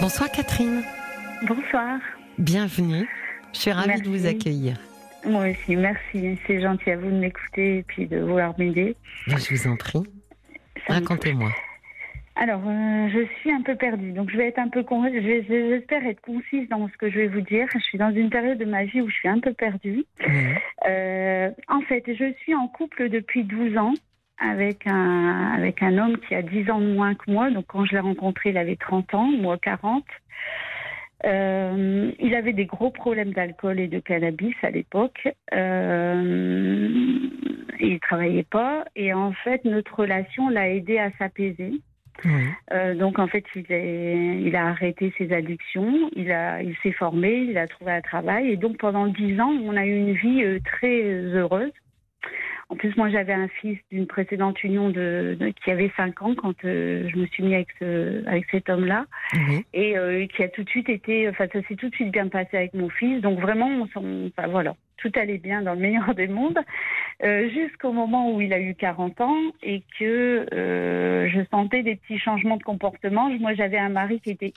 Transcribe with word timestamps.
Bonsoir 0.00 0.30
Catherine. 0.30 0.82
Bonsoir. 1.46 1.98
Bienvenue. 2.38 3.08
Je 3.52 3.58
suis 3.60 3.72
ravie 3.72 3.88
Merci. 3.88 4.02
de 4.02 4.08
vous 4.08 4.26
accueillir. 4.26 4.76
Moi 5.24 5.48
aussi, 5.50 5.76
merci. 5.76 6.38
C'est 6.46 6.60
gentil 6.60 6.90
à 6.90 6.96
vous 6.96 7.10
de 7.10 7.16
m'écouter 7.16 7.78
et 7.78 7.82
puis 7.82 8.06
de 8.06 8.18
vouloir 8.18 8.54
m'aider. 8.58 8.96
Ben, 9.26 9.38
Je 9.38 9.54
vous 9.54 9.68
en 9.68 9.76
prie. 9.76 10.02
Racontez-moi. 10.86 11.50
Alors, 12.38 12.60
euh, 12.66 13.08
je 13.08 13.26
suis 13.40 13.50
un 13.50 13.62
peu 13.62 13.74
perdue, 13.76 14.12
donc 14.12 14.30
je 14.30 14.36
vais 14.36 14.48
être 14.48 14.58
un 14.58 14.68
peu 14.68 14.82
con... 14.82 15.02
J'espère 15.10 16.06
être 16.06 16.20
concise 16.20 16.68
dans 16.68 16.86
ce 16.88 16.96
que 16.98 17.10
je 17.10 17.20
vais 17.20 17.28
vous 17.28 17.40
dire. 17.40 17.66
Je 17.72 17.78
suis 17.78 17.96
dans 17.96 18.10
une 18.10 18.28
période 18.28 18.58
de 18.58 18.66
ma 18.66 18.84
vie 18.84 19.00
où 19.00 19.08
je 19.08 19.14
suis 19.14 19.28
un 19.28 19.40
peu 19.40 19.54
perdue. 19.54 20.04
Euh, 20.86 21.50
en 21.68 21.80
fait, 21.80 22.04
je 22.06 22.34
suis 22.42 22.54
en 22.54 22.68
couple 22.68 23.08
depuis 23.08 23.42
12 23.44 23.78
ans 23.78 23.94
avec 24.38 24.86
un, 24.86 25.52
avec 25.56 25.82
un 25.82 25.98
homme 25.98 26.18
qui 26.18 26.34
a 26.34 26.42
10 26.42 26.70
ans 26.70 26.80
de 26.80 26.92
moins 26.92 27.14
que 27.14 27.30
moi. 27.30 27.50
Donc, 27.50 27.66
quand 27.68 27.84
je 27.84 27.92
l'ai 27.92 28.00
rencontré, 28.00 28.50
il 28.50 28.58
avait 28.58 28.76
30 28.76 29.14
ans, 29.14 29.30
moi 29.30 29.56
40. 29.58 30.04
Euh, 31.24 32.12
il 32.20 32.34
avait 32.34 32.52
des 32.52 32.66
gros 32.66 32.90
problèmes 32.90 33.32
d'alcool 33.32 33.80
et 33.80 33.88
de 33.88 33.98
cannabis 33.98 34.54
à 34.62 34.70
l'époque. 34.70 35.28
Euh, 35.54 36.88
il 37.80 38.00
travaillait 38.00 38.44
pas 38.44 38.84
et 38.94 39.12
en 39.12 39.32
fait 39.32 39.64
notre 39.64 40.00
relation 40.00 40.48
l'a 40.48 40.68
aidé 40.68 40.98
à 40.98 41.10
s'apaiser. 41.18 41.72
Oui. 42.24 42.30
Euh, 42.72 42.94
donc 42.94 43.18
en 43.18 43.26
fait, 43.26 43.44
il, 43.54 43.66
est, 43.68 44.40
il 44.40 44.56
a 44.56 44.68
arrêté 44.68 45.12
ses 45.18 45.32
addictions, 45.32 46.10
il, 46.16 46.32
a, 46.32 46.62
il 46.62 46.74
s'est 46.82 46.92
formé, 46.92 47.34
il 47.34 47.58
a 47.58 47.66
trouvé 47.66 47.92
un 47.92 48.00
travail 48.00 48.50
et 48.50 48.56
donc 48.56 48.78
pendant 48.78 49.06
dix 49.06 49.38
ans, 49.40 49.52
on 49.64 49.76
a 49.76 49.84
eu 49.84 49.96
une 49.96 50.14
vie 50.14 50.42
euh, 50.42 50.58
très 50.64 51.02
heureuse. 51.02 51.72
En 52.68 52.74
plus, 52.74 52.96
moi, 52.96 53.08
j'avais 53.10 53.32
un 53.32 53.46
fils 53.46 53.78
d'une 53.92 54.06
précédente 54.08 54.62
union 54.64 54.90
de, 54.90 55.36
de- 55.38 55.50
qui 55.50 55.70
avait 55.70 55.92
cinq 55.96 56.20
ans 56.22 56.34
quand 56.34 56.64
euh, 56.64 57.08
je 57.08 57.16
me 57.16 57.26
suis 57.26 57.44
mis 57.44 57.54
avec, 57.54 57.68
ce, 57.78 58.26
avec 58.26 58.46
cet 58.50 58.68
homme-là 58.68 59.06
Oui. 59.48 59.64
et 59.72 59.96
euh, 59.96 60.26
qui 60.26 60.42
a 60.42 60.48
tout 60.48 60.64
de 60.64 60.68
suite 60.68 60.88
été, 60.88 61.28
enfin 61.28 61.46
ça 61.52 61.60
s'est 61.68 61.76
tout 61.76 61.88
de 61.88 61.94
suite 61.94 62.10
bien 62.10 62.26
passé 62.28 62.56
avec 62.56 62.74
mon 62.74 62.88
fils. 62.88 63.20
Donc 63.20 63.38
vraiment, 63.38 63.68
on 63.68 63.86
s'en- 63.88 64.26
enfin 64.36 64.48
voilà, 64.48 64.74
tout 64.96 65.12
allait 65.14 65.38
bien 65.38 65.62
dans 65.62 65.74
le 65.74 65.80
meilleur 65.80 66.12
des 66.14 66.26
mondes, 66.26 66.58
euh, 67.24 67.48
jusqu'au 67.50 67.92
moment 67.92 68.30
où 68.32 68.40
il 68.40 68.52
a 68.52 68.60
eu 68.60 68.74
40 68.74 69.20
ans 69.22 69.36
et 69.62 69.82
que 69.98 70.46
euh, 70.52 71.28
je 71.28 71.40
sentais 71.50 71.82
des 71.82 71.96
petits 71.96 72.18
changements 72.18 72.56
de 72.56 72.62
comportement. 72.62 73.30
Moi, 73.40 73.54
j'avais 73.54 73.78
un 73.78 73.88
mari 73.88 74.20
qui 74.20 74.30
était, 74.30 74.52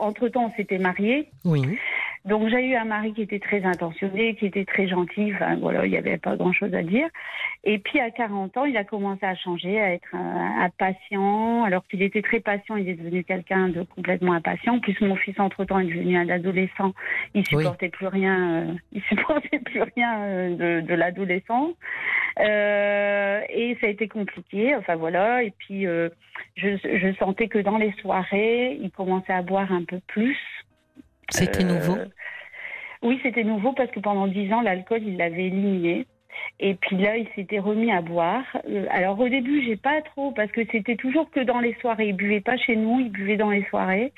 entre 0.00 0.28
temps, 0.28 0.46
on 0.46 0.56
s'était 0.56 0.78
mariés. 0.78 1.28
Oui. 1.44 1.62
Donc 2.26 2.50
j'ai 2.50 2.68
eu 2.68 2.74
un 2.74 2.84
mari 2.84 3.14
qui 3.14 3.22
était 3.22 3.38
très 3.38 3.64
intentionné, 3.64 4.34
qui 4.34 4.44
était 4.44 4.66
très 4.66 4.86
gentil. 4.86 5.32
Enfin 5.34 5.56
voilà, 5.56 5.86
il 5.86 5.90
n'y 5.90 5.96
avait 5.96 6.18
pas 6.18 6.36
grand-chose 6.36 6.74
à 6.74 6.82
dire. 6.82 7.08
Et 7.64 7.78
puis 7.78 7.98
à 7.98 8.10
40 8.10 8.56
ans, 8.58 8.64
il 8.66 8.76
a 8.76 8.84
commencé 8.84 9.24
à 9.24 9.34
changer, 9.34 9.80
à 9.80 9.94
être 9.94 10.14
un, 10.14 10.64
un 10.64 10.68
patient. 10.68 11.64
Alors 11.64 11.82
qu'il 11.86 12.02
était 12.02 12.20
très 12.20 12.40
patient, 12.40 12.76
il 12.76 12.90
est 12.90 12.94
devenu 12.94 13.24
quelqu'un 13.24 13.68
de 13.68 13.84
complètement 13.84 14.34
impatient. 14.34 14.74
En 14.74 14.80
plus 14.80 15.00
mon 15.00 15.16
fils 15.16 15.38
entre 15.40 15.64
temps 15.64 15.78
est 15.78 15.86
devenu 15.86 16.18
un 16.18 16.28
adolescent. 16.28 16.92
Il 17.34 17.46
supportait 17.46 17.88
plus 17.88 18.08
rien. 18.08 18.64
euh, 18.66 18.74
il 18.92 19.02
supportait 19.08 19.58
plus 19.60 19.82
rien 19.96 20.20
euh, 20.20 20.80
de, 20.80 20.86
de 20.86 20.94
l'adolescence. 20.94 21.72
Euh, 22.38 23.40
et 23.48 23.76
ça 23.80 23.86
a 23.86 23.90
été 23.90 24.08
compliqué. 24.08 24.74
Enfin 24.76 24.96
voilà. 24.96 25.42
Et 25.42 25.52
puis 25.58 25.86
euh, 25.86 26.08
je, 26.56 26.68
je 26.82 27.14
sentais 27.18 27.48
que 27.48 27.58
dans 27.58 27.78
les 27.78 27.92
soirées, 28.00 28.78
il 28.80 28.90
commençait 28.90 29.32
à 29.32 29.42
boire 29.42 29.70
un 29.72 29.84
peu 29.84 30.00
plus. 30.06 30.38
C'était 31.30 31.64
Euh, 31.64 31.68
nouveau? 31.74 31.96
Oui, 33.02 33.18
c'était 33.22 33.44
nouveau 33.44 33.72
parce 33.72 33.90
que 33.90 34.00
pendant 34.00 34.26
dix 34.26 34.52
ans, 34.52 34.60
l'alcool, 34.60 35.02
il 35.02 35.16
l'avait 35.16 35.46
éliminé. 35.46 36.06
Et 36.60 36.74
puis 36.74 36.96
là, 36.96 37.16
il 37.16 37.26
s'était 37.34 37.58
remis 37.58 37.90
à 37.90 38.02
boire. 38.02 38.44
Alors 38.90 39.18
au 39.18 39.28
début, 39.28 39.64
j'ai 39.64 39.76
pas 39.76 40.00
trop 40.02 40.30
parce 40.32 40.50
que 40.52 40.60
c'était 40.70 40.96
toujours 40.96 41.28
que 41.30 41.40
dans 41.40 41.58
les 41.60 41.74
soirées. 41.80 42.08
Il 42.08 42.16
buvait 42.16 42.40
pas 42.40 42.56
chez 42.56 42.76
nous, 42.76 43.00
il 43.00 43.10
buvait 43.10 43.36
dans 43.36 43.50
les 43.50 43.64
soirées. 43.64 44.12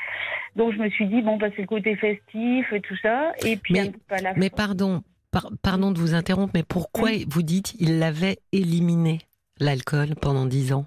Donc 0.56 0.72
je 0.74 0.78
me 0.78 0.88
suis 0.90 1.06
dit 1.06 1.22
bon, 1.22 1.36
bah, 1.38 1.48
c'est 1.56 1.62
le 1.62 1.68
côté 1.68 1.96
festif 1.96 2.70
et 2.72 2.80
tout 2.80 2.96
ça. 2.96 3.32
Et 3.46 3.56
puis 3.56 3.74
Mais- 3.74 3.80
un 3.80 3.92
peu 3.92 4.14
à 4.14 4.20
la 4.20 4.34
Mais 4.34 4.50
fin- 4.50 4.56
pardon, 4.56 5.02
par- 5.32 5.50
pardon 5.62 5.90
de 5.90 5.98
vous 5.98 6.14
interrompre, 6.14 6.52
mais 6.54 6.62
pourquoi 6.62 7.10
vous 7.28 7.42
dites 7.42 7.74
il 7.80 7.98
l'avait 7.98 8.38
éliminé, 8.52 9.18
l'alcool, 9.58 10.14
pendant 10.20 10.46
dix 10.46 10.72
ans? 10.72 10.86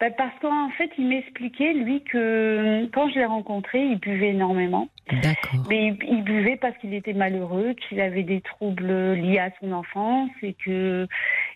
Bah, 0.00 0.10
parce 0.16 0.32
qu'en 0.40 0.70
fait, 0.70 0.90
il 0.96 1.08
m'expliquait 1.08 1.74
lui 1.74 2.02
que 2.04 2.16
euh, 2.16 2.86
quand 2.92 3.10
je 3.10 3.16
l'ai 3.16 3.26
rencontré, 3.26 3.84
il 3.84 3.98
buvait 3.98 4.30
énormément. 4.30 4.88
D'accord. 5.22 5.66
Mais 5.68 5.88
il, 5.88 5.98
il 6.08 6.22
buvait 6.24 6.56
parce 6.56 6.76
qu'il 6.78 6.94
était 6.94 7.12
malheureux, 7.12 7.74
qu'il 7.74 8.00
avait 8.00 8.22
des 8.22 8.40
troubles 8.40 9.12
liés 9.12 9.38
à 9.38 9.50
son 9.60 9.72
enfance 9.72 10.30
et 10.42 10.54
que 10.54 11.06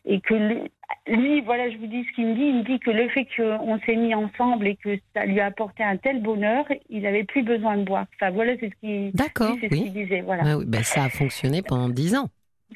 et 0.06 0.20
que 0.20 0.34
lui, 0.34 0.58
lui, 1.06 1.40
voilà, 1.40 1.70
je 1.70 1.76
vous 1.78 1.86
dis 1.86 2.04
ce 2.04 2.14
qu'il 2.14 2.26
me 2.26 2.34
dit. 2.34 2.42
Il 2.42 2.54
me 2.56 2.62
dit 2.62 2.78
que 2.78 2.90
le 2.90 3.08
fait 3.08 3.26
qu'on 3.36 3.78
s'est 3.86 3.96
mis 3.96 4.14
ensemble 4.14 4.66
et 4.66 4.76
que 4.76 4.98
ça 5.14 5.24
lui 5.24 5.40
a 5.40 5.46
apporté 5.46 5.82
un 5.82 5.96
tel 5.96 6.22
bonheur, 6.22 6.64
il 6.90 7.02
n'avait 7.02 7.24
plus 7.24 7.42
besoin 7.42 7.76
de 7.76 7.84
boire. 7.84 8.06
Enfin 8.14 8.30
voilà, 8.30 8.54
c'est 8.60 8.70
ce 8.70 8.74
qu'il 8.80 9.12
c'est 9.14 9.68
ce 9.68 9.74
oui. 9.74 9.82
qu'il 9.84 9.92
disait. 9.92 10.20
Voilà. 10.20 10.42
Ah 10.46 10.58
oui, 10.58 10.64
ben, 10.66 10.82
ça 10.82 11.04
a 11.04 11.08
fonctionné 11.08 11.62
pendant 11.62 11.88
dix 11.88 12.14
ans. 12.14 12.28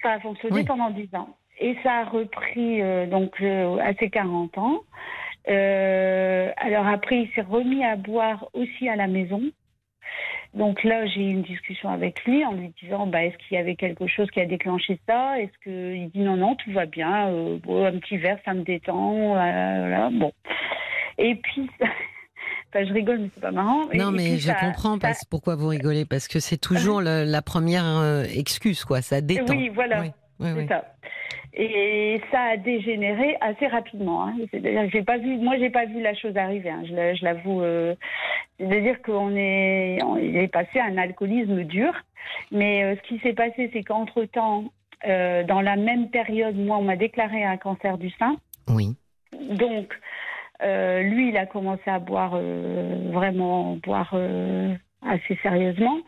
Ça 0.03 0.13
a 0.13 0.21
fonctionné 0.21 0.57
Oui. 0.57 0.65
pendant 0.65 0.91
10 0.91 1.09
ans. 1.15 1.37
Et 1.61 1.77
ça 1.83 2.01
a 2.01 2.05
repris 2.05 2.81
euh, 2.81 3.07
donc 3.07 3.33
euh, 3.41 3.79
à 3.79 3.95
ses 3.95 4.11
40 4.11 4.57
ans. 4.59 4.81
Euh, 5.49 6.51
alors 6.57 6.87
après, 6.87 7.23
il 7.23 7.31
s'est 7.35 7.41
remis 7.41 7.85
à 7.85 7.97
boire 7.97 8.49
aussi 8.53 8.89
à 8.89 8.97
la 8.97 9.07
maison. 9.07 9.43
Donc 10.59 10.83
là, 10.85 11.07
j'ai 11.07 11.21
eu 11.23 11.31
une 11.31 11.43
discussion 11.43 11.89
avec 11.89 12.25
lui 12.25 12.45
en 12.45 12.53
lui 12.53 12.73
disant 12.83 13.07
bah, 13.07 13.25
est-ce 13.25 13.37
qu'il 13.39 13.57
y 13.57 13.61
avait 13.61 13.77
quelque 13.77 14.07
chose 14.09 14.29
qui 14.33 14.41
a 14.41 14.45
déclenché 14.45 14.99
ça? 15.09 15.41
Est-ce 15.41 15.57
que 15.65 15.95
il 15.95 16.11
dit 16.11 16.19
non, 16.21 16.37
non, 16.37 16.57
tout 16.57 16.73
va 16.73 16.85
bien. 16.87 17.29
euh, 17.29 17.59
bon, 17.63 17.87
un 17.87 17.99
petit 17.99 18.17
verre, 18.19 18.39
ça 18.45 18.53
me 18.55 18.63
détend. 18.65 19.37
euh, 19.37 19.79
voilà, 19.89 20.11
bon. 20.13 20.33
Et 21.17 21.37
puis, 21.37 21.69
enfin, 21.81 22.85
je 22.89 22.93
rigole, 22.93 23.19
mais 23.21 23.29
c'est 23.35 23.41
pas 23.41 23.53
marrant. 23.53 23.87
Non, 23.95 24.11
et 24.11 24.17
mais 24.17 24.25
puis 24.31 24.39
je 24.41 24.49
ça- 24.49 24.55
comprends 24.55 24.99
ça- 25.01 25.13
pourquoi 25.31 25.55
vous 25.55 25.69
rigolez? 25.69 26.05
Parce 26.05 26.27
que 26.29 26.41
c'est 26.41 26.59
toujours 26.61 27.01
le- 27.01 27.25
la 27.25 27.43
première 27.43 27.85
euh, 27.87 28.25
excuse, 28.35 28.85
quoi. 28.85 29.01
Ça 29.01 29.21
détend. 29.21 29.55
Oui, 29.55 29.69
voilà. 29.69 30.01
Oui, 30.03 30.11
oui, 30.41 30.49
C'est 30.55 30.61
oui. 30.61 30.67
ça. 30.69 30.85
Et 31.55 32.21
ça 32.31 32.41
a 32.53 32.57
dégénéré 32.57 33.37
assez 33.41 33.67
rapidement. 33.67 34.27
hein. 34.27 34.35
C'est-à-dire 34.51 34.83
que 34.85 34.91
j'ai 34.91 35.03
pas 35.03 35.19
vu, 35.19 35.37
moi 35.39 35.57
j'ai 35.59 35.71
pas 35.71 35.87
vu 35.87 36.01
la 36.01 36.15
chose 36.15 36.37
arriver. 36.37 36.71
hein. 36.71 36.83
Je 36.89 36.95
l'a- 36.95 37.15
je 37.15 37.25
l'avoue. 37.25 37.63
euh, 37.63 37.95
C'est-à-dire 38.59 39.01
qu'on 39.03 39.35
est, 39.37 39.99
on 40.05 40.17
est 40.17 40.49
passé 40.53 40.79
à 40.79 40.85
un 40.85 40.99
alcoolisme 40.99 41.65
dur. 41.65 41.93
Mais 42.53 42.83
euh, 42.85 42.97
ce 42.97 43.03
qui 43.09 43.19
s'est 43.21 43.33
passé, 43.33 43.71
c'est 43.73 43.83
qu'entre 43.83 44.25
temps, 44.25 44.65
dans 45.05 45.61
la 45.61 45.77
même 45.77 46.11
période, 46.11 46.57
moi 46.57 46.77
on 46.79 46.83
m'a 46.83 46.97
déclaré 46.97 47.45
un 47.45 47.57
cancer 47.57 47.99
du 47.99 48.11
sein. 48.11 48.37
Oui. 48.69 48.97
Donc, 49.51 49.97
euh, 50.63 51.03
lui, 51.03 51.29
il 51.29 51.37
a 51.37 51.47
commencé 51.47 51.83
à 51.89 52.01
boire 52.01 52.33
euh, 52.35 53.11
vraiment, 53.13 53.77
boire 53.77 54.11
euh, 54.15 54.75
assez 55.07 55.37
sérieusement, 55.43 55.99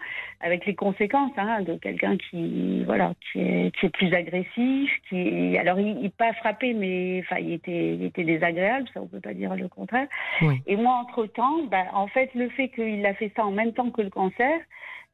avec 0.40 0.66
les 0.66 0.74
conséquences 0.74 1.32
hein, 1.36 1.62
de 1.62 1.74
quelqu'un 1.74 2.16
qui, 2.16 2.82
voilà, 2.84 3.12
qui 3.30 3.40
est, 3.40 3.76
qui 3.76 3.86
est 3.86 3.90
plus 3.90 4.12
agressif, 4.12 4.90
qui, 5.08 5.56
alors 5.58 5.78
il, 5.78 5.98
il 6.02 6.10
pas 6.10 6.32
frappé, 6.34 6.74
mais 6.74 7.22
enfin, 7.24 7.40
il 7.40 7.52
était, 7.52 7.94
il 7.94 8.04
était 8.04 8.24
désagréable, 8.24 8.88
ça 8.92 9.00
on 9.00 9.06
peut 9.06 9.20
pas 9.20 9.34
dire 9.34 9.54
le 9.54 9.68
contraire. 9.68 10.08
Oui. 10.42 10.60
Et 10.66 10.76
moi, 10.76 10.94
entre 10.94 11.26
temps, 11.26 11.64
bah, 11.70 11.84
en 11.92 12.08
fait, 12.08 12.30
le 12.34 12.48
fait 12.50 12.68
qu'il 12.68 13.04
a 13.06 13.14
fait 13.14 13.32
ça 13.36 13.44
en 13.44 13.52
même 13.52 13.72
temps 13.72 13.90
que 13.90 14.02
le 14.02 14.10
cancer. 14.10 14.58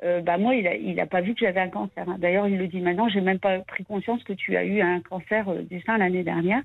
Euh, 0.03 0.21
bah 0.21 0.37
moi, 0.37 0.55
il 0.55 0.67
a, 0.67 0.75
il 0.77 1.01
a 1.01 1.07
pas 1.07 1.23
vu 1.23 1.35
que 1.35 1.41
j'avais 1.41 1.61
un 1.61 1.71
cancer. 1.71 2.07
hein. 2.09 2.17
D'ailleurs, 2.19 2.47
il 2.49 2.59
le 2.59 2.69
dit 2.69 2.81
maintenant. 2.81 3.09
J'ai 3.09 3.23
même 3.23 3.39
pas 3.39 3.61
pris 3.61 3.85
conscience 3.85 4.23
que 4.25 4.35
tu 4.35 4.57
as 4.57 4.65
eu 4.65 4.81
un 4.81 5.01
cancer 5.01 5.49
euh, 5.49 5.63
du 5.63 5.81
sein 5.83 5.97
l'année 5.97 6.23
dernière. 6.23 6.63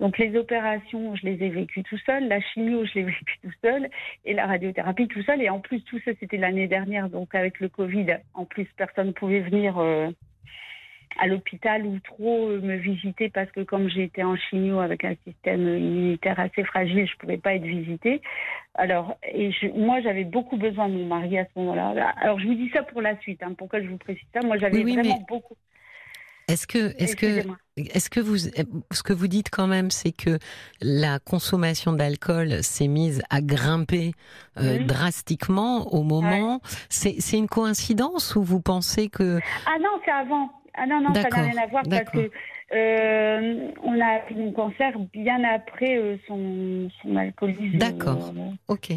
Donc 0.00 0.18
les 0.18 0.36
opérations, 0.36 1.14
je 1.14 1.24
les 1.26 1.42
ai 1.44 1.48
vécues 1.48 1.84
tout 1.84 1.98
seul, 1.98 2.26
la 2.26 2.40
chimio, 2.40 2.84
je 2.84 2.94
l'ai 2.94 3.02
vécue 3.04 3.38
tout 3.42 3.52
seul, 3.62 3.88
et 4.24 4.34
la 4.34 4.46
radiothérapie 4.46 5.06
tout 5.06 5.22
seul. 5.22 5.40
Et 5.42 5.48
en 5.48 5.60
plus, 5.60 5.80
tout 5.84 6.00
ça, 6.04 6.10
c'était 6.18 6.38
l'année 6.38 6.66
dernière, 6.66 7.08
donc 7.08 7.34
avec 7.34 7.60
le 7.60 7.68
Covid, 7.68 8.16
en 8.34 8.44
plus, 8.44 8.66
personne 8.76 9.08
ne 9.08 9.12
pouvait 9.12 9.40
venir 9.40 9.78
euh, 9.78 10.10
à 11.20 11.26
l'hôpital 11.26 11.84
ou 11.86 11.98
trop 12.00 12.48
euh, 12.48 12.60
me 12.60 12.76
visiter 12.76 13.28
parce 13.30 13.50
que 13.52 13.60
comme 13.60 13.88
j'étais 13.88 14.22
en 14.22 14.36
chimio 14.36 14.80
avec 14.80 15.04
un 15.04 15.14
système 15.26 15.60
immunitaire 15.62 16.38
assez 16.40 16.64
fragile, 16.64 17.06
je 17.06 17.16
pouvais 17.18 17.38
pas 17.38 17.54
être 17.54 17.64
visitée. 17.64 18.20
Alors, 18.74 19.16
et 19.30 19.52
je, 19.52 19.66
moi, 19.68 20.00
j'avais 20.00 20.24
beaucoup 20.24 20.56
besoin 20.56 20.88
de 20.88 20.94
mon 20.94 21.06
mari 21.06 21.38
à 21.38 21.44
ce 21.44 21.50
moment-là. 21.60 22.14
Alors, 22.20 22.38
je 22.40 22.46
vous 22.46 22.54
dis 22.54 22.70
ça 22.72 22.82
pour 22.82 23.02
la 23.02 23.18
suite, 23.20 23.42
hein, 23.42 23.54
pourquoi 23.56 23.82
je 23.82 23.88
vous 23.88 23.98
précise 23.98 24.26
ça. 24.32 24.40
Moi, 24.44 24.56
j'avais 24.58 24.78
Oui, 24.78 24.84
oui, 24.84 24.94
vraiment 24.94 25.18
mais- 25.18 25.26
beaucoup. 25.28 25.54
Est-ce 26.48 26.66
que, 26.66 26.92
est-ce 27.00 27.14
que, 27.14 27.46
est-ce 27.76 28.10
que 28.10 28.18
vous, 28.18 28.36
ce 28.36 29.02
que 29.04 29.12
vous 29.12 29.28
dites 29.28 29.48
quand 29.48 29.68
même, 29.68 29.90
c'est 29.90 30.10
que 30.12 30.38
la 30.82 31.18
consommation 31.20 31.92
d'alcool 31.92 32.62
s'est 32.64 32.88
mise 32.88 33.22
à 33.30 33.40
grimper 33.40 34.12
euh, 34.58 34.80
drastiquement 34.84 35.86
au 35.94 36.02
moment. 36.02 36.60
C'est, 36.90 37.14
c'est 37.20 37.38
une 37.38 37.46
coïncidence 37.48 38.34
ou 38.34 38.42
vous 38.42 38.60
pensez 38.60 39.08
que 39.08 39.38
Ah 39.66 39.78
non, 39.80 40.00
c'est 40.04 40.10
avant. 40.10 40.50
Ah 40.74 40.86
non, 40.86 41.00
non, 41.00 41.12
ça 41.14 41.28
n'a 41.28 41.42
rien 41.42 41.62
à 41.62 41.66
voir 41.66 41.82
parce 41.88 42.08
que 42.10 42.30
euh, 42.74 43.68
on 43.82 44.00
a 44.00 44.06
appris 44.16 44.34
mon 44.34 44.52
cancer 44.52 44.98
bien 45.12 45.44
après 45.44 45.98
euh, 45.98 46.16
son, 46.26 46.88
son 47.02 47.16
alcoolisme. 47.16 47.76
D'accord. 47.76 48.32
Euh, 48.36 48.50
Ok. 48.68 48.92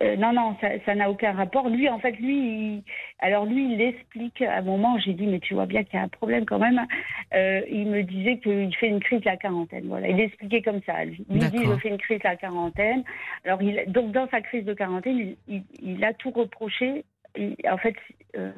Euh, 0.00 0.14
non, 0.14 0.32
non, 0.32 0.54
ça 0.86 0.94
n'a 0.94 1.10
aucun 1.10 1.32
rapport. 1.32 1.68
Lui, 1.68 1.88
en 1.88 1.98
fait, 1.98 2.12
lui, 2.12 2.84
alors 3.18 3.46
lui, 3.46 3.72
il 3.72 3.80
explique. 3.80 4.40
À 4.42 4.58
un 4.58 4.62
moment, 4.62 4.96
j'ai 5.00 5.12
dit, 5.12 5.26
mais 5.26 5.40
tu 5.40 5.54
vois 5.54 5.66
bien 5.66 5.82
qu'il 5.82 5.94
y 5.94 5.96
a 6.00 6.04
un 6.04 6.08
problème 6.08 6.44
quand 6.44 6.60
même. 6.60 6.86
Il 7.32 7.88
me 7.88 8.02
disait 8.02 8.38
qu'il 8.38 8.72
fait 8.76 8.86
une 8.86 9.00
crise 9.00 9.26
à 9.26 9.30
la 9.30 9.36
quarantaine. 9.36 9.86
Voilà, 9.88 10.06
il 10.06 10.20
expliquait 10.20 10.62
comme 10.62 10.80
ça. 10.86 11.04
Il 11.04 11.16
dit, 11.50 11.64
je 11.64 11.76
fais 11.78 11.88
une 11.88 11.98
crise 11.98 12.20
à 12.22 12.30
la 12.30 12.36
quarantaine. 12.36 13.02
Alors, 13.44 13.60
il, 13.60 13.82
donc 13.88 14.12
dans 14.12 14.28
sa 14.28 14.40
crise 14.40 14.64
de 14.64 14.74
quarantaine, 14.74 15.34
il, 15.48 16.04
a 16.04 16.12
tout 16.12 16.30
reproché. 16.30 17.04
En 17.36 17.78
fait, 17.78 17.94
euh, 18.36 18.50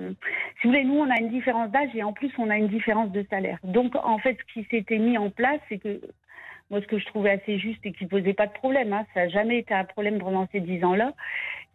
si 0.61 0.67
vous 0.67 0.70
voulez, 0.70 0.84
nous, 0.84 0.99
on 0.99 1.11
a 1.11 1.19
une 1.19 1.31
différence 1.31 1.70
d'âge 1.70 1.90
et 1.94 2.02
en 2.02 2.12
plus, 2.12 2.32
on 2.38 2.50
a 2.50 2.56
une 2.56 2.69
différence 2.69 3.11
de 3.12 3.25
salaire. 3.31 3.58
Donc, 3.64 3.94
en 3.96 4.19
fait, 4.19 4.37
ce 4.38 4.52
qui 4.55 4.67
s'était 4.70 4.99
mis 4.99 5.19
en 5.19 5.31
place, 5.31 5.61
c'est 5.69 5.78
que 5.78 6.00
moi, 6.70 6.81
ce 6.81 6.87
que 6.87 6.99
je 6.99 7.06
trouvais 7.06 7.31
assez 7.31 7.58
juste 7.58 7.84
et 7.84 7.93
qui 7.93 8.06
posait 8.06 8.34
pas 8.34 8.46
de 8.46 8.52
problème, 8.52 8.93
hein, 8.93 9.05
ça 9.14 9.22
n'a 9.22 9.28
jamais 9.28 9.58
été 9.58 9.75
un 9.75 9.84
problème 9.84 10.19
pendant 10.19 10.46
ces 10.52 10.61
dix 10.61 10.82
ans-là, 10.84 11.12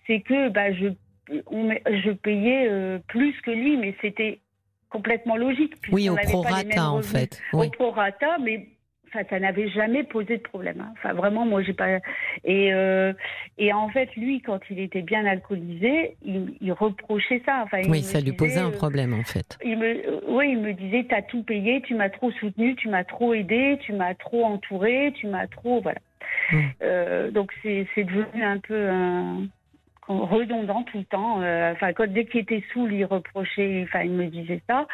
c'est 0.08 0.22
que 0.22 0.50
bah, 0.50 0.72
je, 0.72 0.88
je 1.30 2.12
payais 2.12 2.68
euh, 2.70 3.00
plus 3.08 3.40
que 3.42 3.52
lui, 3.52 3.78
mais 3.78 3.96
c'était 4.02 4.40
complètement 4.90 5.36
logique. 5.36 5.74
Oui, 5.92 6.10
au 6.10 6.16
prorata, 6.16 6.90
en 6.90 7.02
fait. 7.02 7.42
Au 7.52 7.70
prorata, 7.70 8.38
mais 8.42 8.68
ça 9.30 9.40
n'avait 9.40 9.70
jamais 9.70 10.04
posé 10.04 10.38
de 10.38 10.42
problème. 10.42 10.82
Hein. 10.82 10.94
Enfin, 10.94 11.14
vraiment, 11.14 11.46
moi, 11.46 11.62
j'ai 11.62 11.74
pas. 11.74 12.00
Et, 12.44 12.74
euh, 12.74 13.14
et 13.58 13.74
en 13.74 13.90
fait, 13.90 14.16
lui, 14.16 14.42
quand 14.42 14.60
il 14.70 14.80
était 14.80 15.02
bien 15.02 15.26
alcoolisé, 15.26 16.16
il, 16.24 16.72
reprochait 16.72 17.42
ça. 17.46 17.62
Enfin, 17.64 17.82
oui, 17.88 18.02
ça 18.02 18.20
lui 18.20 18.34
posait 18.34 18.60
un 18.60 18.70
euh, 18.70 18.78
problème, 18.78 19.14
en 19.14 19.24
fait. 19.24 19.58
Il 19.64 19.78
me, 19.78 20.24
oui, 20.28 20.52
il 20.52 20.60
me 20.60 20.74
disait 20.74 21.06
T'as 21.10 21.22
tout 21.22 21.44
payé, 21.44 21.82
tu 21.82 21.96
m'as 21.96 22.10
trop 22.10 22.32
soutenu, 22.32 22.76
tu 22.76 22.90
m'as 22.90 23.04
trop 23.04 23.34
aidé, 23.34 23.78
tu 23.82 23.94
m'as 23.94 24.14
trop 24.16 24.44
entouré, 24.44 25.14
tu 25.16 25.28
m'as 25.28 25.48
trop. 25.48 25.82
Voilà. 25.82 26.00
Mmh. 26.52 26.60
Euh, 26.82 27.32
donc, 27.32 27.52
c'est 27.64 28.04
devenu 28.04 28.44
un 28.44 28.60
peu 28.60 28.90
un 28.90 29.48
redondant 30.08 30.84
tout 30.84 31.00
le 31.00 31.06
temps. 31.06 31.38
enfin, 31.72 31.94
quand 31.94 32.08
dès 32.08 32.26
qu'il 32.26 32.42
était 32.42 32.64
saoul, 32.74 32.94
il 32.94 33.06
reprochait, 33.06 33.84
enfin, 33.88 34.04
il 34.04 34.12
me 34.12 34.28
disait 34.28 34.62
ça. 34.68 34.88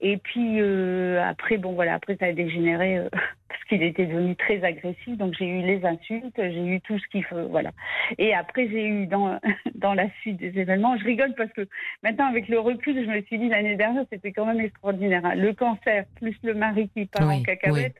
Et 0.00 0.18
puis 0.18 0.60
euh, 0.60 1.22
après, 1.24 1.56
bon 1.56 1.72
voilà, 1.72 1.94
après 1.94 2.16
ça 2.16 2.26
a 2.26 2.32
dégénéré 2.32 2.98
euh, 2.98 3.08
parce 3.48 3.64
qu'il 3.68 3.82
était 3.82 4.04
devenu 4.04 4.36
très 4.36 4.62
agressif. 4.62 5.16
Donc 5.16 5.34
j'ai 5.38 5.46
eu 5.46 5.62
les 5.62 5.84
insultes, 5.86 6.36
j'ai 6.36 6.66
eu 6.66 6.80
tout 6.82 6.98
ce 6.98 7.06
qu'il 7.08 7.24
faut, 7.24 7.48
voilà. 7.48 7.70
Et 8.18 8.34
après 8.34 8.68
j'ai 8.68 8.86
eu 8.86 9.06
dans 9.06 9.40
dans 9.74 9.94
la 9.94 10.10
suite 10.20 10.36
des 10.36 10.58
événements, 10.58 10.98
je 10.98 11.04
rigole 11.04 11.34
parce 11.34 11.52
que 11.52 11.66
maintenant 12.02 12.26
avec 12.26 12.48
le 12.48 12.60
recul, 12.60 12.94
je 12.94 13.10
me 13.10 13.22
suis 13.22 13.38
dit 13.38 13.48
l'année 13.48 13.76
dernière 13.76 14.04
c'était 14.12 14.32
quand 14.32 14.44
même 14.44 14.60
extraordinaire. 14.60 15.24
Hein. 15.24 15.34
Le 15.34 15.54
cancer 15.54 16.04
plus 16.16 16.36
le 16.42 16.54
mari 16.54 16.90
qui 16.90 17.06
part 17.06 17.30
en 17.30 17.42
cacahuète, 17.42 17.96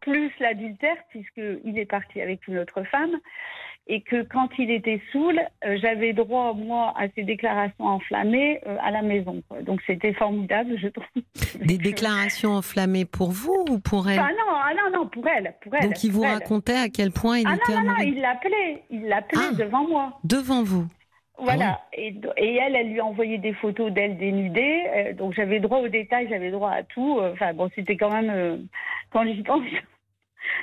plus 0.00 0.30
l'adultère 0.40 0.96
puisqu'il 1.10 1.78
est 1.78 1.90
parti 1.90 2.22
avec 2.22 2.48
une 2.48 2.58
autre 2.58 2.82
femme 2.84 3.16
et 3.86 4.00
que 4.00 4.22
quand 4.22 4.48
il 4.58 4.70
était 4.70 5.00
saoul, 5.12 5.38
euh, 5.64 5.76
j'avais 5.80 6.14
droit, 6.14 6.54
moi, 6.54 6.94
à 6.96 7.08
ses 7.14 7.22
déclarations 7.22 7.84
enflammées 7.84 8.60
euh, 8.66 8.76
à 8.82 8.90
la 8.90 9.02
maison. 9.02 9.42
Donc 9.62 9.80
c'était 9.86 10.14
formidable, 10.14 10.78
je 10.78 10.88
trouve. 10.88 11.06
Des 11.60 11.76
déclarations 11.76 12.52
enflammées 12.52 13.04
pour 13.04 13.30
vous 13.30 13.64
ou 13.68 13.78
pour 13.78 14.08
elle? 14.08 14.18
Ah 14.18 14.30
non, 14.30 14.54
ah 14.54 14.72
non, 14.74 14.98
non, 14.98 15.08
pour 15.08 15.26
elle. 15.28 15.54
Pour 15.62 15.74
elle 15.74 15.82
Donc 15.82 16.02
il 16.02 16.12
vous 16.12 16.22
racontait 16.22 16.76
à 16.76 16.88
quel 16.88 17.10
point 17.10 17.38
il 17.38 17.46
ah 17.46 17.56
était 17.56 17.74
non, 17.74 17.82
non, 17.82 17.94
non, 17.98 18.04
il 18.04 18.20
l'appelait, 18.20 18.82
il 18.90 19.06
l'appelait 19.06 19.42
ah, 19.52 19.54
devant 19.54 19.86
moi. 19.86 20.18
Devant 20.24 20.62
vous 20.62 20.86
voilà, 21.36 21.80
et, 21.92 22.14
et, 22.36 22.54
elle, 22.54 22.76
elle 22.76 22.92
lui 22.92 23.00
envoyait 23.00 23.38
des 23.38 23.54
photos 23.54 23.90
d'elle 23.90 24.16
dénudée, 24.18 24.84
euh, 24.94 25.12
donc 25.14 25.34
j'avais 25.34 25.58
droit 25.58 25.78
aux 25.78 25.88
détails, 25.88 26.28
j'avais 26.30 26.52
droit 26.52 26.70
à 26.70 26.84
tout. 26.84 27.18
Enfin 27.20 27.52
bon, 27.52 27.68
c'était 27.74 27.96
quand 27.96 28.12
même, 28.12 28.68
quand 29.10 29.24
j'y 29.24 29.42
pense, 29.42 29.64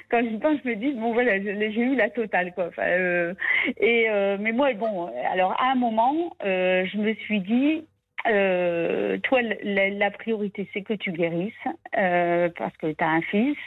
quand 0.09 0.21
je 0.23 0.37
pense, 0.37 0.57
je 0.63 0.69
me 0.69 0.75
dis 0.75 0.93
bon 0.93 1.13
voilà, 1.13 1.39
j'ai 1.41 1.81
eu 1.81 1.95
la 1.95 2.09
totale 2.09 2.53
quoi. 2.53 2.69
Euh, 2.79 3.33
et 3.77 4.09
euh, 4.09 4.37
mais 4.39 4.51
moi 4.51 4.73
bon, 4.73 5.11
alors 5.31 5.53
à 5.59 5.71
un 5.71 5.75
moment, 5.75 6.35
euh, 6.43 6.85
je 6.85 6.97
me 6.97 7.13
suis 7.13 7.41
dit 7.41 7.83
euh, 8.27 9.17
toi, 9.23 9.41
la, 9.41 10.11
priorité, 10.11 10.67
c'est 10.73 10.81
que 10.81 10.93
tu 10.93 11.11
guérisses 11.11 11.53
euh, 11.97 12.49
parce 12.57 12.75
que 12.77 12.91
tu 12.91 13.03
as 13.03 13.09
un 13.09 13.21
fils. 13.21 13.57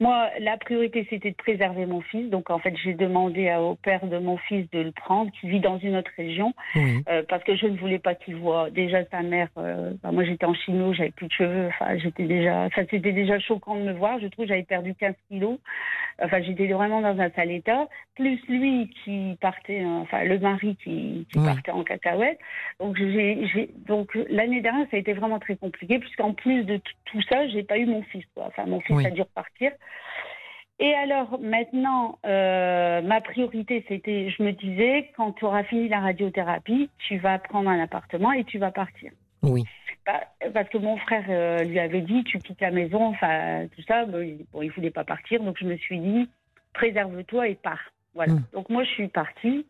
Moi, 0.00 0.28
la 0.40 0.56
priorité, 0.56 1.06
c'était 1.10 1.30
de 1.30 1.36
préserver 1.36 1.86
mon 1.86 2.00
fils. 2.00 2.30
Donc, 2.30 2.50
en 2.50 2.58
fait, 2.58 2.74
j'ai 2.84 2.94
demandé 2.94 3.52
au 3.58 3.74
père 3.74 4.06
de 4.06 4.18
mon 4.18 4.36
fils 4.36 4.70
de 4.70 4.80
le 4.80 4.92
prendre, 4.92 5.30
qui 5.40 5.48
vit 5.48 5.60
dans 5.60 5.78
une 5.78 5.96
autre 5.96 6.10
région, 6.16 6.54
euh, 6.76 7.22
parce 7.28 7.42
que 7.44 7.56
je 7.56 7.66
ne 7.66 7.76
voulais 7.76 7.98
pas 7.98 8.14
qu'il 8.14 8.36
voit 8.36 8.70
déjà 8.70 9.04
sa 9.10 9.22
mère. 9.22 9.48
Bah, 9.56 10.12
moi, 10.12 10.24
j'étais 10.24 10.46
en 10.46 10.54
chino, 10.54 10.92
j'avais 10.92 11.10
plus 11.10 11.26
de 11.26 11.32
cheveux. 11.32 11.68
Enfin, 11.68 11.96
j'étais 11.98 12.24
déjà, 12.24 12.68
ça 12.74 12.82
c'était 12.90 13.12
déjà 13.12 13.38
choquant 13.38 13.76
de 13.76 13.82
me 13.82 13.92
voir. 13.92 14.18
Je 14.20 14.28
trouve 14.28 14.46
j'avais 14.46 14.62
perdu 14.62 14.94
15 14.94 15.14
kilos. 15.28 15.58
Enfin, 16.22 16.42
j'étais 16.42 16.66
vraiment 16.68 17.00
dans 17.00 17.18
un 17.20 17.30
sale 17.30 17.50
état. 17.50 17.88
Plus 18.16 18.40
lui 18.48 18.90
qui 19.04 19.36
partait, 19.40 19.84
enfin, 19.84 20.24
le 20.24 20.38
mari 20.38 20.76
qui, 20.82 21.26
qui 21.32 21.38
partait 21.38 21.70
en 21.70 21.84
cacahuète. 21.84 22.38
Donc, 22.80 22.96
j'ai 22.96 23.70
donc 23.88 24.14
l'année 24.28 24.60
dernière, 24.60 24.86
ça 24.90 24.96
a 24.96 25.00
été 25.00 25.14
vraiment 25.14 25.38
très 25.38 25.56
compliqué, 25.56 25.98
puisqu'en 25.98 26.34
plus 26.34 26.64
de 26.64 26.80
tout 27.06 27.22
ça, 27.22 27.48
j'ai 27.48 27.62
pas 27.62 27.78
eu 27.78 27.86
mon 27.86 28.02
fils. 28.02 28.24
Enfin, 28.36 28.66
mon 28.66 28.80
fils 28.80 29.06
a 29.06 29.10
dû 29.10 29.22
repartir. 29.22 29.72
Et 30.80 30.94
alors 30.94 31.40
maintenant, 31.40 32.18
euh, 32.24 33.02
ma 33.02 33.20
priorité, 33.20 33.84
c'était, 33.88 34.30
je 34.30 34.42
me 34.42 34.52
disais, 34.52 35.10
quand 35.16 35.32
tu 35.32 35.44
auras 35.44 35.64
fini 35.64 35.88
la 35.88 36.00
radiothérapie, 36.00 36.88
tu 36.98 37.18
vas 37.18 37.38
prendre 37.38 37.68
un 37.68 37.82
appartement 37.82 38.32
et 38.32 38.44
tu 38.44 38.58
vas 38.58 38.70
partir. 38.70 39.10
Oui. 39.42 39.64
Parce 40.54 40.68
que 40.68 40.78
mon 40.78 40.96
frère 40.98 41.24
euh, 41.28 41.64
lui 41.64 41.78
avait 41.78 42.00
dit, 42.00 42.24
tu 42.24 42.38
quittes 42.38 42.60
la 42.60 42.70
maison, 42.70 43.06
enfin 43.06 43.66
tout 43.74 43.82
ça. 43.82 44.06
Bon, 44.06 44.20
il, 44.62 44.70
voulait 44.70 44.90
pas 44.90 45.04
partir, 45.04 45.42
donc 45.42 45.56
je 45.58 45.66
me 45.66 45.76
suis 45.76 45.98
dit, 45.98 46.28
préserve-toi 46.72 47.48
et 47.48 47.54
pars. 47.56 47.92
Voilà. 48.14 48.34
Hmm. 48.34 48.44
Donc 48.52 48.68
moi, 48.70 48.84
je 48.84 48.90
suis 48.90 49.08
partie. 49.08 49.66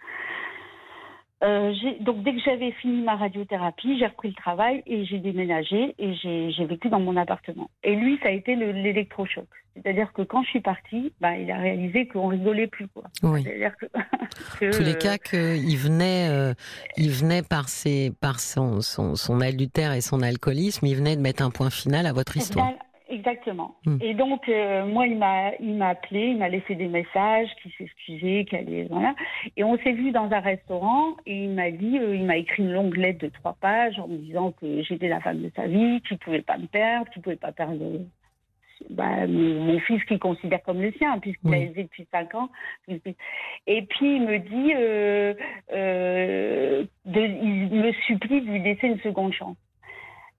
Euh, 1.44 1.72
donc 2.00 2.24
dès 2.24 2.34
que 2.34 2.40
j'avais 2.40 2.72
fini 2.72 3.02
ma 3.02 3.14
radiothérapie, 3.14 3.98
j'ai 3.98 4.06
repris 4.06 4.28
le 4.28 4.34
travail 4.34 4.82
et 4.86 5.04
j'ai 5.04 5.18
déménagé 5.18 5.94
et 5.98 6.14
j'ai 6.14 6.64
vécu 6.64 6.88
dans 6.88 7.00
mon 7.00 7.16
appartement. 7.16 7.70
Et 7.84 7.94
lui, 7.94 8.18
ça 8.22 8.28
a 8.28 8.32
été 8.32 8.56
l'électrochoc. 8.56 9.46
C'est-à-dire 9.76 10.12
que 10.12 10.22
quand 10.22 10.42
je 10.42 10.48
suis 10.48 10.60
partie, 10.60 11.12
bah, 11.20 11.36
il 11.36 11.48
a 11.52 11.58
réalisé 11.58 12.08
qu'on 12.08 12.26
rigolait 12.26 12.66
plus. 12.66 12.88
Quoi. 12.88 13.04
Oui. 13.22 13.44
C'est-à-dire 13.44 13.72
que, 13.76 14.70
tous 14.76 14.82
les 14.82 14.98
cas 14.98 15.18
qu'il 15.18 15.76
venait, 15.76 16.28
euh, 16.28 16.54
il 16.96 17.10
venait 17.10 17.42
par, 17.42 17.68
ses, 17.68 18.10
par 18.20 18.40
son, 18.40 18.80
son, 18.80 19.14
son, 19.14 19.40
adultère 19.40 19.92
et 19.92 20.00
son 20.00 20.22
alcoolisme, 20.22 20.84
il 20.86 20.96
venait 20.96 21.14
de 21.14 21.20
mettre 21.20 21.44
un 21.44 21.50
point 21.50 21.70
final 21.70 22.06
à 22.06 22.12
votre 22.12 22.36
histoire. 22.36 22.72
Exactement. 23.08 23.74
Hmm. 23.86 23.96
Et 24.00 24.14
donc, 24.14 24.48
euh, 24.48 24.84
moi, 24.86 25.06
il 25.06 25.16
m'a, 25.16 25.54
il 25.60 25.74
m'a 25.74 25.88
appelé, 25.88 26.28
il 26.28 26.38
m'a 26.38 26.48
laissé 26.48 26.74
des 26.74 26.88
messages, 26.88 27.48
qu'il 27.62 27.72
s'excusait, 27.72 28.44
qu'elle 28.44 28.72
est 28.72 28.84
voilà. 28.90 29.14
Et 29.56 29.64
on 29.64 29.78
s'est 29.78 29.92
vu 29.92 30.10
dans 30.12 30.30
un 30.30 30.40
restaurant 30.40 31.16
et 31.24 31.44
il 31.44 31.50
m'a 31.50 31.70
dit, 31.70 31.98
euh, 31.98 32.14
il 32.14 32.24
m'a 32.24 32.36
écrit 32.36 32.62
une 32.62 32.72
longue 32.72 32.96
lettre 32.96 33.20
de 33.20 33.28
trois 33.28 33.56
pages 33.60 33.98
en 33.98 34.08
me 34.08 34.18
disant 34.18 34.52
que 34.52 34.82
j'étais 34.82 35.08
la 35.08 35.20
femme 35.20 35.40
de 35.40 35.50
sa 35.56 35.66
vie, 35.66 36.02
qu'il 36.02 36.18
pouvait 36.18 36.42
pas 36.42 36.58
me 36.58 36.66
perdre, 36.66 37.10
qu'il 37.10 37.22
pouvait 37.22 37.36
pas 37.36 37.52
perdre 37.52 37.78
bah, 38.90 39.26
mon, 39.26 39.78
fils 39.80 40.02
qu'il 40.04 40.18
considère 40.18 40.62
comme 40.62 40.80
le 40.80 40.92
sien, 40.92 41.18
puisqu'il 41.18 41.52
a 41.52 41.58
élevé 41.58 41.84
depuis 41.84 42.06
cinq 42.10 42.34
ans. 42.34 42.48
Et 43.66 43.82
puis 43.82 44.16
il 44.16 44.22
me 44.22 44.38
dit, 44.38 44.72
euh, 44.76 45.34
euh, 45.72 46.84
de, 47.04 47.20
il 47.20 47.80
me 47.80 47.92
supplie 48.06 48.40
de 48.40 48.50
lui 48.50 48.62
laisser 48.62 48.88
une 48.88 49.00
seconde 49.00 49.32
chance. 49.32 49.56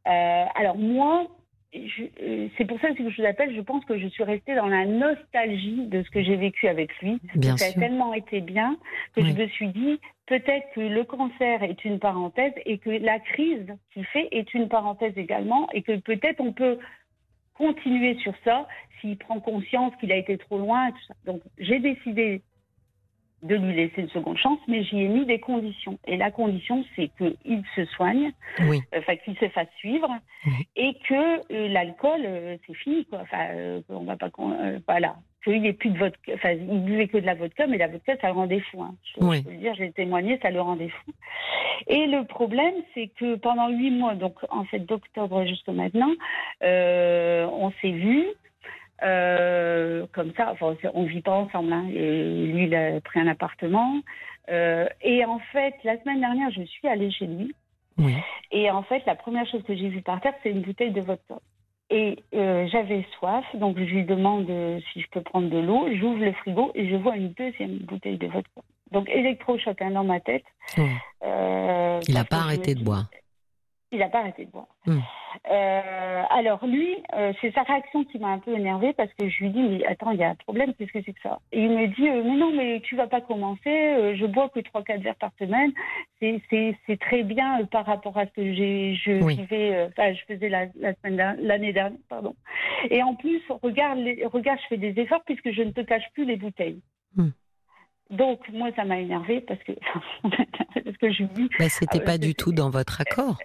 Euh, 0.08 0.46
alors 0.56 0.78
moi, 0.78 1.28
c'est 1.72 2.66
pour 2.66 2.80
ça 2.80 2.92
que 2.92 3.10
je 3.10 3.22
vous 3.22 3.28
appelle. 3.28 3.56
Je 3.56 3.62
pense 3.62 3.86
que 3.86 3.98
je 4.00 4.08
suis 4.08 4.24
restée 4.24 4.56
dans 4.56 4.68
la 4.68 4.86
nostalgie 4.86 5.86
de 5.88 6.02
ce 6.02 6.10
que 6.10 6.24
j'ai 6.24 6.36
vécu 6.36 6.68
avec 6.68 6.98
lui. 7.00 7.20
Bien 7.36 7.58
ça 7.58 7.66
a 7.66 7.72
tellement 7.74 8.14
été 8.14 8.42
bien 8.42 8.78
que 9.16 9.24
je 9.24 9.34
me 9.34 9.48
suis 9.48 9.70
dit 9.70 10.00
peut-être 10.26 10.68
que 10.74 10.82
le 10.82 11.04
cancer 11.04 11.64
est 11.64 11.86
une 11.86 12.00
parenthèse 12.00 12.54
et 12.66 12.78
que 12.80 12.90
la 12.90 13.20
crise 13.20 13.68
qu'il 13.94 14.06
fait 14.06 14.28
est 14.32 14.54
une 14.54 14.68
parenthèse 14.68 15.18
également 15.18 15.70
et 15.72 15.82
que 15.82 15.98
peut-être 15.98 16.42
on 16.42 16.54
peut 16.54 16.80
continuer 17.54 18.16
sur 18.20 18.34
ça 18.44 18.68
s'il 19.00 19.18
prend 19.18 19.40
conscience 19.40 19.94
qu'il 20.00 20.12
a 20.12 20.16
été 20.16 20.38
trop 20.38 20.58
loin. 20.58 20.90
Donc 21.26 21.42
j'ai 21.58 21.80
décidé 21.80 22.42
de 23.44 23.56
lui 23.56 23.74
laisser 23.74 24.02
une 24.02 24.10
seconde 24.10 24.38
chance, 24.38 24.60
mais 24.68 24.84
j'y 24.84 25.02
ai 25.02 25.08
mis 25.08 25.26
des 25.26 25.40
conditions. 25.40 25.98
Et 26.08 26.18
la 26.18 26.32
condition, 26.32 26.84
c'est 26.96 27.10
qu'il 27.18 27.64
se 27.76 27.86
soigne, 27.86 28.32
enfin 28.60 29.16
qu'il 29.18 29.38
se 29.38 29.48
fasse 29.50 29.70
suivre, 29.78 30.10
et 30.76 30.96
que 31.08 31.54
euh, 31.54 31.68
l'alcool, 31.70 32.22
euh, 32.26 32.58
c'est 32.66 32.74
fini, 32.76 33.06
quoi. 33.06 33.20
Enfin, 33.22 33.48
euh, 33.52 33.82
on 33.90 34.04
va 34.04 34.18
pas, 34.18 34.30
voilà, 34.88 35.16
qu'il 35.44 35.66
ait 35.66 35.74
plus 35.74 35.92
de 35.92 35.98
vodka. 35.98 36.34
Enfin, 36.36 36.52
il 36.52 36.84
buvait 36.84 37.08
que 37.08 37.18
de 37.18 37.26
la 37.26 37.36
vodka, 37.36 37.68
mais 37.68 37.78
la 37.78 37.88
vodka, 37.88 38.18
ça 38.20 38.28
le 38.28 38.34
rendait 38.34 38.60
fou. 38.60 38.82
Hein. 38.84 38.96
Je, 39.04 39.24
oui. 39.24 39.42
peux 39.42 39.54
dire, 39.54 39.74
j'ai 39.76 39.92
témoigné, 39.92 40.38
ça 40.42 40.52
le 40.52 40.62
rendait 40.62 40.90
fou. 40.90 41.12
Et 41.88 42.08
le 42.08 42.26
problème, 42.26 42.76
c'est 42.94 43.08
que 43.08 43.36
pendant 43.36 43.70
huit 43.70 43.92
mois, 43.92 44.16
donc 44.16 44.36
en 44.50 44.66
fait 44.66 44.80
d'octobre 44.80 45.46
jusqu'à 45.46 45.72
maintenant, 45.72 46.12
on 46.62 47.72
s'est 47.82 47.92
vus. 47.92 48.28
Euh, 49.04 50.06
comme 50.14 50.34
ça, 50.36 50.52
enfin, 50.52 50.76
on 50.94 51.04
vit 51.04 51.22
pas 51.22 51.34
ensemble. 51.34 51.72
Hein. 51.72 51.86
Et 51.94 52.46
lui, 52.48 52.66
il 52.66 52.76
a 52.76 53.00
pris 53.02 53.20
un 53.20 53.28
appartement. 53.28 54.02
Euh, 54.50 54.88
et 55.02 55.24
en 55.26 55.40
fait, 55.52 55.76
la 55.84 56.00
semaine 56.02 56.20
dernière, 56.20 56.50
je 56.52 56.64
suis 56.64 56.88
allée 56.88 57.12
chez 57.12 57.28
lui. 57.28 57.54
Et 58.52 58.72
en 58.72 58.82
fait, 58.84 59.04
la 59.06 59.16
première 59.16 59.46
chose 59.46 59.62
que 59.64 59.76
j'ai 59.76 59.90
vue 59.90 60.02
par 60.02 60.22
terre, 60.22 60.34
c'est 60.42 60.52
une 60.52 60.62
bouteille 60.62 60.92
de 60.92 61.02
vodka. 61.02 61.36
Et 61.90 62.24
euh, 62.34 62.66
j'avais 62.72 63.06
soif, 63.18 63.44
donc 63.56 63.78
je 63.78 63.84
lui 63.84 64.06
demande 64.06 64.48
si 64.94 65.02
je 65.02 65.08
peux 65.12 65.22
prendre 65.22 65.50
de 65.50 65.58
l'eau. 65.58 65.90
J'ouvre 65.96 66.24
le 66.24 66.32
frigo 66.32 66.72
et 66.76 66.88
je 66.88 66.96
vois 66.96 67.18
une 67.18 67.34
deuxième 67.34 67.78
bouteille 67.80 68.18
de 68.18 68.28
vodka. 68.28 68.62
Donc 68.92 69.10
électrochoc 69.10 69.82
hein, 69.82 69.92
dans 69.92 70.04
ma 70.04 70.20
tête. 70.20 70.46
Euh, 71.24 72.00
il 72.08 72.14
n'a 72.14 72.24
pas 72.24 72.38
arrêté 72.38 72.74
de 72.74 72.84
boire. 72.84 73.10
Il 73.92 74.00
n'a 74.00 74.10
pas 74.10 74.20
arrêté 74.20 74.46
de 74.46 74.52
boire. 74.52 74.68
Hmm. 74.86 75.00
Euh, 75.52 76.24
alors 76.30 76.66
lui, 76.66 76.96
euh, 77.16 77.34
c'est 77.42 77.52
sa 77.54 77.64
réaction 77.64 78.04
qui 78.04 78.20
m'a 78.20 78.30
un 78.30 78.40
peu 78.40 78.54
énervée 78.56 78.94
parce 78.94 79.12
que 79.14 79.28
je 79.28 79.44
lui 79.44 79.50
dis 79.50 79.62
mais 79.64 79.86
attends, 79.86 80.12
il 80.12 80.20
y 80.20 80.24
a 80.24 80.30
un 80.30 80.36
problème, 80.36 80.74
qu'est-ce 80.76 80.92
que 80.92 81.02
c'est 81.04 81.14
que 81.14 81.22
ça? 81.22 81.40
Et 81.52 81.64
il 81.64 81.72
me 81.72 81.88
dit 81.88 82.04
mais 82.04 82.38
non, 82.38 82.52
mais 82.56 82.82
tu 82.82 82.96
vas 82.96 83.08
pas 83.08 83.22
commencer, 83.22 84.16
je 84.16 84.26
bois 84.28 84.50
que 84.50 84.60
trois 84.60 84.84
quatre 84.84 85.02
verres 85.02 85.16
par 85.16 85.32
semaine, 85.40 85.72
c'est 86.20 87.00
très 87.00 87.24
bien 87.24 87.66
par 87.66 87.86
rapport 87.86 88.18
à 88.18 88.26
ce 88.28 88.32
que 88.32 88.54
j'ai 88.54 88.96
je 88.96 89.12
vivais, 89.12 89.88
enfin 89.88 90.14
je 90.14 90.34
faisais 90.34 90.50
la, 90.50 90.68
semaine 90.68 91.38
l'année 91.42 91.74
dernière, 91.74 92.00
pardon. 92.10 92.36
Et 92.90 93.02
en 93.02 93.16
plus, 93.16 93.42
regarde, 93.64 94.00
les, 94.00 94.26
regarde, 94.26 94.60
je 94.64 94.68
fais 94.68 94.78
des 94.78 95.00
efforts 95.02 95.24
puisque 95.26 95.52
je 95.52 95.62
ne 95.62 95.72
te 95.72 95.82
cache 95.82 96.06
plus 96.14 96.26
les 96.26 96.38
bouteilles. 96.38 96.82
Hmm. 97.16 97.30
Donc, 98.10 98.50
moi, 98.52 98.70
ça 98.76 98.86
m'a 98.86 99.00
énervé 99.00 99.42
parce 99.42 99.62
que, 99.64 99.74
parce 100.24 100.98
que 100.98 101.12
je 101.12 101.24
lui 101.24 101.30
dis. 101.36 101.50
Mais 101.60 101.70
c'était 101.70 102.04
pas 102.04 102.18
du 102.18 102.34
tout 102.34 102.52
dans 102.52 102.70
votre 102.70 103.02
accord. 103.02 103.38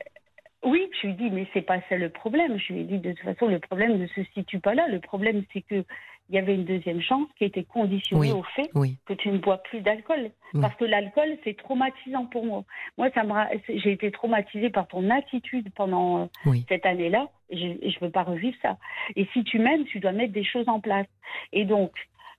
Oui, 0.65 0.89
je 1.01 1.09
lui 1.09 1.15
dis, 1.15 1.31
mais 1.31 1.47
c'est 1.53 1.63
pas 1.63 1.81
ça 1.89 1.97
le 1.97 2.09
problème. 2.09 2.59
Je 2.59 2.73
lui 2.73 2.81
ai 2.81 2.85
dit, 2.85 2.99
de 2.99 3.13
toute 3.13 3.25
façon, 3.25 3.49
le 3.49 3.59
problème 3.59 3.99
ne 3.99 4.07
se 4.07 4.23
situe 4.35 4.61
pas 4.61 4.75
là. 4.75 4.89
Le 4.89 5.01
problème, 5.01 5.43
c'est 5.53 5.63
que 5.63 5.85
il 6.31 6.37
y 6.37 6.39
avait 6.39 6.55
une 6.55 6.65
deuxième 6.65 7.03
chance 7.03 7.29
qui 7.37 7.45
était 7.45 7.65
conditionnée 7.65 8.33
au 8.33 8.43
fait 8.43 8.71
que 9.05 9.13
tu 9.13 9.29
ne 9.29 9.39
bois 9.39 9.59
plus 9.59 9.83
d'alcool. 9.83 10.31
Parce 10.61 10.75
que 10.77 10.85
l'alcool, 10.85 11.37
c'est 11.45 11.57
traumatisant 11.57 12.27
pour 12.27 12.47
moi. 12.47 12.65
Moi, 12.97 13.11
ça 13.15 13.25
j'ai 13.69 13.93
été 13.93 14.11
traumatisée 14.11 14.71
par 14.71 14.87
ton 14.87 15.11
attitude 15.11 15.69
pendant 15.75 16.31
euh, 16.47 16.53
cette 16.69 16.87
année-là. 16.87 17.29
Je 17.51 17.67
ne 17.67 18.01
veux 18.01 18.11
pas 18.11 18.23
revivre 18.23 18.57
ça. 18.63 18.79
Et 19.17 19.27
si 19.33 19.45
tu 19.45 19.59
m'aimes, 19.59 19.85
tu 19.85 20.01
dois 20.01 20.13
mettre 20.13 20.33
des 20.33 20.45
choses 20.45 20.69
en 20.69 20.81
place. 20.81 21.07
Et 21.53 21.65
donc, 21.65 21.93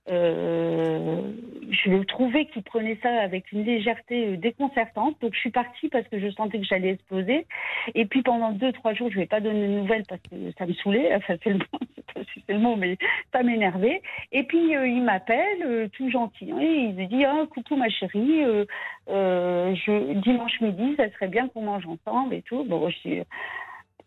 euh, 0.08 1.20
je 1.70 2.02
trouvais 2.04 2.46
qu'il 2.46 2.62
prenait 2.62 2.98
ça 3.02 3.10
avec 3.22 3.50
une 3.52 3.64
légèreté 3.64 4.28
euh, 4.28 4.36
déconcertante. 4.36 5.20
Donc 5.20 5.34
je 5.34 5.40
suis 5.40 5.50
partie 5.50 5.88
parce 5.88 6.06
que 6.08 6.18
je 6.18 6.30
sentais 6.30 6.58
que 6.58 6.64
j'allais 6.64 6.90
exploser. 6.90 7.46
Et 7.94 8.06
puis 8.06 8.22
pendant 8.22 8.52
deux, 8.52 8.72
trois 8.72 8.94
jours, 8.94 9.08
je 9.10 9.16
ne 9.16 9.22
vais 9.22 9.26
pas 9.26 9.40
donner 9.40 9.66
de 9.66 9.72
nouvelles 9.72 10.04
parce 10.08 10.20
que 10.22 10.36
ça 10.58 10.66
me 10.66 10.72
saoulait. 10.74 11.14
Enfin, 11.16 11.34
c'est 11.42 11.50
le 11.50 11.58
mot, 12.58 12.74
le 12.76 12.76
mais 12.76 12.96
ça 13.32 13.42
m'énervait. 13.42 14.00
Et 14.32 14.44
puis 14.44 14.76
euh, 14.76 14.86
il 14.86 15.02
m'appelle, 15.02 15.90
tout 15.92 16.10
gentil. 16.10 16.50
Et 16.60 16.88
il 16.88 16.94
me 16.94 17.06
dit 17.06 17.24
ah, 17.24 17.44
coucou 17.50 17.76
ma 17.76 17.88
chérie, 17.88 18.44
dimanche 19.06 20.60
midi, 20.60 20.94
ça 20.96 21.10
serait 21.12 21.28
bien 21.28 21.48
qu'on 21.48 21.62
mange 21.62 21.86
ensemble 21.86 22.34
et 22.34 22.42
tout. 22.42 22.64
Bon, 22.64 22.88
je 22.88 22.96
suis 22.96 23.22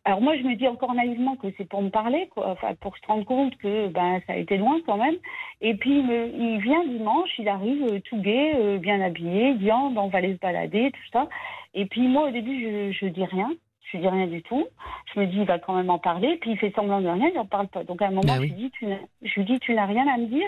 alors 0.10 0.22
moi, 0.22 0.36
je 0.36 0.42
me 0.42 0.56
dis 0.56 0.68
encore 0.68 0.96
naïvement 0.96 1.36
que 1.36 1.46
c'est 1.56 1.70
pour 1.70 1.84
me 1.84 1.92
parler, 1.92 2.30
quoi, 2.34 2.50
enfin, 2.50 2.74
pour 2.82 2.98
se 2.98 3.06
rendre 3.06 3.26
compte 3.26 3.56
que 3.58 3.90
ben, 3.90 4.20
ça 4.26 4.34
a 4.34 4.38
été 4.38 4.58
loin 4.58 4.80
quand 4.84 4.98
même. 4.98 5.14
Et 5.62 5.76
puis, 5.76 6.00
il, 6.00 6.60
vient 6.62 6.84
dimanche, 6.84 7.30
il 7.38 7.48
arrive 7.48 7.84
euh, 7.84 8.00
tout 8.00 8.18
gai, 8.18 8.56
euh, 8.56 8.80
bien 8.80 9.02
habillé, 9.02 9.50
il 9.50 9.60
dit 9.60 9.70
oh, 9.72 9.92
ben, 9.92 10.02
on 10.02 10.08
va 10.08 10.18
aller 10.18 10.34
se 10.34 10.40
balader, 10.40 10.90
tout 10.90 11.12
ça. 11.14 11.30
Et 11.76 11.86
puis 11.86 12.08
moi, 12.08 12.30
au 12.30 12.32
début, 12.32 12.92
je, 12.92 13.06
ne 13.06 13.10
dis 13.12 13.24
rien. 13.24 13.52
Je 13.92 14.00
dis 14.00 14.08
rien 14.08 14.26
du 14.26 14.42
tout. 14.42 14.66
Je 15.14 15.20
me 15.20 15.28
dis, 15.28 15.38
il 15.38 15.46
va 15.46 15.60
quand 15.60 15.76
même 15.76 15.92
en 15.92 16.00
parler. 16.00 16.38
Puis 16.42 16.54
il 16.54 16.58
fait 16.58 16.74
semblant 16.76 17.02
de 17.02 17.08
rien, 17.08 17.28
il 17.28 17.36
n'en 17.36 17.46
parle 17.46 17.68
pas. 17.68 17.84
Donc 17.84 18.02
à 18.02 18.08
un 18.08 18.10
moment, 18.10 18.22
bah 18.26 18.38
je, 18.38 18.42
lui 18.42 18.52
dis, 18.54 18.72
tu 18.72 18.88
je 19.22 19.40
lui 19.40 19.46
dis, 19.46 19.60
tu 19.60 19.76
n'as 19.76 19.86
rien 19.86 20.08
à 20.08 20.18
me 20.18 20.26
dire. 20.26 20.48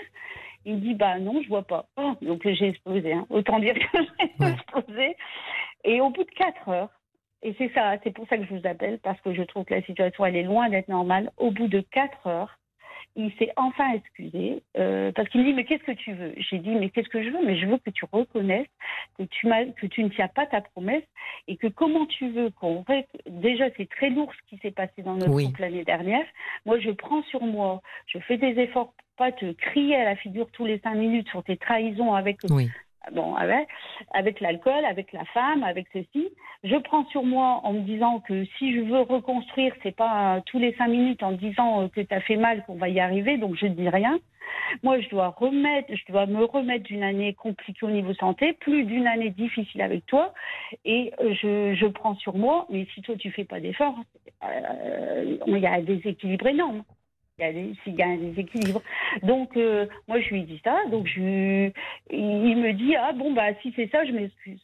Il 0.64 0.74
me 0.74 0.80
dit, 0.80 0.94
bah 0.94 1.20
non, 1.20 1.40
je 1.40 1.48
vois 1.48 1.62
pas. 1.62 1.86
Oh, 1.96 2.14
donc 2.20 2.40
j'ai 2.44 2.66
explosé. 2.66 3.12
Hein. 3.12 3.26
Autant 3.30 3.60
dire 3.60 3.74
que 3.74 3.98
j'ai 4.40 4.46
explosé. 4.48 5.16
Et 5.84 6.00
au 6.00 6.10
bout 6.10 6.24
de 6.24 6.30
quatre 6.30 6.68
heures, 6.68 6.90
et 7.42 7.54
c'est 7.58 7.72
ça, 7.74 7.96
c'est 8.02 8.12
pour 8.12 8.26
ça 8.28 8.38
que 8.38 8.44
je 8.44 8.54
vous 8.54 8.66
appelle, 8.66 8.98
parce 9.02 9.20
que 9.20 9.34
je 9.34 9.42
trouve 9.42 9.64
que 9.64 9.74
la 9.74 9.82
situation, 9.82 10.24
elle 10.24 10.36
est 10.36 10.42
loin 10.42 10.68
d'être 10.68 10.88
normale. 10.88 11.30
Au 11.36 11.50
bout 11.50 11.68
de 11.68 11.80
quatre 11.80 12.26
heures, 12.26 12.58
il 13.14 13.30
s'est 13.38 13.52
enfin 13.56 13.92
excusé, 13.92 14.62
euh, 14.78 15.12
parce 15.12 15.28
qu'il 15.28 15.42
me 15.42 15.46
dit, 15.46 15.52
mais 15.52 15.64
qu'est-ce 15.64 15.82
que 15.82 15.92
tu 15.92 16.14
veux? 16.14 16.32
J'ai 16.38 16.58
dit, 16.58 16.70
mais 16.70 16.88
qu'est-ce 16.88 17.08
que 17.08 17.22
je 17.22 17.28
veux? 17.28 17.44
Mais 17.44 17.58
je 17.58 17.66
veux 17.66 17.78
que 17.78 17.90
tu 17.90 18.06
reconnaisses 18.10 18.68
que 19.18 19.24
tu, 19.24 19.48
que 19.76 19.86
tu 19.86 20.04
ne 20.04 20.08
tiens 20.08 20.28
pas 20.28 20.46
ta 20.46 20.60
promesse, 20.60 21.02
et 21.46 21.56
que 21.56 21.66
comment 21.66 22.06
tu 22.06 22.30
veux 22.30 22.50
qu'on... 22.50 22.84
Déjà, 23.26 23.66
c'est 23.76 23.88
très 23.88 24.10
lourd 24.10 24.32
ce 24.32 24.48
qui 24.48 24.60
s'est 24.62 24.70
passé 24.70 25.02
dans 25.02 25.14
notre 25.14 25.44
couple 25.44 25.60
l'année 25.60 25.84
dernière. 25.84 26.24
Moi, 26.64 26.78
je 26.80 26.90
prends 26.90 27.22
sur 27.24 27.42
moi, 27.42 27.82
je 28.06 28.18
fais 28.20 28.38
des 28.38 28.58
efforts 28.60 28.92
pour 28.94 29.04
pas 29.16 29.32
te 29.32 29.52
crier 29.52 29.96
à 29.96 30.04
la 30.04 30.16
figure 30.16 30.50
tous 30.52 30.64
les 30.64 30.78
cinq 30.78 30.94
minutes 30.94 31.28
sur 31.28 31.44
tes 31.44 31.56
trahisons 31.58 32.14
avec 32.14 32.38
oui 32.50 32.70
bon, 33.10 33.34
avec, 33.34 34.40
l'alcool, 34.40 34.84
avec 34.84 35.12
la 35.12 35.24
femme, 35.26 35.62
avec 35.64 35.86
ceci. 35.92 36.28
Je 36.64 36.76
prends 36.76 37.04
sur 37.06 37.24
moi 37.24 37.60
en 37.64 37.72
me 37.72 37.80
disant 37.80 38.20
que 38.20 38.44
si 38.58 38.74
je 38.74 38.80
veux 38.80 39.00
reconstruire, 39.00 39.74
c'est 39.82 39.96
pas 39.96 40.40
tous 40.46 40.58
les 40.58 40.74
cinq 40.74 40.88
minutes 40.88 41.22
en 41.22 41.32
disant 41.32 41.88
que 41.88 42.00
tu 42.00 42.14
as 42.14 42.20
fait 42.20 42.36
mal 42.36 42.64
qu'on 42.64 42.76
va 42.76 42.88
y 42.88 43.00
arriver, 43.00 43.36
donc 43.36 43.56
je 43.56 43.66
dis 43.66 43.88
rien. 43.88 44.18
Moi, 44.82 45.00
je 45.00 45.08
dois 45.08 45.28
remettre, 45.28 45.88
je 45.94 46.12
dois 46.12 46.26
me 46.26 46.44
remettre 46.44 46.84
d'une 46.84 47.02
année 47.02 47.34
compliquée 47.34 47.86
au 47.86 47.90
niveau 47.90 48.14
santé, 48.14 48.52
plus 48.52 48.84
d'une 48.84 49.06
année 49.06 49.30
difficile 49.30 49.82
avec 49.82 50.06
toi, 50.06 50.32
et 50.84 51.12
je, 51.20 51.86
prends 51.88 52.14
sur 52.16 52.36
moi. 52.36 52.66
Mais 52.70 52.86
si 52.94 53.02
toi 53.02 53.16
tu 53.16 53.30
fais 53.30 53.44
pas 53.44 53.60
d'efforts, 53.60 53.96
euh, 54.44 55.38
il 55.46 55.66
y 57.42 57.48
a 57.48 57.52
des 57.52 57.74
y 57.86 58.02
a 58.02 58.06
un 58.06 58.16
déséquilibre. 58.16 58.82
Donc, 59.22 59.56
euh, 59.56 59.86
moi, 60.08 60.20
je 60.20 60.28
lui 60.30 60.44
dis 60.44 60.60
ça. 60.64 60.76
Donc, 60.90 61.06
je, 61.06 61.70
il 62.10 62.56
me 62.56 62.72
dit 62.72 62.94
Ah, 62.96 63.12
bon, 63.12 63.32
bah, 63.32 63.54
si 63.62 63.72
c'est 63.76 63.90
ça, 63.90 64.04
je 64.04 64.12
m'excuse. 64.12 64.60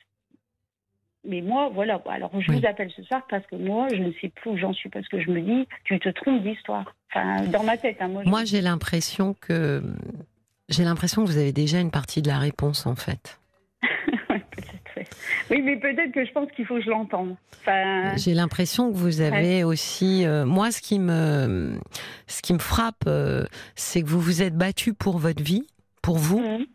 Mais 1.25 1.41
moi, 1.41 1.71
voilà. 1.73 2.01
Alors, 2.09 2.31
je 2.41 2.53
vous 2.53 2.65
appelle 2.65 2.91
ce 2.91 3.03
soir 3.03 3.23
parce 3.29 3.47
que 3.47 3.57
moi, 3.57 3.89
je 3.91 4.03
ne 4.03 4.13
sais 4.21 4.29
plus 4.29 4.51
où 4.51 4.57
j'en 4.57 4.73
suis 4.73 4.89
parce 4.89 5.07
que 5.09 5.21
je 5.21 5.31
me 5.31 5.41
dis 5.41 5.67
Tu 5.85 5.99
te 5.99 6.09
trompes 6.09 6.43
d'histoire. 6.43 6.95
Enfin, 7.11 7.43
dans 7.47 7.65
ma 7.65 7.77
tête. 7.77 7.97
Hein, 8.01 8.09
moi, 8.09 8.23
moi 8.25 8.45
j'ai 8.45 8.61
l'impression 8.61 9.35
que. 9.35 9.83
J'ai 10.69 10.85
l'impression 10.85 11.25
que 11.25 11.31
vous 11.31 11.39
avez 11.39 11.53
déjà 11.53 11.81
une 11.81 11.91
partie 11.91 12.21
de 12.21 12.29
la 12.29 12.39
réponse, 12.39 12.87
en 12.87 12.95
fait. 12.95 13.41
Oui, 15.51 15.63
mais 15.63 15.77
peut-être 15.77 16.13
que 16.13 16.25
je 16.25 16.33
pense 16.33 16.51
qu'il 16.53 16.67
faut 16.67 16.77
que 16.77 16.83
je 16.83 16.91
l'entende. 16.91 17.37
J'ai 18.17 18.35
l'impression 18.35 18.91
que 18.91 18.97
vous 18.97 19.21
avez 19.21 19.65
aussi. 19.65 20.25
Euh, 20.25 20.47
moi, 20.47 20.71
ce 20.71 20.81
qui 20.81 20.99
me, 20.99 21.79
ce 22.27 22.43
qui 22.43 22.53
me 22.55 22.59
frappe, 22.59 23.05
euh, 23.07 23.45
c'est 23.75 24.03
que 24.03 24.09
vous 24.09 24.21
vous 24.21 24.43
êtes 24.43 24.57
battu 24.57 24.95
pour 24.95 25.19
votre 25.19 25.43
vie, 25.43 25.67
pour 26.03 26.17
vous, 26.17 26.41
mmh. 26.41 26.67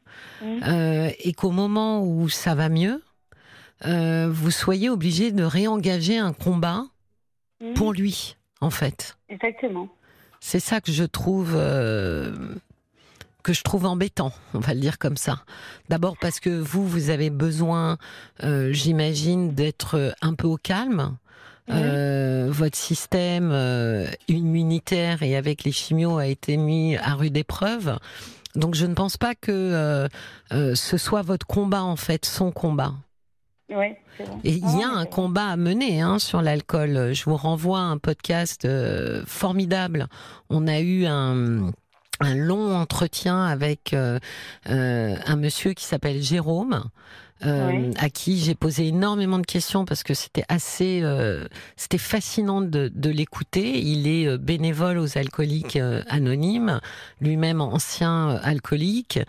Mmh. 0.42 0.60
Euh, 0.68 1.10
et 1.20 1.34
qu'au 1.34 1.52
moment 1.52 2.04
où 2.04 2.30
ça 2.30 2.56
va 2.56 2.70
mieux, 2.70 3.02
vous 3.86 4.52
soyez 4.52 4.90
obligé 4.90 5.32
de 5.32 5.44
réengager 5.44 6.18
un 6.18 6.32
combat 6.34 6.86
mmh. 7.60 7.74
pour 7.74 7.94
lui, 7.94 8.38
en 8.62 8.70
fait. 8.70 9.18
Exactement. 9.30 9.90
C'est 10.40 10.60
ça 10.60 10.80
que 10.80 10.92
je 10.92 11.04
trouve 11.04 11.58
que 13.44 13.54
je 13.54 13.62
trouve 13.62 13.86
embêtant, 13.86 14.32
on 14.54 14.60
va 14.60 14.74
le 14.74 14.80
dire 14.80 14.98
comme 14.98 15.18
ça. 15.18 15.44
D'abord 15.90 16.16
parce 16.20 16.40
que 16.40 16.50
vous, 16.50 16.88
vous 16.88 17.10
avez 17.10 17.30
besoin, 17.30 17.98
euh, 18.44 18.72
j'imagine, 18.72 19.54
d'être 19.54 20.16
un 20.22 20.34
peu 20.34 20.48
au 20.48 20.58
calme. 20.58 21.18
Euh, 21.70 22.48
votre 22.50 22.78
système 22.78 23.52
euh, 23.54 24.08
immunitaire 24.28 25.24
et 25.24 25.38
avec 25.38 25.64
les 25.64 25.72
chimios 25.72 26.18
a 26.18 26.28
été 26.28 26.58
mis 26.58 26.98
à 26.98 27.14
rude 27.14 27.38
épreuve. 27.38 28.00
Donc 28.56 28.76
je 28.76 28.86
ne 28.86 28.94
pense 28.94 29.18
pas 29.18 29.36
que 29.36 30.08
ce 30.52 30.98
soit 30.98 31.22
votre 31.22 31.46
combat 31.46 31.84
en 31.84 31.96
fait, 31.96 32.26
son 32.26 32.52
combat. 32.52 32.94
Oui, 33.70 33.96
Et 34.44 34.52
il 34.52 34.80
y 34.80 34.84
a 34.84 34.90
un 34.90 35.06
combat 35.06 35.48
à 35.48 35.56
mener 35.56 36.02
hein, 36.02 36.20
sur 36.20 36.42
l'alcool. 36.42 37.14
Je 37.14 37.24
vous 37.24 37.38
renvoie 37.38 37.80
à 37.80 37.84
un 37.84 37.98
podcast 37.98 38.68
formidable. 39.26 40.08
On 40.50 40.68
a 40.68 40.82
eu 40.82 41.06
un 41.06 41.72
un 42.20 42.36
long 42.36 42.76
entretien 42.76 43.44
avec 43.44 43.94
euh, 43.94 44.20
euh, 44.70 45.16
un 45.26 45.36
monsieur 45.36 45.74
qui 45.74 45.86
s'appelle 45.86 46.22
Jérôme. 46.22 46.84
Euh, 47.46 47.92
à 47.98 48.10
qui 48.10 48.40
j'ai 48.40 48.56
posé 48.56 48.88
énormément 48.88 49.38
de 49.38 49.46
questions 49.46 49.84
parce 49.84 50.04
que 50.04 50.14
c'était 50.14 50.46
assez, 50.48 51.04
c'était 51.76 51.98
fascinant 51.98 52.62
de, 52.62 52.90
de 52.96 53.10
l'écouter. 53.10 53.82
Il 53.82 54.08
est 54.08 54.38
bénévole 54.38 54.98
aux 54.98 55.18
alcooliques 55.18 55.78
anonymes, 56.08 56.80
lui-même 57.20 57.60
ancien 57.60 58.40
alcoolique. 58.44 59.20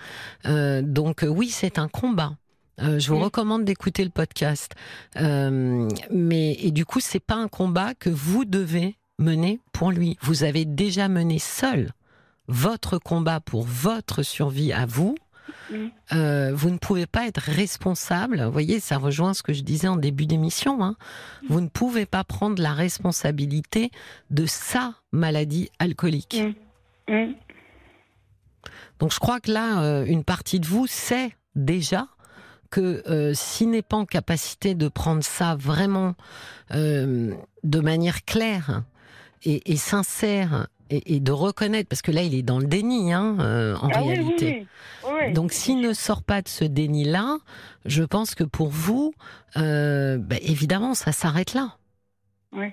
donc 0.44 1.26
oui, 1.28 1.48
c'est 1.48 1.80
un 1.80 1.88
combat. 1.88 2.36
je 2.78 3.08
vous 3.08 3.18
recommande 3.18 3.64
d'écouter 3.64 4.04
le 4.04 4.10
podcast. 4.10 4.74
mais 5.18 6.56
et 6.60 6.70
du 6.70 6.84
coup, 6.84 7.00
c'est 7.00 7.18
pas 7.18 7.34
un 7.34 7.48
combat 7.48 7.94
que 7.94 8.10
vous 8.10 8.44
devez 8.44 8.94
mener 9.18 9.58
pour 9.72 9.90
lui. 9.90 10.18
Vous 10.22 10.44
avez 10.44 10.64
déjà 10.64 11.08
mené 11.08 11.40
seul 11.40 11.90
votre 12.48 12.98
combat 12.98 13.40
pour 13.40 13.62
votre 13.62 14.22
survie 14.22 14.72
à 14.72 14.86
vous, 14.86 15.14
euh, 16.12 16.52
vous 16.54 16.70
ne 16.70 16.78
pouvez 16.78 17.06
pas 17.06 17.26
être 17.26 17.40
responsable. 17.40 18.42
Vous 18.42 18.52
voyez, 18.52 18.80
ça 18.80 18.98
rejoint 18.98 19.34
ce 19.34 19.42
que 19.42 19.52
je 19.52 19.62
disais 19.62 19.88
en 19.88 19.96
début 19.96 20.26
d'émission. 20.26 20.84
Hein. 20.84 20.96
Vous 21.48 21.60
ne 21.60 21.68
pouvez 21.68 22.06
pas 22.06 22.24
prendre 22.24 22.62
la 22.62 22.72
responsabilité 22.72 23.90
de 24.30 24.46
sa 24.46 24.94
maladie 25.12 25.70
alcoolique. 25.78 26.40
Donc 28.98 29.12
je 29.12 29.18
crois 29.18 29.40
que 29.40 29.50
là, 29.50 29.82
euh, 29.82 30.04
une 30.04 30.24
partie 30.24 30.60
de 30.60 30.66
vous 30.66 30.86
sait 30.86 31.32
déjà 31.54 32.08
que 32.70 33.02
euh, 33.08 33.34
s'il 33.34 33.70
n'est 33.70 33.82
pas 33.82 33.96
en 33.96 34.06
capacité 34.06 34.74
de 34.74 34.88
prendre 34.88 35.22
ça 35.22 35.54
vraiment 35.54 36.14
de 36.70 37.80
manière 37.80 38.24
claire 38.24 38.82
et, 39.44 39.76
sincère 39.76 40.66
Et, 40.90 41.18
de 41.20 41.32
reconnaître, 41.32 41.88
parce 41.88 42.02
que 42.02 42.10
là, 42.10 42.22
il 42.22 42.34
est 42.34 42.42
dans 42.42 42.58
le 42.58 42.66
déni, 42.66 43.12
hein, 43.12 43.36
euh, 43.40 43.74
en 43.76 43.88
ah 43.92 44.00
réalité. 44.00 44.66
Oui, 45.04 45.10
oui. 45.26 45.32
Donc, 45.32 45.52
s'il 45.52 45.80
ne 45.80 45.92
sort 45.92 46.22
pas 46.22 46.42
de 46.42 46.48
ce 46.48 46.64
déni-là, 46.64 47.38
je 47.86 48.04
pense 48.04 48.34
que 48.34 48.44
pour 48.44 48.68
vous, 48.68 49.14
euh, 49.56 50.18
bah, 50.18 50.36
évidemment, 50.42 50.94
ça 50.94 51.12
s'arrête 51.12 51.54
là. 51.54 51.76
Oui. 52.52 52.66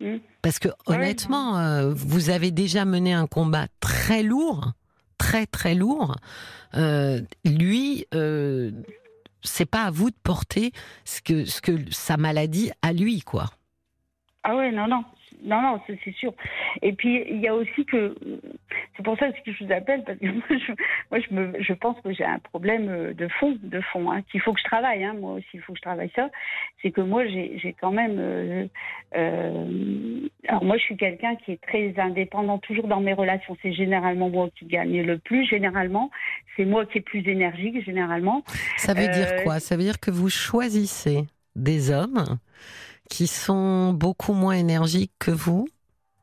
Mmh. 0.00 0.16
Parce 0.42 0.58
que 0.58 0.68
honnêtement, 0.86 1.58
euh, 1.58 1.92
vous 1.94 2.30
avez 2.30 2.50
déjà 2.50 2.84
mené 2.84 3.12
un 3.12 3.26
combat 3.26 3.66
très 3.80 4.22
lourd, 4.22 4.72
très 5.18 5.46
très 5.46 5.74
lourd. 5.74 6.16
lui, 7.44 8.06
c'est 9.42 9.66
pas 9.66 9.84
à 9.84 9.90
vous 9.90 10.10
de 10.10 10.16
porter 10.22 10.72
ce 11.04 11.20
que, 11.22 11.44
ce 11.44 11.60
que 11.60 11.72
sa 11.90 12.16
maladie 12.16 12.70
à 12.82 12.92
lui, 12.92 13.20
quoi. 13.20 13.46
Ah 14.42 14.56
ouais, 14.56 14.70
non, 14.70 14.86
non. 14.86 15.04
Non, 15.42 15.60
non, 15.60 15.80
c'est 15.86 16.14
sûr. 16.14 16.32
Et 16.82 16.92
puis, 16.92 17.24
il 17.28 17.40
y 17.40 17.48
a 17.48 17.54
aussi 17.54 17.84
que. 17.84 18.14
C'est 18.96 19.02
pour 19.02 19.18
ça 19.18 19.30
que 19.30 19.52
je 19.52 19.64
vous 19.64 19.72
appelle, 19.72 20.02
parce 20.04 20.18
que 20.18 20.26
moi, 21.10 21.20
je, 21.20 21.34
me, 21.34 21.62
je 21.62 21.72
pense 21.72 22.00
que 22.00 22.12
j'ai 22.12 22.24
un 22.24 22.38
problème 22.38 22.88
euh, 22.88 23.14
de 23.14 23.28
fond, 23.28 23.56
de 23.62 23.80
fond, 23.80 24.10
hein, 24.10 24.22
qu'il 24.30 24.40
faut 24.40 24.52
que 24.52 24.60
je 24.60 24.64
travaille. 24.64 25.04
Hein, 25.04 25.14
moi 25.18 25.34
aussi, 25.34 25.46
il 25.54 25.60
faut 25.60 25.72
que 25.72 25.78
je 25.78 25.82
travaille 25.82 26.10
ça. 26.16 26.30
C'est 26.82 26.90
que 26.90 27.00
moi, 27.00 27.26
j'ai 27.26 27.76
quand 27.80 27.92
même. 27.92 28.16
Euh, 28.18 28.66
euh, 29.16 30.28
alors, 30.48 30.64
moi, 30.64 30.76
je 30.78 30.82
suis 30.82 30.96
quelqu'un 30.96 31.36
qui 31.36 31.52
est 31.52 31.62
très 31.62 31.94
indépendant, 31.98 32.58
toujours 32.58 32.88
dans 32.88 33.00
mes 33.00 33.12
relations. 33.12 33.56
C'est 33.62 33.72
généralement 33.72 34.30
moi 34.30 34.48
qui 34.58 34.66
gagne 34.66 35.02
le 35.02 35.18
plus, 35.18 35.46
généralement. 35.46 36.10
C'est 36.56 36.64
moi 36.64 36.86
qui 36.86 36.98
est 36.98 37.02
plus 37.02 37.26
énergique, 37.28 37.84
généralement. 37.84 38.42
Ça 38.76 38.94
veut 38.94 39.08
dire 39.08 39.42
quoi? 39.44 39.60
Ça 39.60 39.76
veut 39.76 39.82
dire 39.82 40.00
que 40.00 40.10
vous 40.10 40.30
choisissez 40.30 41.24
des 41.54 41.90
hommes 41.90 42.38
qui 43.08 43.26
sont 43.26 43.92
beaucoup 43.92 44.32
moins 44.32 44.54
énergiques 44.54 45.12
que 45.18 45.30
vous 45.30 45.66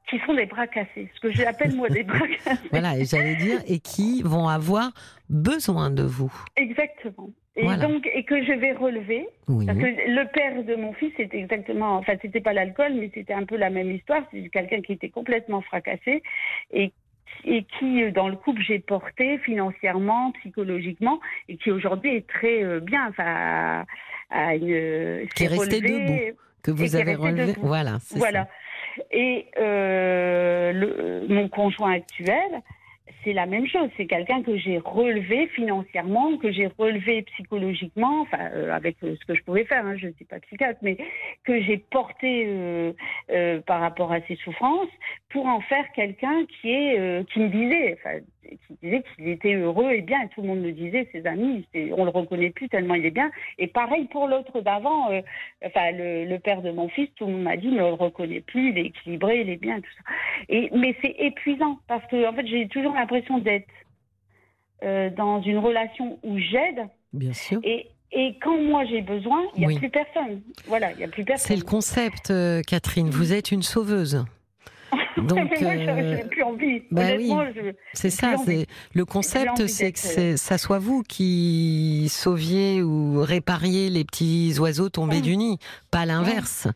qui 0.09 0.19
sont 0.27 0.35
des 0.35 0.45
bras 0.45 0.67
cassés, 0.67 1.09
ce 1.15 1.19
que 1.21 1.31
j'appelle 1.31 1.73
moi 1.75 1.89
des 1.89 2.03
bras 2.03 2.27
cassés. 2.27 2.59
Voilà, 2.71 2.97
et 2.97 3.05
j'allais 3.05 3.35
dire, 3.35 3.59
et 3.67 3.79
qui 3.79 4.21
vont 4.21 4.47
avoir 4.47 4.91
besoin 5.27 5.89
de 5.89 6.03
vous. 6.03 6.31
Exactement. 6.55 7.31
Et 7.55 7.65
donc, 7.77 8.07
et 8.13 8.23
que 8.23 8.43
je 8.43 8.51
vais 8.51 8.73
relever, 8.73 9.27
parce 9.47 9.77
que 9.77 9.85
le 9.85 10.31
père 10.31 10.63
de 10.63 10.75
mon 10.75 10.93
fils, 10.93 11.11
c'était 11.17 11.37
exactement, 11.37 11.97
enfin, 11.97 12.13
c'était 12.21 12.41
pas 12.41 12.53
l'alcool, 12.53 12.93
mais 12.95 13.11
c'était 13.13 13.33
un 13.33 13.45
peu 13.45 13.57
la 13.57 13.69
même 13.69 13.91
histoire. 13.91 14.23
C'est 14.31 14.49
quelqu'un 14.49 14.81
qui 14.81 14.93
était 14.93 15.09
complètement 15.09 15.61
fracassé 15.61 16.21
et 16.71 16.91
et 17.45 17.65
qui, 17.79 18.11
dans 18.11 18.29
le 18.29 18.35
couple, 18.35 18.61
j'ai 18.61 18.79
porté 18.79 19.39
financièrement, 19.39 20.31
psychologiquement, 20.39 21.19
et 21.49 21.57
qui 21.57 21.71
aujourd'hui 21.71 22.15
est 22.15 22.27
très 22.27 22.63
euh, 22.63 22.79
bien, 22.79 23.07
enfin, 23.09 23.85
à 24.29 24.55
une, 24.55 25.27
qui 25.35 25.43
est 25.43 25.47
resté 25.47 25.81
debout 25.81 26.37
que 26.63 26.71
vous 26.71 26.95
avez 26.95 27.15
relevé. 27.15 27.53
Voilà. 27.61 27.97
Voilà. 28.11 28.47
Et 29.11 29.47
euh, 29.59 30.71
le, 30.71 31.25
mon 31.27 31.49
conjoint 31.49 31.93
actuel, 31.93 32.61
c'est 33.23 33.33
la 33.33 33.45
même 33.45 33.67
chose. 33.67 33.89
C'est 33.97 34.05
quelqu'un 34.05 34.43
que 34.43 34.57
j'ai 34.57 34.77
relevé 34.79 35.47
financièrement, 35.47 36.37
que 36.37 36.51
j'ai 36.51 36.69
relevé 36.77 37.23
psychologiquement, 37.23 38.21
enfin 38.21 38.49
euh, 38.53 38.71
avec 38.71 38.97
euh, 39.03 39.15
ce 39.19 39.25
que 39.25 39.35
je 39.35 39.43
pouvais 39.43 39.65
faire. 39.65 39.85
Hein, 39.85 39.95
je 39.97 40.07
ne 40.07 40.13
suis 40.13 40.25
pas 40.25 40.39
psychiatre, 40.39 40.79
mais 40.81 40.97
que 41.43 41.61
j'ai 41.61 41.77
porté 41.77 42.45
euh, 42.47 43.61
par 43.61 43.79
rapport 43.79 44.11
à 44.11 44.21
ses 44.21 44.35
souffrances 44.37 44.89
pour 45.29 45.45
en 45.45 45.61
faire 45.61 45.85
quelqu'un 45.95 46.45
qui 46.45 46.71
est 46.71 47.27
qui 47.31 47.39
me 47.39 47.49
disait, 47.49 47.97
enfin, 47.99 48.19
qui 48.67 48.77
disait 48.81 49.03
qu'il 49.15 49.27
était 49.29 49.53
heureux 49.53 49.91
et 49.91 50.01
bien. 50.01 50.21
Et 50.23 50.29
tout 50.29 50.41
le 50.41 50.47
monde 50.47 50.61
me 50.61 50.71
disait, 50.71 51.07
ses 51.11 51.25
amis, 51.25 51.65
on 51.75 52.03
le 52.03 52.09
reconnaît 52.09 52.49
plus 52.49 52.69
tellement 52.69 52.95
il 52.95 53.05
est 53.05 53.11
bien. 53.11 53.31
Et 53.57 53.67
pareil 53.67 54.05
pour 54.05 54.27
l'autre 54.27 54.61
d'avant, 54.61 55.09
enfin 55.65 55.91
le, 55.91 56.25
le, 56.25 56.39
père 56.39 56.61
de 56.61 56.71
mon 56.71 56.89
fils, 56.89 57.09
tout 57.15 57.25
le 57.25 57.33
monde 57.33 57.43
m'a 57.43 57.57
dit, 57.57 57.69
mais 57.69 57.81
on 57.81 57.89
le 57.89 57.93
reconnaît 57.93 58.41
plus, 58.41 58.69
il 58.69 58.77
est 58.77 58.85
équilibré, 58.87 59.41
il 59.41 59.49
est 59.49 59.57
bien, 59.57 59.79
tout 59.79 59.89
ça. 59.97 60.13
Et 60.49 60.69
mais 60.75 60.95
c'est 61.01 61.15
épuisant 61.19 61.79
parce 61.87 62.05
que 62.07 62.27
en 62.27 62.33
fait 62.33 62.47
j'ai 62.47 62.67
toujours 62.67 62.93
l'impression 62.93 63.37
d'être 63.39 63.67
euh, 64.83 65.09
dans 65.11 65.41
une 65.41 65.59
relation 65.59 66.19
où 66.23 66.37
j'aide. 66.37 66.87
Bien 67.13 67.31
sûr. 67.31 67.59
Et, 67.63 67.87
et 68.11 68.37
quand 68.41 68.61
moi 68.61 68.83
j'ai 68.85 69.01
besoin, 69.01 69.43
il 69.55 69.65
n'y 69.65 69.75
a 69.75 69.79
plus 69.79 69.89
personne. 69.89 70.41
Voilà, 70.65 70.91
il 70.91 70.97
n'y 70.97 71.03
a 71.05 71.07
plus 71.07 71.23
personne. 71.23 71.47
C'est 71.47 71.55
le 71.55 71.69
concept, 71.69 72.31
euh, 72.31 72.61
Catherine. 72.67 73.09
Vous 73.09 73.31
êtes 73.31 73.51
une 73.51 73.61
sauveuse. 73.61 74.25
Donc, 75.17 75.51
euh, 75.61 76.23
plus 76.29 76.43
envie. 76.43 76.83
Bah 76.91 77.15
oui, 77.17 77.31
c'est 77.93 78.09
ça. 78.09 78.35
Le 78.93 79.05
concept, 79.05 79.67
c'est 79.67 79.91
que 79.91 80.35
ça 80.37 80.57
soit 80.57 80.79
vous 80.79 81.03
qui 81.03 82.07
sauviez 82.09 82.81
ou 82.81 83.21
répariez 83.21 83.89
les 83.89 84.03
petits 84.03 84.55
oiseaux 84.59 84.89
tombés 84.89 85.21
du 85.21 85.37
nid, 85.37 85.59
pas 85.91 86.05
l'inverse. 86.05 86.67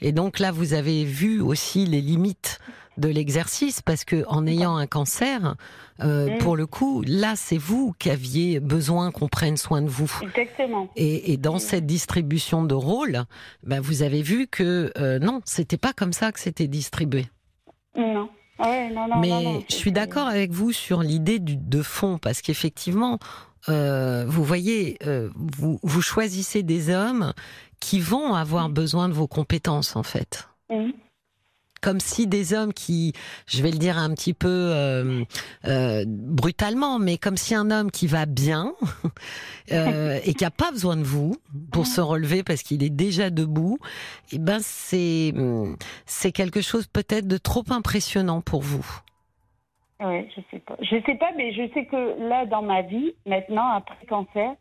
Et 0.00 0.12
donc 0.12 0.38
là, 0.38 0.52
vous 0.52 0.74
avez 0.74 1.04
vu 1.04 1.40
aussi 1.40 1.86
les 1.86 2.00
limites 2.00 2.58
de 2.96 3.08
l'exercice 3.08 3.82
parce 3.82 4.04
que 4.04 4.24
en 4.28 4.46
ayant 4.46 4.76
un 4.76 4.86
cancer, 4.86 5.56
euh, 6.00 6.38
pour 6.38 6.56
le 6.56 6.66
coup, 6.66 7.02
là, 7.06 7.34
c'est 7.36 7.58
vous 7.58 7.94
qui 7.98 8.10
aviez 8.10 8.60
besoin 8.60 9.10
qu'on 9.10 9.28
prenne 9.28 9.56
soin 9.56 9.82
de 9.82 9.88
vous. 9.88 10.10
Exactement. 10.22 10.88
Et, 10.96 11.36
dans 11.36 11.58
cette 11.58 11.86
distribution 11.86 12.64
de 12.64 12.74
rôles, 12.74 13.24
ben, 13.62 13.80
vous 13.80 14.02
avez 14.02 14.22
vu 14.22 14.46
que 14.46 14.92
euh, 14.98 15.18
non, 15.18 15.40
c'était 15.44 15.76
pas 15.76 15.92
comme 15.92 16.12
ça 16.12 16.32
que 16.32 16.40
c'était 16.40 16.68
distribué. 16.68 17.26
Non. 17.96 18.28
non, 18.58 19.08
non, 19.08 19.20
Mais 19.20 19.64
je 19.68 19.74
suis 19.74 19.92
d'accord 19.92 20.26
avec 20.26 20.50
vous 20.50 20.72
sur 20.72 21.02
l'idée 21.02 21.38
de 21.38 21.82
fond, 21.82 22.18
parce 22.18 22.42
qu'effectivement, 22.42 23.18
euh, 23.68 24.24
vous 24.26 24.44
voyez, 24.44 24.98
vous, 25.34 25.78
vous, 25.82 26.02
choisissez 26.02 26.62
des 26.62 26.90
hommes 26.90 27.32
qui 27.80 28.00
vont 28.00 28.34
avoir 28.34 28.68
besoin 28.68 29.08
de 29.08 29.14
vos 29.14 29.26
compétences, 29.26 29.96
en 29.96 30.02
fait. 30.02 30.48
Mmh 30.70 30.90
comme 31.84 32.00
si 32.00 32.26
des 32.26 32.54
hommes 32.54 32.72
qui, 32.72 33.12
je 33.46 33.62
vais 33.62 33.70
le 33.70 33.76
dire 33.76 33.98
un 33.98 34.14
petit 34.14 34.32
peu 34.32 34.48
euh, 34.48 35.22
euh, 35.66 36.04
brutalement, 36.06 36.98
mais 36.98 37.18
comme 37.18 37.36
si 37.36 37.54
un 37.54 37.70
homme 37.70 37.90
qui 37.90 38.06
va 38.06 38.24
bien 38.24 38.72
euh, 39.72 40.18
et 40.24 40.32
qui 40.32 40.46
a 40.46 40.50
pas 40.50 40.70
besoin 40.70 40.96
de 40.96 41.02
vous 41.02 41.36
pour 41.70 41.86
se 41.86 42.00
relever 42.00 42.42
parce 42.42 42.62
qu'il 42.62 42.82
est 42.82 42.94
déjà 42.94 43.28
debout, 43.28 43.76
et 44.32 44.36
eh 44.36 44.38
ben 44.38 44.60
c'est 44.60 45.34
c'est 46.06 46.32
quelque 46.32 46.62
chose 46.62 46.86
peut-être 46.86 47.28
de 47.28 47.36
trop 47.36 47.64
impressionnant 47.68 48.40
pour 48.40 48.62
vous. 48.62 48.86
Oui, 50.00 50.26
je 50.34 50.40
sais 50.50 50.60
pas. 50.60 50.76
Je 50.80 50.96
sais 51.04 51.16
pas, 51.16 51.32
mais 51.36 51.52
je 51.52 51.70
sais 51.74 51.84
que 51.84 52.28
là, 52.28 52.46
dans 52.46 52.62
ma 52.62 52.80
vie, 52.80 53.14
maintenant, 53.26 53.68
après 53.68 54.06
cancer, 54.06 54.54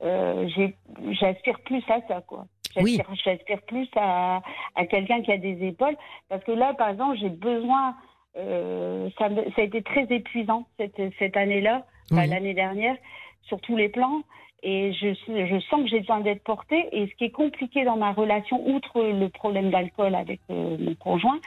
j'aspire 0.00 1.60
plus 1.60 1.84
à 1.88 2.00
ça, 2.08 2.22
quoi. 2.26 2.46
J'aspire 2.74 3.62
plus 3.62 3.88
à, 3.96 4.42
à 4.76 4.86
quelqu'un 4.86 5.22
qui 5.22 5.32
a 5.32 5.38
des 5.38 5.66
épaules. 5.66 5.96
Parce 6.28 6.42
que 6.44 6.52
là, 6.52 6.74
par 6.74 6.88
exemple, 6.90 7.16
j'ai 7.18 7.30
besoin. 7.30 7.96
Euh, 8.36 9.10
ça, 9.18 9.28
ça, 9.28 9.62
a 9.62 9.64
été 9.64 9.82
très 9.82 10.06
épuisant 10.10 10.66
cette, 10.78 11.00
cette 11.18 11.36
année-là, 11.36 11.84
l'année 12.10 12.54
dernière, 12.54 12.96
sur 13.42 13.60
tous 13.60 13.76
les 13.76 13.88
plans. 13.88 14.22
Et 14.62 14.92
je, 14.92 15.14
je 15.26 15.60
sens 15.70 15.82
que 15.82 15.88
j'ai 15.88 16.00
besoin 16.00 16.20
d'être 16.20 16.44
portée. 16.44 16.86
Et 16.92 17.06
ce 17.08 17.14
qui 17.16 17.24
est 17.24 17.30
compliqué 17.30 17.84
dans 17.84 17.96
ma 17.96 18.12
relation, 18.12 18.68
outre 18.68 19.02
le 19.02 19.28
problème 19.30 19.70
d'alcool 19.70 20.14
avec 20.14 20.40
euh, 20.50 20.76
mon 20.78 20.94
conjoint, 20.94 21.40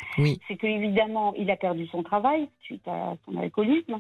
c'est 0.48 0.56
qu'évidemment, 0.56 1.34
il 1.38 1.52
a 1.52 1.56
perdu 1.56 1.86
son 1.88 2.02
travail 2.02 2.50
suite 2.62 2.88
à 2.88 3.14
son 3.26 3.38
alcoolisme. 3.38 4.00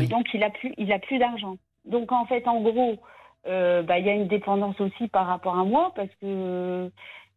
Et 0.00 0.06
donc, 0.06 0.26
il 0.32 0.42
a 0.42 0.50
plus, 0.50 0.72
il 0.78 0.92
a 0.92 0.98
plus 0.98 1.18
d'argent. 1.18 1.56
Donc, 1.84 2.10
en 2.10 2.24
fait, 2.24 2.48
en 2.48 2.62
gros, 2.62 2.96
euh, 3.46 3.82
bah, 3.82 3.98
y 3.98 4.08
a 4.08 4.14
une 4.14 4.28
dépendance 4.28 4.80
aussi 4.80 5.08
par 5.08 5.26
rapport 5.26 5.58
à 5.58 5.64
moi 5.64 5.92
parce 5.94 6.10
que 6.20 6.90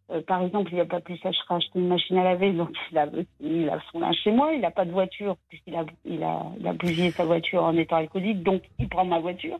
euh, 0.10 0.22
par 0.22 0.41
exemple, 0.41 0.72
il 0.72 0.76
n'y 0.76 0.82
a 0.82 0.86
pas 0.86 1.02
plus 1.02 1.20
à 1.26 1.30
acheter 1.30 1.80
une 1.80 1.89
machine 1.89 2.17
à 2.17 2.24
laver, 2.24 2.54
donc 2.54 2.70
il 2.91 2.98
a, 2.98 3.08
il 3.41 3.82
son 3.91 4.00
linge 4.00 4.15
chez 4.24 4.32
moi. 4.32 4.54
Il 4.54 4.62
n'a 4.62 4.72
pas 4.72 4.86
de 4.86 4.91
voiture, 4.91 5.36
puisqu'il 5.50 5.76
a, 5.76 5.86
il 6.06 6.24
a, 6.24 6.43
il 6.60 6.72
bousillé 6.74 7.12
sa 7.12 7.26
voiture 7.26 7.63
en 7.63 7.76
étant 7.76 7.98
alcoolique, 7.98 8.43
donc 8.43 8.62
il 8.80 8.88
prend 8.88 9.06
ma 9.06 9.20
voiture. 9.20 9.60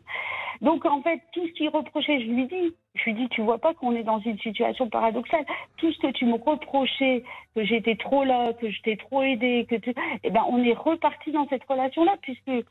Donc 0.62 0.86
en 0.86 1.02
fait, 1.02 1.20
tout 1.32 1.46
ce 1.46 1.52
qu'il 1.52 1.68
reprochait, 1.68 2.20
je 2.20 2.26
lui 2.26 2.46
dis, 2.46 2.74
je 2.94 3.04
lui 3.04 3.14
dis, 3.14 3.28
tu 3.28 3.42
vois 3.42 3.58
pas 3.58 3.74
qu'on 3.74 3.94
est 3.94 4.02
dans 4.02 4.20
une 4.20 4.38
situation 4.38 4.88
paradoxale. 4.88 5.44
Tout 5.76 5.92
ce 5.92 5.98
que 5.98 6.12
tu 6.12 6.24
me 6.24 6.34
reprochais, 6.34 7.22
que 7.54 7.64
j'étais 7.64 7.96
trop 7.96 8.24
là, 8.24 8.52
que 8.54 8.70
je 8.70 8.82
t'ai 8.82 8.96
trop 8.96 9.22
aidé, 9.22 9.66
que 9.68 9.76
tu... 9.76 9.94
eh 10.24 10.30
ben, 10.30 10.42
on 10.48 10.62
est 10.64 10.72
reparti 10.72 11.30
dans 11.30 11.46
cette 11.48 11.64
relation-là, 11.64 12.16
puisque 12.22 12.64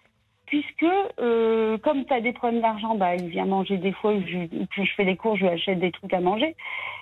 puisque 0.47 0.85
euh, 1.19 1.77
comme 1.77 2.05
tu 2.05 2.13
as 2.13 2.21
des 2.21 2.33
problèmes 2.33 2.61
d'argent, 2.61 2.95
bah, 2.95 3.15
il 3.15 3.27
vient 3.27 3.45
manger 3.45 3.77
des 3.77 3.91
fois, 3.91 4.13
je, 4.15 4.45
puis 4.69 4.85
je 4.85 4.91
fais 4.95 5.05
des 5.05 5.15
cours, 5.15 5.35
je 5.35 5.41
lui 5.41 5.49
achète 5.49 5.79
des 5.79 5.91
trucs 5.91 6.13
à 6.13 6.21
manger. 6.21 6.55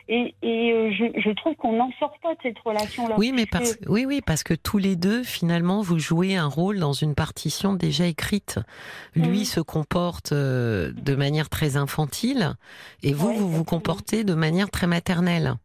Et, 0.07 0.35
et 0.43 0.71
euh, 0.71 0.91
je, 0.91 1.19
je, 1.19 1.29
trouve 1.31 1.55
qu'on 1.55 1.73
n'en 1.73 1.91
sort 1.99 2.15
pas 2.21 2.33
de 2.33 2.39
cette 2.43 2.59
relation-là. 2.59 3.15
Oui, 3.17 3.31
mais 3.33 3.45
parce, 3.45 3.77
oui, 3.87 4.05
oui, 4.05 4.21
parce 4.23 4.43
que 4.43 4.53
tous 4.53 4.77
les 4.77 4.95
deux, 4.95 5.23
finalement, 5.23 5.81
vous 5.81 5.97
jouez 5.97 6.35
un 6.35 6.47
rôle 6.47 6.79
dans 6.79 6.93
une 6.93 7.15
partition 7.15 7.73
déjà 7.73 8.05
écrite. 8.05 8.59
Lui 9.15 9.45
se 9.45 9.61
comporte 9.61 10.31
euh, 10.31 10.91
de 10.95 11.15
manière 11.15 11.49
très 11.49 11.77
infantile, 11.77 12.55
et 13.01 13.13
vous, 13.13 13.33
vous 13.33 13.49
vous 13.49 13.63
comportez 13.63 14.23
de 14.23 14.33
manière 14.35 14.69
très 14.69 14.87
maternelle. 14.87 15.55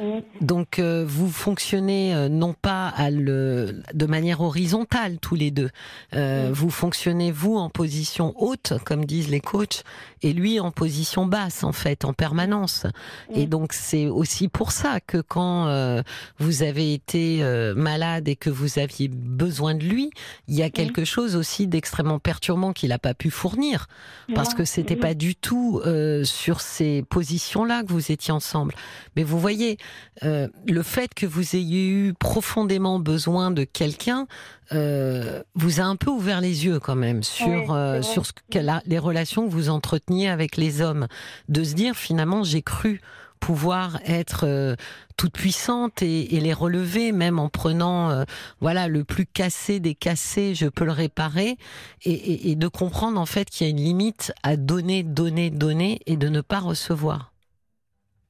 Mm. 0.00 0.20
Donc 0.40 0.78
euh, 0.78 1.04
vous 1.06 1.30
fonctionnez 1.30 2.14
euh, 2.14 2.28
non 2.28 2.54
pas 2.54 2.88
à 2.88 3.10
le, 3.10 3.82
de 3.92 4.06
manière 4.06 4.40
horizontale 4.40 5.18
tous 5.18 5.34
les 5.34 5.50
deux. 5.50 5.70
Euh, 6.14 6.48
Mm. 6.50 6.52
Vous 6.52 6.70
fonctionnez 6.70 7.30
vous 7.32 7.56
en 7.56 7.68
position 7.70 8.34
haute, 8.36 8.72
comme 8.84 9.04
disent 9.04 9.28
les 9.28 9.40
coachs, 9.40 9.82
et 10.22 10.32
lui 10.32 10.58
en 10.60 10.70
position 10.70 11.26
basse 11.26 11.64
en 11.64 11.72
fait, 11.72 12.04
en 12.04 12.12
permanence. 12.12 12.86
Et 13.34 13.46
Mm. 13.46 13.50
donc 13.50 13.72
c'est 13.72 14.06
aussi 14.06 14.48
pour 14.48 14.72
ça 14.72 15.00
que 15.00 15.18
quand 15.18 15.66
euh, 15.66 16.02
vous 16.38 16.62
avez 16.62 16.94
été 16.94 17.42
euh, 17.42 17.74
malade 17.74 18.28
et 18.28 18.36
que 18.36 18.50
vous 18.50 18.78
aviez 18.78 19.08
besoin 19.08 19.74
de 19.74 19.84
lui, 19.84 20.10
il 20.48 20.54
y 20.54 20.62
a 20.62 20.70
quelque 20.70 21.04
chose 21.04 21.36
aussi 21.36 21.66
d'extrêmement 21.66 22.18
perturbant 22.18 22.72
qu'il 22.72 22.88
n'a 22.90 22.98
pas 22.98 23.14
pu 23.14 23.30
fournir 23.30 23.86
parce 24.34 24.54
que 24.54 24.64
c'était 24.64 24.96
Mm. 24.96 25.00
pas 25.00 25.14
du 25.14 25.34
tout 25.36 25.80
euh, 25.84 26.24
sur 26.24 26.60
ces 26.60 27.02
positions-là 27.10 27.82
que 27.82 27.92
vous 27.92 28.10
étiez 28.12 28.32
ensemble. 28.32 28.74
Mais 29.16 29.24
vous 29.24 29.38
voyez, 29.38 29.76
euh, 30.22 30.48
le 30.66 30.82
fait 30.82 31.14
que 31.14 31.26
vous 31.26 31.56
ayez 31.56 31.88
eu 31.88 32.14
profondément 32.14 32.98
besoin 32.98 33.50
de 33.50 33.64
quelqu'un 33.64 34.26
euh, 34.72 35.42
vous 35.54 35.80
a 35.80 35.84
un 35.84 35.96
peu 35.96 36.10
ouvert 36.10 36.40
les 36.40 36.64
yeux 36.64 36.78
quand 36.78 36.94
même 36.96 37.22
sur 37.22 37.72
euh, 37.72 38.02
sur 38.02 38.26
ce 38.26 38.32
que 38.32 38.58
la- 38.58 38.82
les 38.86 38.98
relations 38.98 39.46
que 39.46 39.52
vous 39.52 39.68
entreteniez 39.70 40.28
avec 40.28 40.56
les 40.56 40.80
hommes, 40.80 41.06
de 41.48 41.64
se 41.64 41.74
dire 41.74 41.94
finalement 41.96 42.42
j'ai 42.44 42.62
cru 42.62 43.00
pouvoir 43.40 43.98
être 44.04 44.44
euh, 44.46 44.76
toute 45.16 45.32
puissante 45.32 46.02
et, 46.02 46.36
et 46.36 46.40
les 46.40 46.52
relever 46.52 47.10
même 47.10 47.38
en 47.38 47.48
prenant 47.48 48.10
euh, 48.10 48.24
voilà 48.60 48.86
le 48.86 49.02
plus 49.02 49.24
cassé 49.24 49.80
des 49.80 49.94
cassés 49.94 50.54
je 50.54 50.66
peux 50.66 50.84
le 50.84 50.92
réparer. 50.92 51.56
Et, 52.04 52.12
et- 52.12 52.50
et 52.50 52.54
de 52.54 52.68
comprendre 52.68 53.18
en 53.18 53.24
fait 53.26 53.48
qu'il 53.48 53.66
y 53.66 53.70
a 53.70 53.72
une 53.72 53.80
limite 53.82 54.32
à 54.42 54.56
donner 54.58 55.02
donner 55.02 55.48
donner 55.50 56.00
et 56.06 56.16
de 56.18 56.28
ne 56.28 56.42
pas 56.42 56.60
recevoir. 56.60 57.32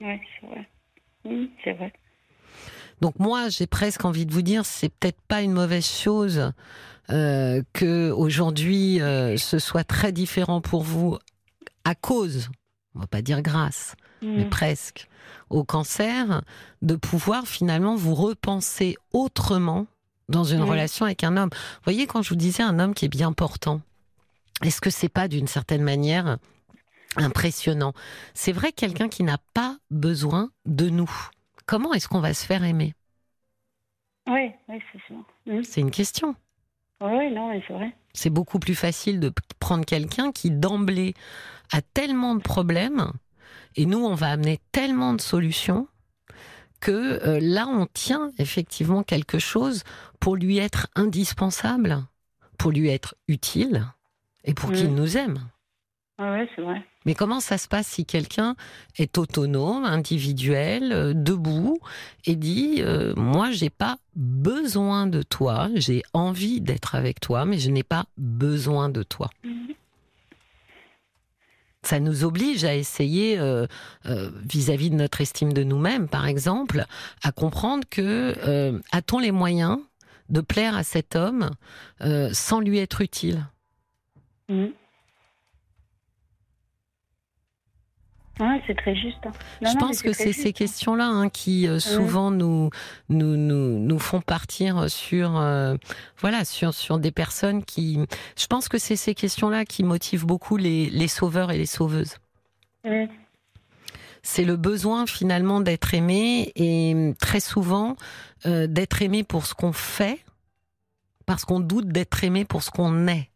Ouais, 0.01 0.20
c'est 0.40 0.46
vrai. 0.46 0.68
Mm, 1.24 1.44
c'est 1.64 1.72
vrai. 1.72 1.92
donc 3.00 3.18
moi 3.18 3.48
j'ai 3.48 3.66
presque 3.66 4.04
envie 4.04 4.24
de 4.26 4.33
vous 4.33 4.42
dire 4.42 4.64
c'est 4.64 4.88
peut-être 4.88 5.20
pas 5.28 5.42
une 5.42 5.52
mauvaise 5.52 5.87
chose 5.87 6.52
euh, 7.11 7.62
que 7.72 8.11
aujourd'hui 8.11 9.00
euh, 9.02 9.37
ce 9.37 9.59
soit 9.59 9.85
très 9.85 10.12
différent 10.12 10.61
pour 10.61 10.83
vous 10.83 11.18
à 11.85 11.94
cause 11.94 12.48
on 12.94 13.00
va 13.00 13.06
pas 13.06 13.22
dire 13.22 13.42
grâce 13.42 13.94
mais 14.22 14.44
Mm. 14.44 14.50
presque, 14.50 15.09
au 15.48 15.64
cancer, 15.64 16.42
de 16.83 16.94
pouvoir 16.94 17.46
finalement 17.46 17.96
vous 17.96 18.14
repenser 18.14 18.96
autrement 19.14 19.87
dans 20.28 20.44
une 20.44 20.61
Mhm. 20.61 20.68
relation 20.68 21.06
avec 21.06 21.24
un 21.24 21.38
homme. 21.38 21.48
Vous 21.52 21.85
voyez, 21.85 22.06
quand 22.06 22.20
je 22.20 22.28
vous 22.28 22.37
disais 22.37 22.62
un 22.62 22.78
homme 22.78 22.92
qui 22.92 23.06
est 23.06 23.09
bien 23.09 23.33
portant, 23.33 23.80
est-ce 24.62 24.83
que 24.83 24.90
c'est 24.90 25.09
pas 25.09 25.26
d'une 25.26 25.46
certaine 25.46 25.83
manière 25.83 26.37
impressionnant 27.16 27.92
C'est 28.35 28.53
vrai, 28.53 28.73
quelqu'un 28.73 29.09
qui 29.09 29.23
n'a 29.23 29.38
pas 29.55 29.77
besoin 29.90 30.51
de 30.66 30.88
nous. 30.88 31.11
Comment 31.66 31.92
est-ce 31.92 32.09
qu'on 32.09 32.20
va 32.20 32.35
se 32.35 32.46
faire 32.46 32.64
aimer? 32.64 32.94
Oui, 34.29 34.51
oui, 34.68 34.79
c'est 34.92 35.01
ça. 35.09 35.14
Mm. 35.46 35.62
C'est 35.62 35.81
une 35.81 35.90
question. 35.90 36.35
Oui, 37.01 37.33
non, 37.33 37.49
mais 37.49 37.62
c'est 37.66 37.73
vrai. 37.73 37.92
C'est 38.12 38.31
beaucoup 38.31 38.59
plus 38.59 38.75
facile 38.75 39.20
de 39.20 39.33
prendre 39.59 39.85
quelqu'un 39.85 40.33
qui 40.33 40.51
d'emblée 40.51 41.14
a 41.73 41.81
tellement 41.81 42.35
de 42.35 42.42
problèmes 42.42 43.12
et 43.77 43.87
nous 43.87 44.05
on 44.05 44.14
va 44.14 44.31
amener 44.31 44.59
tellement 44.73 45.14
de 45.14 45.20
solutions 45.20 45.87
que 46.81 46.90
euh, 46.90 47.38
là 47.40 47.66
on 47.68 47.87
tient 47.87 48.33
effectivement 48.38 49.03
quelque 49.03 49.38
chose 49.38 49.85
pour 50.18 50.37
lui 50.37 50.59
être 50.59 50.88
indispensable, 50.94 52.05
pour 52.59 52.73
lui 52.73 52.88
être 52.88 53.14
utile 53.29 53.87
et 54.44 54.55
pour 54.55 54.73
qu'il 54.73 54.94
nous 54.94 55.16
aime. 55.16 55.40
Oui, 56.20 56.26
ouais, 56.26 56.48
c'est 56.54 56.61
vrai. 56.61 56.83
Mais 57.06 57.14
comment 57.14 57.40
ça 57.40 57.56
se 57.56 57.66
passe 57.66 57.87
si 57.87 58.04
quelqu'un 58.04 58.54
est 58.98 59.16
autonome, 59.16 59.85
individuel, 59.85 60.92
euh, 60.92 61.14
debout 61.14 61.78
et 62.26 62.37
dit 62.37 62.76
euh, 62.80 63.14
moi 63.16 63.50
j'ai 63.52 63.70
pas 63.70 63.96
besoin 64.16 65.06
de 65.06 65.22
toi, 65.22 65.70
j'ai 65.74 66.02
envie 66.12 66.61
d'être 66.61 66.94
avec 66.94 67.20
toi 67.20 67.46
mais 67.46 67.59
je 67.59 67.70
n'ai 67.70 67.83
pas 67.83 68.04
besoin 68.18 68.90
de 68.90 69.02
toi. 69.02 69.30
Mhm. 69.44 69.68
Ça 71.83 71.98
nous 71.98 72.24
oblige 72.24 72.66
à 72.66 72.74
essayer 72.74 73.38
euh, 73.38 73.66
euh, 74.04 74.30
vis-à-vis 74.44 74.90
de 74.90 74.96
notre 74.96 75.22
estime 75.22 75.54
de 75.54 75.64
nous-mêmes 75.64 76.06
par 76.06 76.26
exemple 76.26 76.85
à 77.22 77.33
comprendre 77.33 77.85
que 77.88 78.78
a-t-on 78.92 79.18
les 79.18 79.33
moyens 79.33 79.78
de 80.28 80.42
plaire 80.42 80.76
à 80.76 80.85
cet 80.85 81.16
homme 81.16 81.50
sans 82.33 82.61
lui 82.61 82.76
être 82.78 83.00
utile? 83.00 83.46
Mm. 84.50 84.66
Ouais, 88.40 88.62
c'est 88.66 88.74
très 88.74 88.96
juste. 88.96 89.22
Non, 89.24 89.33
Je 89.61 89.74
non, 89.74 89.81
pense 89.81 90.03
que 90.03 90.12
c'est 90.14 90.33
ces 90.33 90.53
questions-là 90.55 91.07
hein, 91.07 91.29
qui 91.29 91.68
euh, 91.68 91.79
souvent 91.79 92.31
nous, 92.31 92.70
nous, 93.11 93.37
nous, 93.37 93.79
nous 93.79 93.98
font 93.98 94.22
partir 94.22 94.88
sur, 94.88 95.38
euh, 95.38 95.76
voilà, 96.18 96.46
sur, 96.46 96.72
sur 96.72 96.98
des 96.98 97.11
personnes 97.12 97.62
qui. 97.62 97.98
Je 98.38 98.46
pense 98.46 98.68
que 98.68 98.79
c'est 98.79 98.96
ces 98.96 99.14
questions-là 99.14 99.66
qui 99.66 99.85
motivent 99.85 100.24
beaucoup 100.24 100.57
les, 100.57 100.88
les 100.88 101.09
sauveurs 101.09 101.50
et 101.50 101.59
les 101.59 101.66
sauveuses. 101.66 102.16
C'est 104.22 104.44
le 104.44 104.57
besoin 104.57 105.07
finalement 105.07 105.61
d'être 105.61 105.92
aimé 105.94 106.53
et 106.57 107.14
très 107.20 107.40
souvent 107.40 107.96
euh, 108.46 108.66
d'être 108.66 109.03
aimé 109.03 109.22
pour 109.22 109.44
ce 109.46 109.55
qu'on 109.55 109.72
fait 109.72 110.24
parce 111.26 111.44
qu'on 111.44 111.61
doute 111.61 111.88
d'être 111.88 112.24
aimé 112.24 112.44
pour 112.44 112.62
ce 112.62 112.70
qu'on 112.70 113.07
est. 113.07 113.31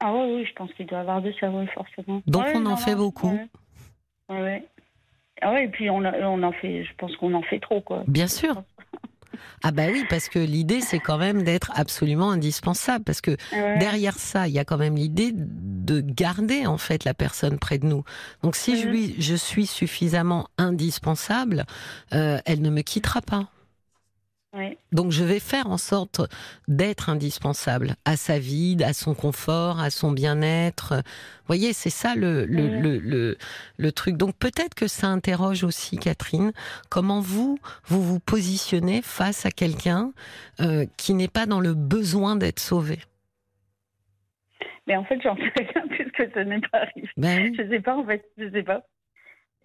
Ah 0.00 0.12
oui, 0.12 0.34
oui, 0.34 0.46
je 0.46 0.52
pense 0.54 0.72
qu'il 0.74 0.86
doit 0.86 0.98
y 0.98 1.00
avoir 1.00 1.22
de 1.22 1.32
ça, 1.38 1.48
oui, 1.48 1.66
forcément. 1.74 2.22
Donc 2.26 2.44
on 2.54 2.66
en 2.66 2.70
non, 2.70 2.76
fait 2.76 2.96
beaucoup. 2.96 3.38
Ouais. 4.28 4.66
Ah 5.40 5.52
ouais, 5.52 5.64
et 5.64 5.68
puis 5.68 5.90
on, 5.90 6.04
a- 6.04 6.18
on 6.28 6.42
en 6.42 6.52
fait, 6.52 6.84
je 6.84 6.90
pense 6.98 7.14
qu'on 7.16 7.34
en 7.34 7.42
fait 7.42 7.58
trop, 7.60 7.80
quoi. 7.80 8.04
Bien 8.06 8.28
sûr. 8.28 8.62
Ah 9.64 9.70
bah 9.72 9.84
oui, 9.90 10.04
parce 10.10 10.28
que 10.28 10.38
l'idée 10.38 10.80
c'est 10.80 10.98
quand 10.98 11.18
même 11.18 11.42
d'être 11.42 11.72
absolument 11.74 12.30
indispensable 12.30 13.04
parce 13.04 13.20
que 13.20 13.32
Ouais. 13.52 13.78
derrière 13.78 14.18
ça, 14.18 14.46
il 14.46 14.54
y 14.54 14.58
a 14.58 14.64
quand 14.64 14.76
même 14.76 14.96
l'idée 14.96 15.30
de 15.34 16.00
garder 16.00 16.66
en 16.66 16.78
fait 16.78 17.04
la 17.04 17.14
personne 17.14 17.58
près 17.58 17.78
de 17.78 17.86
nous. 17.86 18.04
Donc 18.42 18.56
si 18.56 18.76
je 18.80 18.88
lui, 18.88 19.14
je 19.20 19.34
suis 19.34 19.66
suffisamment 19.66 20.48
indispensable, 20.58 21.64
euh, 22.12 22.38
elle 22.44 22.60
ne 22.60 22.70
me 22.70 22.82
quittera 22.82 23.20
pas. 23.20 23.48
Ouais. 24.54 24.76
Donc 24.92 25.12
je 25.12 25.24
vais 25.24 25.40
faire 25.40 25.66
en 25.68 25.78
sorte 25.78 26.20
d'être 26.68 27.08
indispensable 27.08 27.94
à 28.04 28.16
sa 28.16 28.38
vie, 28.38 28.76
à 28.84 28.92
son 28.92 29.14
confort, 29.14 29.80
à 29.80 29.88
son 29.88 30.12
bien-être. 30.12 30.96
Vous 30.96 31.46
voyez, 31.46 31.72
c'est 31.72 31.88
ça 31.88 32.14
le, 32.14 32.44
le, 32.44 32.68
le, 32.68 32.98
le, 32.98 33.38
le 33.78 33.92
truc. 33.92 34.18
Donc 34.18 34.36
peut-être 34.36 34.74
que 34.74 34.88
ça 34.88 35.06
interroge 35.06 35.64
aussi, 35.64 35.96
Catherine, 35.96 36.52
comment 36.90 37.20
vous, 37.20 37.58
vous 37.86 38.02
vous 38.02 38.20
positionnez 38.20 39.00
face 39.00 39.46
à 39.46 39.50
quelqu'un 39.50 40.12
euh, 40.60 40.84
qui 40.98 41.14
n'est 41.14 41.28
pas 41.28 41.46
dans 41.46 41.60
le 41.60 41.72
besoin 41.72 42.36
d'être 42.36 42.60
sauvé? 42.60 42.98
Mais 44.86 44.96
en 44.96 45.04
fait, 45.04 45.18
j'en 45.22 45.36
sais 45.36 45.52
rien 45.56 45.86
puisque 45.88 46.34
ça 46.34 46.44
n'est 46.44 46.60
pas 46.60 46.78
arrivé. 46.78 47.08
Ben 47.16 47.42
oui. 47.42 47.56
Je 47.56 47.68
sais 47.70 47.80
pas, 47.80 47.96
en 47.96 48.04
fait, 48.04 48.22
je 48.36 48.50
sais 48.50 48.64
pas. 48.64 48.82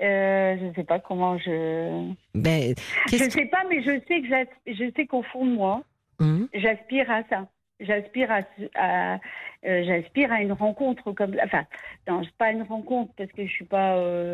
Euh, 0.02 0.56
je 0.62 0.74
sais 0.76 0.84
pas 0.84 1.00
comment 1.00 1.38
je. 1.38 2.12
Ben, 2.36 2.76
Je 3.08 3.12
qu'est-ce 3.18 3.32
sais 3.32 3.46
pas, 3.46 3.64
mais 3.70 3.82
je 3.82 4.00
sais 4.08 4.22
que 4.22 4.28
je 4.74 4.92
sais 4.96 5.06
qu'au 5.08 5.24
fond 5.24 5.46
de 5.46 5.52
moi, 5.52 5.82
Hum, 6.20 6.48
j'aspire 6.54 7.10
à 7.12 7.22
ça. 7.30 7.48
J'aspire 7.80 8.32
à, 8.32 8.40
à 8.74 9.20
euh, 9.66 9.84
j'aspire 9.86 10.32
à 10.32 10.42
une 10.42 10.52
rencontre 10.52 11.12
comme 11.12 11.36
enfin 11.44 11.64
non 12.08 12.24
c'est 12.24 12.36
pas 12.36 12.52
une 12.52 12.64
rencontre 12.64 13.12
parce 13.16 13.32
que 13.32 13.46
je 13.46 13.52
suis 13.52 13.66
pas 13.66 13.98
euh, 13.98 14.34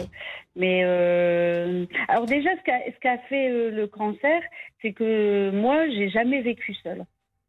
mais 0.56 0.82
alors 2.08 2.26
déjà 2.26 2.52
ce 2.56 2.64
qu'a 2.64 2.80
ce 2.86 2.98
qu'a 3.02 3.18
fait 3.18 3.50
le 3.70 3.86
cancer 3.88 4.42
c'est 4.82 4.94
que 4.94 5.52
moi 5.52 5.90
j'ai 5.90 6.08
jamais 6.08 6.42
vécu 6.42 6.74
seule 6.76 7.04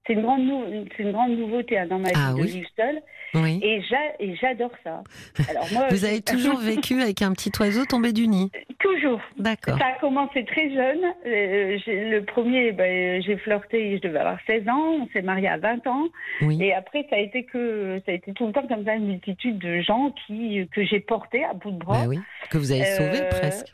c'est 0.06 0.12
une 0.14 0.22
grande 0.22 0.44
nou- 0.44 0.84
c'est 0.96 1.02
une 1.02 1.12
grande 1.12 1.32
nouveauté 1.38 1.78
hein, 1.78 1.86
dans 1.86 1.98
ma 1.98 2.08
vie 2.08 2.14
Ah 2.16 2.32
de 2.34 2.40
oui. 2.42 2.48
vivre 2.48 2.68
seule 2.76 3.00
oui. 3.34 3.58
et 3.62 3.82
j'a- 3.82 4.14
et 4.20 4.36
j'adore 4.36 4.70
ça 4.84 5.02
alors 5.50 5.66
moi 5.72 5.88
Vous 5.90 6.04
avez 6.04 6.20
toujours 6.22 6.58
vécu 6.58 7.00
avec 7.00 7.20
un 7.22 7.32
petit 7.32 7.50
oiseau 7.58 7.84
tombé 7.84 8.12
du 8.12 8.28
nid. 8.28 8.50
toujours 8.78 9.20
D'accord. 9.38 9.78
Ça 9.78 9.86
a 9.86 9.98
commencé 10.00 10.44
très 10.44 10.68
jeune. 10.72 11.00
Euh, 11.26 11.78
le 11.86 12.20
premier, 12.20 12.72
ben, 12.72 13.22
j'ai 13.22 13.36
flirté, 13.38 13.96
je 13.96 14.02
devais 14.06 14.18
avoir 14.20 14.38
16 14.46 14.68
ans. 14.68 14.98
On 15.02 15.08
s'est 15.12 15.22
marié 15.22 15.48
à 15.48 15.56
20 15.58 15.86
ans. 15.86 16.04
Oui. 16.42 16.58
Et 16.62 16.72
après, 16.74 17.06
ça 17.10 17.16
a 17.16 17.18
été 17.18 17.44
que, 17.44 18.00
ça 18.06 18.12
a 18.12 18.14
été 18.14 18.32
tout 18.34 18.46
le 18.46 18.52
temps 18.52 18.66
comme 18.68 18.84
ça 18.84 18.94
une 18.94 19.06
multitude 19.06 19.58
de 19.58 19.80
gens 19.80 20.12
qui, 20.26 20.68
que 20.72 20.84
j'ai 20.84 21.00
portés 21.00 21.44
à 21.44 21.54
bout 21.54 21.70
de 21.72 21.78
bras. 21.78 22.02
Ben 22.02 22.08
oui. 22.08 22.18
Que 22.50 22.58
vous 22.58 22.70
avez 22.72 22.84
sauvé 22.84 23.20
Euh, 23.22 23.28
presque. 23.30 23.72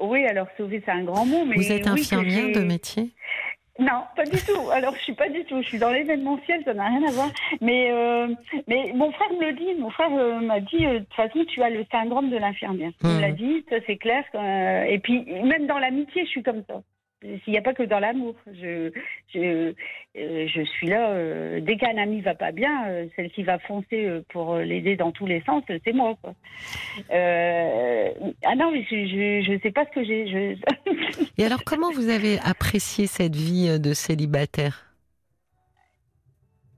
Oui, 0.00 0.24
alors 0.26 0.46
sauver, 0.56 0.82
c'est 0.84 0.92
un 0.92 1.04
grand 1.04 1.26
mot, 1.26 1.44
mais 1.44 1.56
Vous 1.56 1.70
êtes 1.72 1.86
infirmière 1.86 2.52
de 2.52 2.60
métier 2.64 3.10
Non, 3.80 4.02
pas 4.14 4.24
du 4.24 4.36
tout. 4.42 4.70
Alors, 4.72 4.94
je 4.94 5.00
suis 5.00 5.14
pas 5.14 5.28
du 5.30 5.42
tout. 5.44 5.62
Je 5.62 5.68
suis 5.68 5.78
dans 5.78 5.90
l'événementiel, 5.90 6.62
ça 6.64 6.74
n'a 6.74 6.84
rien 6.86 7.02
à 7.08 7.12
voir. 7.12 7.30
Mais, 7.62 7.90
euh, 7.90 8.28
mais 8.68 8.92
mon 8.94 9.10
frère 9.10 9.32
me 9.32 9.46
le 9.46 9.52
dit. 9.54 9.74
Mon 9.78 9.90
frère 9.90 10.10
euh, 10.12 10.40
m'a 10.40 10.60
dit, 10.60 10.84
euh, 10.86 10.94
de 10.94 10.98
toute 11.04 11.14
façon, 11.14 11.44
tu 11.46 11.62
as 11.62 11.70
le 11.70 11.84
syndrome 11.90 12.28
de 12.30 12.36
l'infirmière. 12.36 12.90
Il 13.02 13.08
me 13.08 13.20
l'a 13.20 13.32
dit, 13.32 13.64
ça 13.70 13.76
c'est 13.86 13.96
clair. 13.96 14.22
euh, 14.34 14.84
et 14.84 14.98
puis, 14.98 15.24
même 15.44 15.66
dans 15.66 15.78
l'amitié, 15.78 16.24
je 16.24 16.28
suis 16.28 16.42
comme 16.42 16.62
ça. 16.68 16.82
S'il 17.22 17.52
n'y 17.52 17.58
a 17.58 17.62
pas 17.62 17.74
que 17.74 17.82
dans 17.82 17.98
l'amour. 17.98 18.34
Je, 18.46 18.90
je, 19.34 19.74
euh, 20.16 20.46
je 20.48 20.62
suis 20.62 20.86
là. 20.86 21.10
Euh, 21.10 21.60
dès 21.60 21.76
qu'un 21.76 21.98
ami 21.98 22.22
va 22.22 22.34
pas 22.34 22.50
bien, 22.50 22.88
euh, 22.88 23.06
celle 23.14 23.30
qui 23.30 23.42
va 23.42 23.58
foncer 23.58 24.22
pour 24.30 24.56
l'aider 24.56 24.96
dans 24.96 25.12
tous 25.12 25.26
les 25.26 25.42
sens, 25.42 25.62
c'est 25.84 25.92
moi. 25.92 26.16
Ah 27.10 28.54
non, 28.56 28.72
mais 28.72 28.84
je 28.90 29.52
ne 29.52 29.58
sais 29.58 29.70
pas 29.70 29.84
ce 29.84 29.90
que 29.90 30.04
j'ai. 30.04 30.56
Et 31.36 31.44
alors, 31.44 31.62
comment 31.64 31.90
vous 31.92 32.08
avez 32.08 32.38
apprécié 32.40 33.06
cette 33.06 33.36
vie 33.36 33.78
de 33.78 33.92
célibataire? 33.92 34.89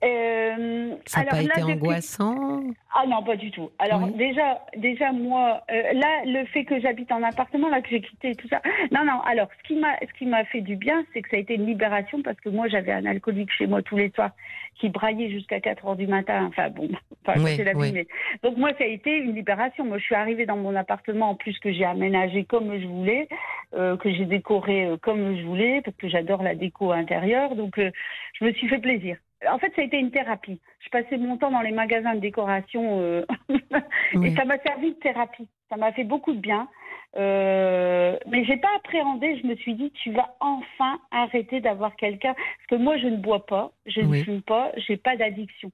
Euh, 0.05 0.97
ça 1.07 1.23
n'a 1.23 1.31
pas 1.31 1.43
été 1.43 1.63
angoissant 1.63 2.61
Ah 2.93 3.05
non, 3.07 3.23
pas 3.23 3.37
du 3.37 3.53
tout. 3.53 3.71
Alors 3.79 4.09
déjà, 4.09 4.61
déjà 4.77 5.13
moi, 5.13 5.63
euh, 5.71 5.93
là, 5.93 6.23
le 6.25 6.45
fait 6.47 6.65
que 6.65 6.81
j'habite 6.81 7.13
en 7.13 7.23
appartement, 7.23 7.69
là 7.69 7.81
que 7.81 7.89
j'ai 7.89 8.01
quitté 8.01 8.35
tout 8.35 8.49
ça. 8.49 8.61
Non, 8.91 9.05
non. 9.05 9.21
Alors, 9.21 9.49
ce 9.59 9.69
qui 9.69 9.77
m'a, 9.77 9.97
ce 10.01 10.19
qui 10.19 10.27
m'a 10.27 10.45
fait 10.45 10.61
du 10.61 10.75
bien, 10.75 11.05
c'est 11.13 11.23
que 11.23 11.29
ça 11.31 11.37
a 11.37 11.41
été 11.41 11.55
une 11.55 11.67
libération 11.67 12.21
parce 12.23 12.39
que 12.41 12.49
moi, 12.49 12.67
j'avais 12.67 12.91
un 12.91 13.07
alcoolique 13.07 13.53
chez 13.53 13.69
moi 13.69 13.81
tous 13.83 13.97
les 13.97 14.11
soirs 14.11 14.33
qui 14.81 14.89
braillait 14.89 15.31
jusqu'à 15.31 15.61
4 15.61 15.87
heures 15.87 15.97
du 15.97 16.09
matin. 16.09 16.47
Enfin 16.49 16.69
bon, 16.71 16.89
enfin, 17.27 17.41
c'est 17.47 17.63
la 17.63 17.75
vie. 17.75 18.05
Donc 18.43 18.57
moi, 18.57 18.71
ça 18.79 18.83
a 18.83 18.89
été 18.89 19.17
une 19.19 19.37
libération. 19.37 19.85
Moi, 19.85 19.99
je 19.99 20.05
suis 20.05 20.17
arrivée 20.17 20.47
dans 20.47 20.57
mon 20.57 20.75
appartement 20.75 21.31
en 21.31 21.35
plus 21.37 21.57
que 21.61 21.73
j'ai 21.73 21.85
aménagé 21.85 22.43
comme 22.45 22.77
je 22.77 22.87
voulais, 22.89 23.29
euh, 23.75 23.97
que 23.97 24.13
j'ai 24.13 24.25
décoré 24.25 24.89
comme 25.01 25.37
je 25.37 25.45
voulais 25.45 25.81
parce 25.85 25.97
que 25.97 26.09
j'adore 26.09 26.43
la 26.43 26.57
déco 26.57 26.91
intérieure. 26.91 27.55
Donc, 27.55 27.79
je 27.79 28.45
me 28.45 28.53
suis 28.53 28.67
fait 28.67 28.81
plaisir 28.81 29.17
en 29.51 29.59
fait, 29.59 29.73
ça 29.75 29.83
a 29.83 29.85
été 29.85 29.99
une 29.99 30.11
thérapie. 30.11 30.61
Je 30.81 30.89
passais 30.91 31.17
mon 31.17 31.37
temps 31.37 31.51
dans 31.51 31.61
les 31.61 31.73
magasins 31.73 32.15
de 32.15 32.21
décoration 32.21 33.01
euh, 33.01 33.25
et 34.23 34.35
ça 34.35 34.45
m'a 34.45 34.59
servi 34.59 34.93
de 34.93 34.99
thérapie. 34.99 35.49
Ça 35.69 35.77
m'a 35.77 35.93
fait 35.93 36.05
beaucoup 36.05 36.33
de 36.33 36.41
bien. 36.41 36.69
Euh, 37.17 38.17
mais 38.27 38.45
j'ai 38.45 38.57
pas 38.57 38.75
appréhendé. 38.77 39.39
Je 39.43 39.47
me 39.47 39.55
suis 39.57 39.75
dit, 39.75 39.91
tu 40.03 40.13
vas 40.13 40.35
enfin 40.41 40.99
arrêter 41.11 41.61
d'avoir 41.61 41.97
quelqu'un. 41.97 42.35
Parce 42.35 42.67
que 42.71 42.77
moi, 42.77 42.97
je 42.99 43.07
ne 43.07 43.17
bois 43.17 43.47
pas, 43.47 43.73
je 43.87 44.01
ne 44.01 44.23
fume 44.23 44.43
pas, 44.43 44.73
j'ai 44.77 44.97
pas 44.97 45.17
d'addiction. 45.17 45.71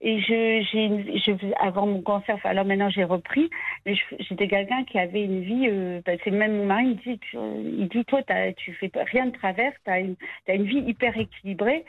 Et 0.00 0.20
je, 0.20 0.66
j'ai, 0.72 1.20
je, 1.20 1.32
avant 1.60 1.86
mon 1.86 2.02
cancer, 2.02 2.34
enfin, 2.34 2.50
alors 2.50 2.64
maintenant 2.64 2.90
j'ai 2.90 3.04
repris, 3.04 3.48
mais 3.86 3.94
j'étais 4.18 4.48
quelqu'un 4.48 4.82
qui 4.82 4.98
avait 4.98 5.22
une 5.22 5.42
vie. 5.42 5.68
Euh, 5.68 6.00
bah, 6.04 6.12
c'est 6.24 6.32
même 6.32 6.56
mon 6.56 6.66
mari, 6.66 6.98
il 7.06 7.16
dit, 7.16 7.20
il 7.32 7.88
dit 7.88 8.04
toi, 8.06 8.22
tu 8.56 8.72
fais 8.74 8.90
rien 9.12 9.26
de 9.26 9.30
travers, 9.30 9.72
tu 9.84 9.90
as 9.90 10.00
une, 10.00 10.16
as 10.48 10.54
une 10.54 10.64
vie 10.64 10.80
hyper 10.80 11.16
équilibrée 11.16 11.84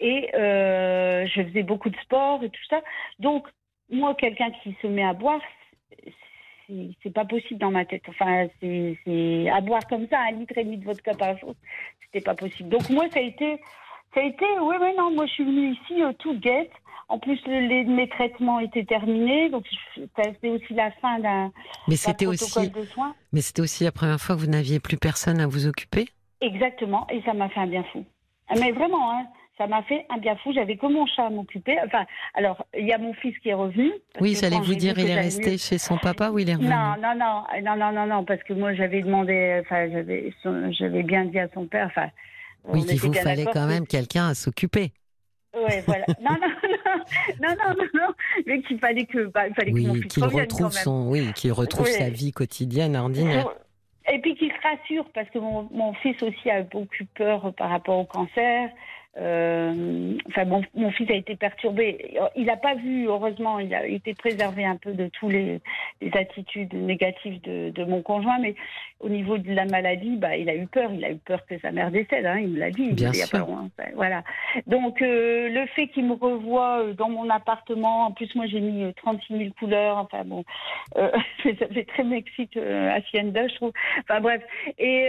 et 0.00 0.30
euh, 0.34 1.26
je 1.26 1.42
faisais 1.42 1.62
beaucoup 1.62 1.90
de 1.90 1.96
sport 1.98 2.42
et 2.42 2.50
tout 2.50 2.64
ça. 2.68 2.80
Donc, 3.18 3.46
moi, 3.90 4.14
quelqu'un 4.14 4.50
qui 4.62 4.76
se 4.82 4.86
met 4.86 5.04
à 5.04 5.12
boire, 5.12 5.40
c'est 7.02 7.12
pas 7.12 7.24
possible 7.24 7.60
dans 7.60 7.70
ma 7.70 7.84
tête. 7.84 8.02
Enfin, 8.08 8.48
c'est 8.60 9.48
à 9.50 9.60
boire 9.60 9.86
comme 9.88 10.08
ça, 10.08 10.20
un 10.20 10.32
litre 10.32 10.56
et 10.56 10.64
demi 10.64 10.78
de 10.78 10.84
vodka 10.84 11.14
par 11.14 11.38
jour, 11.38 11.54
c'était 12.04 12.24
pas 12.24 12.34
possible. 12.34 12.68
Donc, 12.68 12.88
moi, 12.90 13.04
ça 13.10 13.20
a 13.20 13.22
été, 13.22 13.58
ça 14.14 14.20
a 14.20 14.24
été, 14.24 14.44
oui, 14.60 14.74
mais 14.80 14.94
non, 14.94 15.14
moi, 15.14 15.26
je 15.26 15.32
suis 15.32 15.44
venue 15.44 15.72
ici 15.72 16.02
euh, 16.02 16.12
tout 16.18 16.38
guette. 16.38 16.72
En 17.08 17.20
plus, 17.20 17.40
les, 17.46 17.84
mes 17.84 18.08
traitements 18.08 18.58
étaient 18.58 18.84
terminés, 18.84 19.48
donc 19.48 19.64
c'était 19.94 20.48
aussi 20.48 20.74
la 20.74 20.90
fin 20.90 21.20
d'un 21.20 21.52
protocole 21.86 22.28
aussi, 22.30 22.70
de 22.70 22.82
soins. 22.82 23.14
Mais 23.32 23.42
c'était 23.42 23.62
aussi 23.62 23.84
la 23.84 23.92
première 23.92 24.18
fois 24.18 24.34
que 24.34 24.40
vous 24.40 24.48
n'aviez 24.48 24.80
plus 24.80 24.96
personne 24.96 25.38
à 25.38 25.46
vous 25.46 25.68
occuper? 25.68 26.06
Exactement, 26.40 27.06
et 27.08 27.22
ça 27.22 27.32
m'a 27.32 27.48
fait 27.48 27.60
un 27.60 27.68
bien 27.68 27.84
fou. 27.92 28.04
Mais 28.58 28.72
vraiment, 28.72 29.12
hein, 29.12 29.24
ça 29.58 29.66
m'a 29.66 29.82
fait 29.84 30.04
un 30.10 30.18
bien 30.18 30.36
fou. 30.36 30.52
J'avais 30.52 30.76
que 30.76 30.86
mon 30.86 31.06
chat 31.06 31.26
à 31.26 31.30
m'occuper. 31.30 31.76
Enfin, 31.84 32.04
alors, 32.34 32.66
il 32.78 32.86
y 32.86 32.92
a 32.92 32.98
mon 32.98 33.14
fils 33.14 33.36
qui 33.38 33.48
est 33.48 33.54
revenu. 33.54 33.90
Oui, 34.20 34.36
j'allais 34.38 34.60
vous 34.60 34.74
dire, 34.74 34.98
il 34.98 35.08
est 35.08 35.14
resté 35.14 35.56
chez 35.58 35.78
son 35.78 35.96
papa 35.96 36.30
ou 36.30 36.38
il 36.38 36.50
est 36.50 36.54
revenu? 36.54 36.68
Non, 36.68 36.94
non, 37.00 37.14
non, 37.16 37.44
non, 37.62 37.76
non, 37.76 37.92
non, 37.92 38.06
non, 38.06 38.24
parce 38.24 38.42
que 38.42 38.52
moi, 38.52 38.74
j'avais 38.74 39.02
demandé, 39.02 39.62
enfin, 39.62 39.88
j'avais, 39.90 41.02
bien 41.02 41.24
dit 41.24 41.38
à 41.38 41.48
son 41.54 41.66
père, 41.66 41.86
enfin. 41.86 42.08
Oui, 42.68 42.84
qu'il 42.84 42.98
vous 42.98 43.12
fallait 43.12 43.44
quand 43.44 43.66
même 43.66 43.86
quelqu'un 43.86 44.28
à 44.28 44.34
s'occuper. 44.34 44.92
Oui, 45.54 45.72
voilà. 45.86 46.04
non, 46.20 46.32
non, 46.32 46.48
non, 47.40 47.56
non, 47.56 47.74
non, 47.78 47.84
non, 47.94 48.14
mais 48.44 48.60
qu'il 48.62 48.78
fallait 48.78 49.06
que, 49.06 49.26
bah, 49.26 49.46
il 49.46 49.54
fallait 49.54 49.72
oui, 49.72 49.84
que 49.84 49.88
mon 49.88 49.94
fils 49.94 50.12
qu'il 50.12 50.24
retrouve 50.24 50.72
son, 50.72 51.08
oui, 51.08 51.32
qu'il 51.34 51.52
retrouve 51.52 51.86
sa 51.86 52.10
vie 52.10 52.32
quotidienne 52.32 52.96
ordinaire. 52.96 53.48
Et 54.12 54.20
puis 54.20 54.36
qu'il 54.36 54.50
se 54.50 54.60
rassure, 54.62 55.04
parce 55.14 55.28
que 55.30 55.38
mon, 55.38 55.68
mon, 55.72 55.92
fils 55.94 56.20
aussi 56.22 56.50
a 56.50 56.62
beaucoup 56.62 57.04
peur 57.14 57.52
par 57.56 57.70
rapport 57.70 57.98
au 57.98 58.04
cancer. 58.04 58.70
Euh, 59.18 60.14
enfin, 60.28 60.44
mon, 60.44 60.62
mon, 60.74 60.90
fils 60.90 61.10
a 61.10 61.14
été 61.14 61.36
perturbé. 61.36 62.14
Il 62.36 62.44
n'a 62.44 62.56
pas 62.56 62.74
vu, 62.74 63.06
heureusement, 63.06 63.58
il 63.58 63.74
a 63.74 63.86
été 63.86 64.12
préservé 64.12 64.64
un 64.66 64.76
peu 64.76 64.92
de 64.92 65.08
tous 65.08 65.30
les, 65.30 65.60
les 66.02 66.10
attitudes 66.14 66.74
négatives 66.74 67.40
de, 67.40 67.70
de, 67.70 67.84
mon 67.84 68.02
conjoint, 68.02 68.38
mais 68.38 68.54
au 69.00 69.08
niveau 69.08 69.38
de 69.38 69.52
la 69.52 69.64
maladie, 69.64 70.16
bah, 70.16 70.36
il 70.36 70.50
a 70.50 70.54
eu 70.54 70.66
peur. 70.66 70.90
Il 70.92 71.04
a 71.04 71.10
eu 71.10 71.16
peur 71.16 71.46
que 71.46 71.58
sa 71.60 71.70
mère 71.70 71.90
décède. 71.90 72.26
Hein, 72.26 72.40
il 72.40 72.48
me 72.48 72.58
l'a 72.58 72.70
dit. 72.70 72.92
Bien 72.92 73.10
il 73.12 73.18
y 73.18 73.22
a 73.22 73.26
pas 73.26 73.38
loin. 73.38 73.68
voilà. 73.94 74.22
Donc, 74.66 75.00
euh, 75.00 75.48
le 75.48 75.66
fait 75.68 75.88
qu'il 75.88 76.04
me 76.04 76.14
revoie 76.14 76.82
euh, 76.82 76.92
dans 76.92 77.08
mon 77.08 77.30
appartement, 77.30 78.06
en 78.06 78.12
plus, 78.12 78.34
moi, 78.34 78.46
j'ai 78.46 78.60
mis 78.60 78.92
36 78.94 79.32
euh, 79.32 79.38
000 79.38 79.50
couleurs. 79.58 79.96
Enfin, 79.96 80.24
bon, 80.24 80.44
euh, 80.98 81.10
ça 81.42 81.68
fait 81.68 81.84
très 81.84 82.04
Mexique 82.04 82.56
hacienda, 82.56 83.48
je 83.48 83.54
trouve. 83.54 83.72
Enfin, 84.00 84.20
bref. 84.20 84.42
Et, 84.78 85.08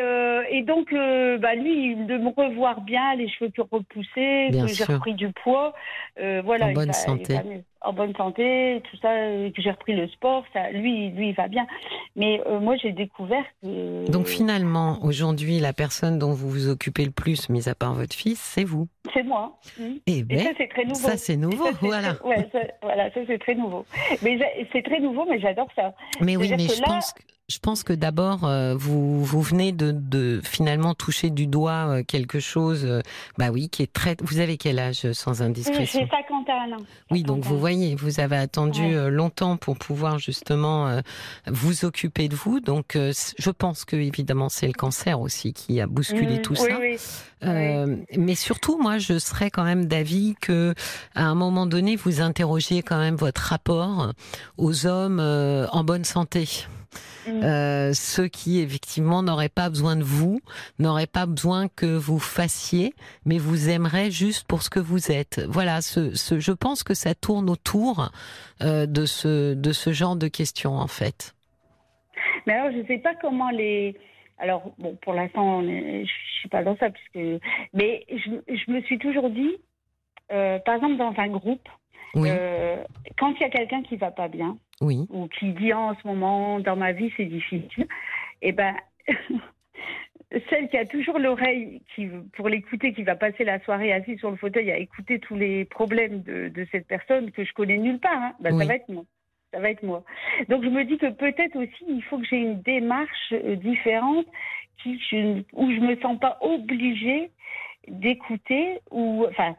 et 0.50 0.62
donc, 0.64 0.94
bah, 0.94 1.56
lui, 1.56 1.96
de 1.96 2.18
me 2.18 2.30
revoir 2.30 2.82
bien, 2.82 3.16
les 3.16 3.28
cheveux 3.28 3.52
qui 3.52 3.62
repoussent 3.62 3.97
que 4.04 4.68
j'ai 4.68 4.84
repris 4.84 5.14
du 5.14 5.32
poids. 5.32 5.74
Euh, 6.20 6.42
voilà, 6.44 6.68
en 6.68 6.74
bonne 6.74 6.94
santé. 6.94 7.38
en 7.82 7.94
bonne 7.94 8.16
santé, 8.16 8.82
tout 8.90 8.98
ça, 8.98 9.10
que 9.10 9.62
j'ai 9.62 9.72
repris 9.72 9.94
le 9.94 10.08
sport, 10.08 10.44
ça, 10.54 10.72
lui, 10.72 11.10
lui, 11.12 11.30
il 11.30 11.36
va 11.36 11.48
bien. 11.48 11.68
Mais 12.16 12.42
euh, 12.48 12.60
moi, 12.60 12.76
j'ai 12.78 12.92
découvert 12.92 13.44
que. 13.62 14.10
Donc 14.10 14.28
finalement, 14.28 15.00
aujourd'hui, 15.04 15.60
la 15.60 15.74
personne 15.74 16.18
dont 16.18 16.34
vous 16.34 16.50
vous 16.50 16.70
occupez 16.70 17.06
le 17.06 17.12
plus, 17.12 17.50
mis 17.50 17.70
à 17.70 17.76
part 17.76 17.94
votre 17.94 18.16
fils, 18.16 18.40
c'est 18.40 18.64
vous. 18.64 18.88
C'est 19.14 19.24
moi. 19.24 19.60
Mmh. 19.80 19.84
Et, 20.08 20.24
ben, 20.24 20.40
ça, 20.40 20.50
c'est 20.58 20.68
très 20.68 20.84
nouveau. 20.84 20.96
Ça, 20.96 21.18
c'est 21.18 21.38
nouveau, 21.38 21.68
voilà. 21.82 22.16
ouais, 22.26 22.48
ça, 22.52 22.60
voilà, 22.82 23.12
ça, 23.12 23.20
c'est 23.28 23.40
très 23.40 23.56
nouveau. 23.56 23.86
Mais 24.24 24.40
c'est 24.72 24.84
très 24.84 25.00
nouveau, 25.00 25.26
mais 25.30 25.40
j'adore 25.40 25.70
ça. 25.76 25.94
Mais 26.20 26.36
oui, 26.36 26.52
mais 26.52 26.68
je 26.68 26.82
pense 26.82 27.14
que 27.14 27.22
je 27.50 27.60
pense 27.60 27.84
que 27.84 27.94
d'abord, 27.94 28.44
euh, 28.44 28.76
vous, 28.76 29.24
vous 29.24 29.42
venez 29.42 29.72
de, 29.72 29.92
de, 29.92 30.42
finalement 30.44 30.94
toucher 30.94 31.30
du 31.30 31.48
doigt 31.48 31.88
euh, 31.88 32.04
quelque 32.04 32.42
chose, 32.42 32.84
euh, 32.84 33.02
bah 33.38 33.52
oui, 33.52 33.70
qui 33.70 33.84
est 33.84 33.94
très. 33.94 34.18
Vous 34.22 34.40
avez 34.40 34.58
quel 34.58 34.80
âge 34.80 35.10
sans 35.14 35.42
indiscrétion? 35.42 36.02
J'ai 36.02 36.10
51 36.10 36.78
ans. 36.78 36.84
Oui, 37.10 37.24
donc 37.24 37.46
vous 37.46 37.58
voyez, 37.58 37.96
vous 37.96 38.20
avez 38.20 38.36
attendu 38.36 38.98
longtemps 39.10 39.56
pour 39.56 39.78
pouvoir 39.78 40.20
justement 40.20 41.02
vous 41.48 41.86
occuper 41.86 42.28
de 42.28 42.36
vous. 42.36 42.60
Donc, 42.60 42.96
je 42.98 43.50
pense 43.50 43.86
que 43.86 43.96
évidemment, 43.96 44.50
c'est 44.50 44.68
le 44.68 44.74
cancer 44.74 45.20
aussi 45.22 45.54
qui 45.54 45.80
a 45.80 45.88
bousculé 45.88 46.40
mmh, 46.40 46.42
tout 46.42 46.56
ça. 46.56 46.80
Oui, 46.80 46.98
mais 48.18 48.36
surtout, 48.36 48.78
moi, 48.78 48.98
je 48.98 49.20
serais 49.20 49.52
quand 49.52 49.64
même 49.64 49.86
d'avis 49.86 50.36
que, 50.42 50.74
à 51.16 51.26
un 51.26 51.36
moment 51.36 51.66
donné, 51.66 51.96
vous 51.96 52.20
interrogiez 52.22 52.82
quand 52.82 53.00
même 53.00 53.16
votre 53.16 53.42
rapport 53.42 54.12
aux 54.58 54.86
hommes 54.86 55.20
en 55.20 55.84
bonne 55.86 56.04
santé. 56.04 56.68
Mm. 57.28 57.44
Euh, 57.44 57.94
ceux 57.94 58.28
qui 58.28 58.60
effectivement 58.60 59.22
n'auraient 59.24 59.50
pas 59.50 59.70
besoin 59.70 59.96
de 59.96 60.04
vous, 60.04 60.40
n'auraient 60.80 61.08
pas 61.08 61.26
besoin 61.26 61.68
que 61.68 61.86
vous 61.86 62.20
fassiez, 62.20 62.94
mais 63.26 63.38
vous 63.38 63.70
aimeraient 63.70 64.12
juste 64.12 64.48
pour 64.48 64.62
ce 64.64 64.70
que 64.70 64.80
vous 64.80 65.12
êtes. 65.12 65.42
Voilà, 65.48 65.82
ce, 65.82 66.16
ce 66.16 66.40
je 66.40 66.52
pense 66.52 66.84
que 66.84 66.94
ça 66.94 67.16
tourne 67.16 67.50
autour 67.50 68.12
euh, 68.62 68.86
de 68.86 69.06
ce 69.06 69.54
de 69.54 69.72
ce 69.72 69.92
genre 69.92 70.16
de 70.16 70.28
questions 70.28 70.76
en 70.76 70.88
fait. 70.88 71.34
Mais 72.46 72.54
alors, 72.54 72.72
je 72.72 72.78
ne 72.78 72.86
sais 72.86 72.98
pas 72.98 73.14
comment 73.16 73.50
les. 73.50 73.96
Alors, 74.40 74.72
bon, 74.78 74.96
pour 75.02 75.14
l'instant, 75.14 75.62
je 75.62 76.06
suis 76.40 76.50
pas 76.50 76.64
dans 76.64 76.78
ça, 76.78 76.90
puisque. 76.90 77.42
Mais 77.74 78.06
je, 78.10 78.56
je 78.56 78.72
me 78.72 78.82
suis 78.82 79.00
toujours 79.00 79.30
dit, 79.30 79.58
euh, 80.32 80.60
par 80.60 80.76
exemple, 80.76 80.98
dans 80.98 81.14
un 81.18 81.28
groupe, 81.28 81.68
quand 82.14 83.32
il 83.36 83.42
y 83.42 83.44
a 83.44 83.50
quelqu'un 83.50 83.84
qui 83.84 83.98
va 83.98 84.12
pas 84.12 84.28
bien, 84.28 84.58
oui. 84.82 85.06
ou 85.10 85.28
qui 85.28 85.54
dit 85.54 85.74
en 85.74 85.96
ce 85.96 86.08
moment 86.08 86.60
dans 86.60 86.76
ma 86.76 86.92
vie 86.92 87.12
c'est 87.18 87.26
difficile, 87.26 87.88
et 88.42 88.50
eh 88.50 88.52
ben 88.52 88.76
celle 90.50 90.68
qui 90.70 90.78
a 90.78 90.86
toujours 90.86 91.20
l'oreille 91.20 91.82
qui 91.96 92.08
pour 92.36 92.50
l'écouter, 92.50 92.94
qui 92.94 93.04
va 93.04 93.16
passer 93.16 93.44
la 93.44 93.60
soirée 93.62 93.94
assise 93.94 94.20
sur 94.20 94.32
le 94.32 94.38
fauteuil 94.38 94.72
à 94.72 94.78
écouter 94.78 95.20
tous 95.20 95.36
les 95.36 95.66
problèmes 95.66 96.22
de, 96.22 96.50
de 96.50 96.68
cette 96.72 96.88
personne 96.88 97.32
que 97.32 97.44
je 97.44 97.54
connais 97.54 97.78
nulle 97.78 98.00
part, 98.00 98.22
hein, 98.22 98.34
ben, 98.40 98.58
ça 98.58 98.66
va 98.66 98.76
être 98.76 98.90
moi. 98.90 99.04
Ça 99.54 99.60
va 99.62 99.70
être 99.70 99.84
moi. 99.84 100.04
Donc 100.50 100.64
je 100.64 100.70
me 100.70 100.84
dis 100.84 100.98
que 100.98 101.10
peut-être 101.10 101.56
aussi 101.56 101.86
il 101.88 102.04
faut 102.04 102.18
que 102.18 102.26
j'ai 102.26 102.38
une 102.38 102.62
démarche 102.62 103.34
euh, 103.34 103.56
différente 103.56 104.26
qui, 104.84 105.00
où 105.54 105.72
je 105.72 105.80
me 105.80 105.96
sens 106.02 106.20
pas 106.20 106.38
obligée 106.42 107.32
d'écouter 107.88 108.80
ou 108.92 109.26
enfin 109.30 109.56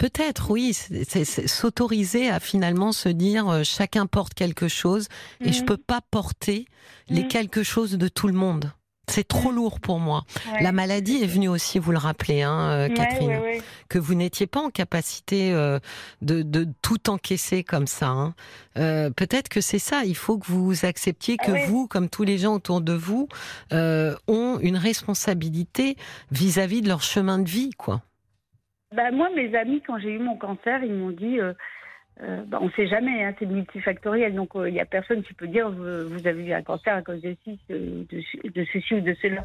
Peut-être, 0.00 0.50
oui. 0.50 0.72
C'est 0.72 1.24
s'autoriser 1.24 2.30
à 2.30 2.40
finalement 2.40 2.90
se 2.90 3.10
dire 3.10 3.48
euh, 3.48 3.62
chacun 3.64 4.06
porte 4.06 4.32
quelque 4.32 4.66
chose 4.66 5.08
et 5.40 5.52
je 5.52 5.60
je 5.60 5.60
mhm. 5.60 5.66
peux 5.66 5.76
pas 5.76 6.00
porter 6.10 6.64
les 7.10 7.24
mhm. 7.24 7.28
quelque 7.28 7.62
chose 7.62 7.98
de 7.98 8.08
tout 8.08 8.26
le 8.26 8.32
monde. 8.32 8.72
C'est 9.10 9.28
trop 9.28 9.50
lourd 9.50 9.78
pour 9.78 9.98
moi. 9.98 10.24
La 10.62 10.72
maladie 10.72 11.22
est 11.22 11.26
venue 11.26 11.48
aussi, 11.48 11.78
vous 11.78 11.92
le 11.92 11.98
rappelez, 11.98 12.42
hein, 12.42 12.70
euh, 12.70 12.88
Catherine, 12.88 13.60
que 13.88 13.98
vous 13.98 14.14
n'étiez 14.14 14.46
pas 14.46 14.60
en 14.60 14.70
capacité 14.70 15.52
euh, 15.52 15.80
de, 16.22 16.66
tout 16.80 17.10
encaisser 17.10 17.64
comme 17.64 17.86
ça. 17.88 18.06
Hein. 18.06 18.34
Euh, 18.78 19.10
peut-être 19.10 19.48
que 19.48 19.60
c'est 19.60 19.80
ça. 19.80 20.04
Il 20.04 20.16
faut 20.16 20.38
que 20.38 20.46
vous 20.46 20.84
acceptiez 20.84 21.36
que 21.36 21.50
ah 21.50 21.66
vous, 21.66 21.88
comme 21.88 22.08
tous 22.08 22.22
les 22.22 22.38
gens 22.38 22.54
autour 22.54 22.80
de 22.80 22.92
vous, 22.92 23.28
ont 23.72 24.58
une 24.62 24.76
responsabilité 24.76 25.96
vis-à-vis 26.30 26.80
de 26.80 26.88
leur 26.88 27.02
chemin 27.02 27.38
de 27.38 27.48
vie, 27.48 27.70
quoi. 27.76 28.02
Bah, 28.94 29.10
moi, 29.12 29.30
mes 29.30 29.54
amis, 29.54 29.82
quand 29.86 29.98
j'ai 29.98 30.12
eu 30.12 30.18
mon 30.18 30.36
cancer, 30.36 30.82
ils 30.82 30.92
m'ont 30.92 31.10
dit 31.10 31.38
euh, 32.22 32.42
bah, 32.46 32.58
on 32.60 32.66
ne 32.66 32.70
sait 32.72 32.86
jamais, 32.86 33.24
hein, 33.24 33.34
c'est 33.38 33.46
multifactoriel, 33.46 34.34
donc 34.34 34.50
il 34.54 34.60
euh, 34.60 34.70
n'y 34.70 34.80
a 34.80 34.84
personne 34.84 35.22
qui 35.22 35.32
peut 35.32 35.46
dire 35.46 35.70
vous, 35.70 36.26
avez 36.26 36.44
eu 36.44 36.52
un 36.52 36.62
cancer 36.62 36.94
à 36.94 37.02
cause 37.02 37.22
de, 37.22 37.34
ci, 37.44 37.58
de, 37.70 38.04
de 38.44 38.64
ceci 38.72 38.94
ou 38.94 39.00
de 39.00 39.14
cela. 39.22 39.42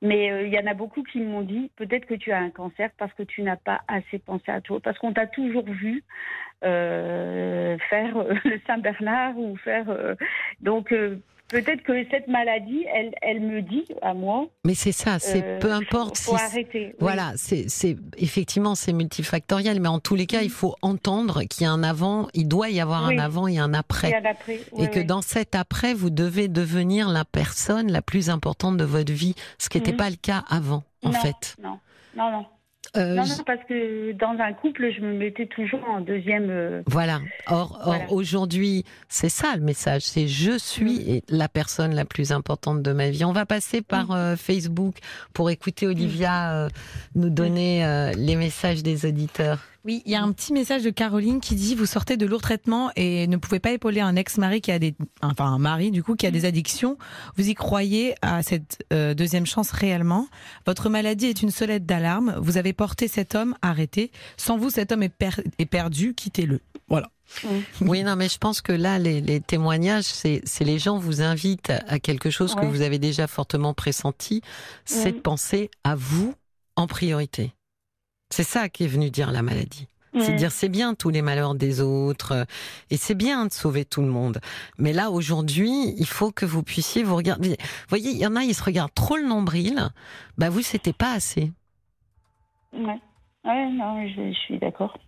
Mais 0.00 0.26
il 0.26 0.30
euh, 0.30 0.46
y 0.48 0.58
en 0.58 0.66
a 0.66 0.74
beaucoup 0.74 1.02
qui 1.02 1.20
m'ont 1.20 1.42
dit 1.42 1.70
peut-être 1.76 2.06
que 2.06 2.14
tu 2.14 2.32
as 2.32 2.38
un 2.38 2.50
cancer 2.50 2.88
parce 2.96 3.12
que 3.12 3.24
tu 3.24 3.42
n'as 3.42 3.56
pas 3.56 3.82
assez 3.88 4.18
pensé 4.18 4.50
à 4.50 4.60
toi, 4.62 4.80
parce 4.80 4.98
qu'on 4.98 5.12
t'a 5.12 5.26
toujours 5.26 5.66
vu 5.66 6.02
faire 6.62 8.24
le 8.44 8.60
Saint-Bernard 8.66 9.36
ou 9.36 9.56
faire. 9.56 10.16
donc 10.60 10.94
peut-être 11.54 11.82
que 11.84 12.04
cette 12.10 12.26
maladie, 12.26 12.84
elle, 12.92 13.14
elle 13.22 13.40
me 13.40 13.62
dit 13.62 13.84
à 14.02 14.12
moi. 14.12 14.46
Mais 14.64 14.74
c'est 14.74 14.92
ça, 14.92 15.18
c'est 15.20 15.44
euh, 15.44 15.58
peu 15.60 15.72
importe. 15.72 16.18
Faut, 16.18 16.32
faut 16.32 16.42
arrêter. 16.42 16.94
Voilà, 16.98 17.32
c'est, 17.36 17.68
c'est 17.68 17.96
effectivement 18.16 18.74
c'est 18.74 18.92
multifactoriel, 18.92 19.80
mais 19.80 19.88
en 19.88 20.00
tous 20.00 20.16
les 20.16 20.26
cas, 20.26 20.42
il 20.42 20.50
faut 20.50 20.74
entendre 20.82 21.44
qu'il 21.44 21.62
y 21.62 21.66
a 21.66 21.70
un 21.70 21.84
avant, 21.84 22.28
il 22.34 22.48
doit 22.48 22.70
y 22.70 22.80
avoir 22.80 23.04
un 23.04 23.18
avant 23.18 23.46
et 23.46 23.58
un 23.58 23.72
après, 23.72 24.10
et, 24.10 24.14
après. 24.14 24.60
et 24.78 24.88
que 24.88 25.00
dans 25.00 25.22
cet 25.22 25.54
après, 25.54 25.94
vous 25.94 26.10
devez 26.10 26.48
devenir 26.48 27.08
la 27.08 27.24
personne 27.24 27.90
la 27.90 28.02
plus 28.02 28.30
importante 28.30 28.76
de 28.76 28.84
votre 28.84 29.12
vie, 29.12 29.34
ce 29.58 29.68
qui 29.68 29.78
n'était 29.78 29.92
mhm. 29.92 29.98
pas 29.98 30.10
le 30.10 30.16
cas 30.16 30.44
avant, 30.48 30.82
en 31.04 31.12
fait. 31.12 31.56
Non, 31.62 31.78
non, 32.16 32.30
non. 32.32 32.46
Euh, 32.96 33.14
non, 33.14 33.24
non, 33.24 33.44
parce 33.44 33.62
que 33.68 34.12
dans 34.12 34.36
un 34.40 34.52
couple, 34.52 34.90
je 34.92 35.00
me 35.00 35.14
mettais 35.14 35.46
toujours 35.46 35.80
en 35.88 36.00
deuxième. 36.00 36.48
Euh, 36.50 36.82
voilà. 36.86 37.20
Or, 37.48 37.80
or 37.84 38.12
aujourd'hui, 38.12 38.84
c'est 39.08 39.28
ça 39.28 39.56
le 39.56 39.62
message. 39.62 40.02
C'est 40.02 40.28
je 40.28 40.56
suis 40.58 41.22
mm. 41.30 41.36
la 41.36 41.48
personne 41.48 41.94
la 41.94 42.04
plus 42.04 42.32
importante 42.32 42.82
de 42.82 42.92
ma 42.92 43.10
vie. 43.10 43.24
On 43.24 43.32
va 43.32 43.46
passer 43.46 43.82
par 43.82 44.08
mm. 44.08 44.14
euh, 44.14 44.36
Facebook 44.36 44.96
pour 45.32 45.50
écouter 45.50 45.86
Olivia 45.86 46.68
nous 47.14 47.30
donner 47.30 48.12
les 48.16 48.36
messages 48.36 48.82
des 48.82 49.06
auditeurs. 49.06 49.58
Oui, 49.84 50.02
il 50.06 50.12
y 50.12 50.14
a 50.14 50.22
un 50.22 50.32
petit 50.32 50.54
message 50.54 50.82
de 50.82 50.88
Caroline 50.88 51.40
qui 51.40 51.54
dit 51.54 51.74
vous 51.74 51.84
sortez 51.84 52.16
de 52.16 52.24
lourds 52.24 52.40
traitements 52.40 52.90
et 52.96 53.26
ne 53.26 53.36
pouvez 53.36 53.60
pas 53.60 53.70
épauler 53.70 54.00
un 54.00 54.16
ex-mari 54.16 54.62
qui 54.62 54.72
a 54.72 54.78
des, 54.78 54.94
enfin 55.20 55.44
un 55.44 55.58
mari 55.58 55.90
du 55.90 56.02
coup 56.02 56.16
qui 56.16 56.26
a 56.26 56.30
des 56.30 56.46
addictions. 56.46 56.96
Vous 57.36 57.50
y 57.50 57.54
croyez 57.54 58.14
à 58.22 58.42
cette 58.42 58.82
euh, 58.94 59.12
deuxième 59.12 59.44
chance 59.44 59.72
réellement? 59.72 60.26
Votre 60.66 60.88
maladie 60.88 61.26
est 61.26 61.42
une 61.42 61.50
sonnette 61.50 61.84
d'alarme. 61.84 62.34
Vous 62.40 62.56
avez 62.56 62.72
porté 62.72 63.08
cet 63.08 63.34
homme, 63.34 63.54
arrêtez. 63.60 64.10
Sans 64.38 64.56
vous, 64.56 64.70
cet 64.70 64.90
homme 64.90 65.02
est, 65.02 65.12
est 65.58 65.66
perdu. 65.66 66.14
Quittez-le. 66.14 66.60
Voilà. 66.88 67.10
Oui, 67.80 68.02
non, 68.04 68.16
mais 68.16 68.28
je 68.28 68.38
pense 68.38 68.60
que 68.62 68.72
là, 68.72 68.98
les, 68.98 69.40
témoignages, 69.40 70.04
c'est 70.04 70.42
les 70.60 70.78
gens 70.78 70.98
vous 70.98 71.20
invitent 71.20 71.72
à 71.88 71.98
quelque 71.98 72.30
chose 72.30 72.54
que 72.54 72.64
vous 72.64 72.82
avez 72.82 72.98
déjà 72.98 73.26
fortement 73.26 73.74
pressenti, 73.74 74.42
c'est 74.84 75.12
de 75.12 75.20
penser 75.20 75.70
à 75.84 75.94
vous 75.94 76.34
en 76.76 76.86
priorité. 76.86 77.52
C'est 78.34 78.42
ça 78.42 78.68
qui 78.68 78.82
est 78.82 78.88
venu 78.88 79.10
dire 79.10 79.30
la 79.30 79.42
maladie. 79.42 79.86
C'est 80.18 80.34
dire 80.34 80.50
c'est 80.50 80.68
bien 80.68 80.94
tous 80.94 81.08
les 81.08 81.22
malheurs 81.22 81.54
des 81.54 81.80
autres 81.80 82.32
euh, 82.32 82.44
et 82.90 82.96
c'est 82.96 83.14
bien 83.14 83.46
de 83.46 83.52
sauver 83.52 83.84
tout 83.84 84.00
le 84.00 84.08
monde. 84.08 84.40
Mais 84.76 84.92
là 84.92 85.12
aujourd'hui, 85.12 85.94
il 85.96 86.06
faut 86.06 86.32
que 86.32 86.44
vous 86.44 86.64
puissiez 86.64 87.04
vous 87.04 87.14
regarder. 87.14 87.50
Vous 87.50 87.88
voyez, 87.90 88.10
il 88.10 88.18
y 88.18 88.26
en 88.26 88.34
a, 88.34 88.42
ils 88.42 88.54
se 88.54 88.64
regardent 88.64 88.92
trop 88.92 89.16
le 89.16 89.24
nombril. 89.24 89.88
Bah 90.36 90.50
vous, 90.50 90.62
c'était 90.62 90.92
pas 90.92 91.12
assez. 91.12 91.52
Ouais. 92.72 92.98
Ouais, 93.44 93.70
non, 93.70 94.04
je, 94.08 94.32
suis 94.32 94.58
d'accord. 94.58 94.98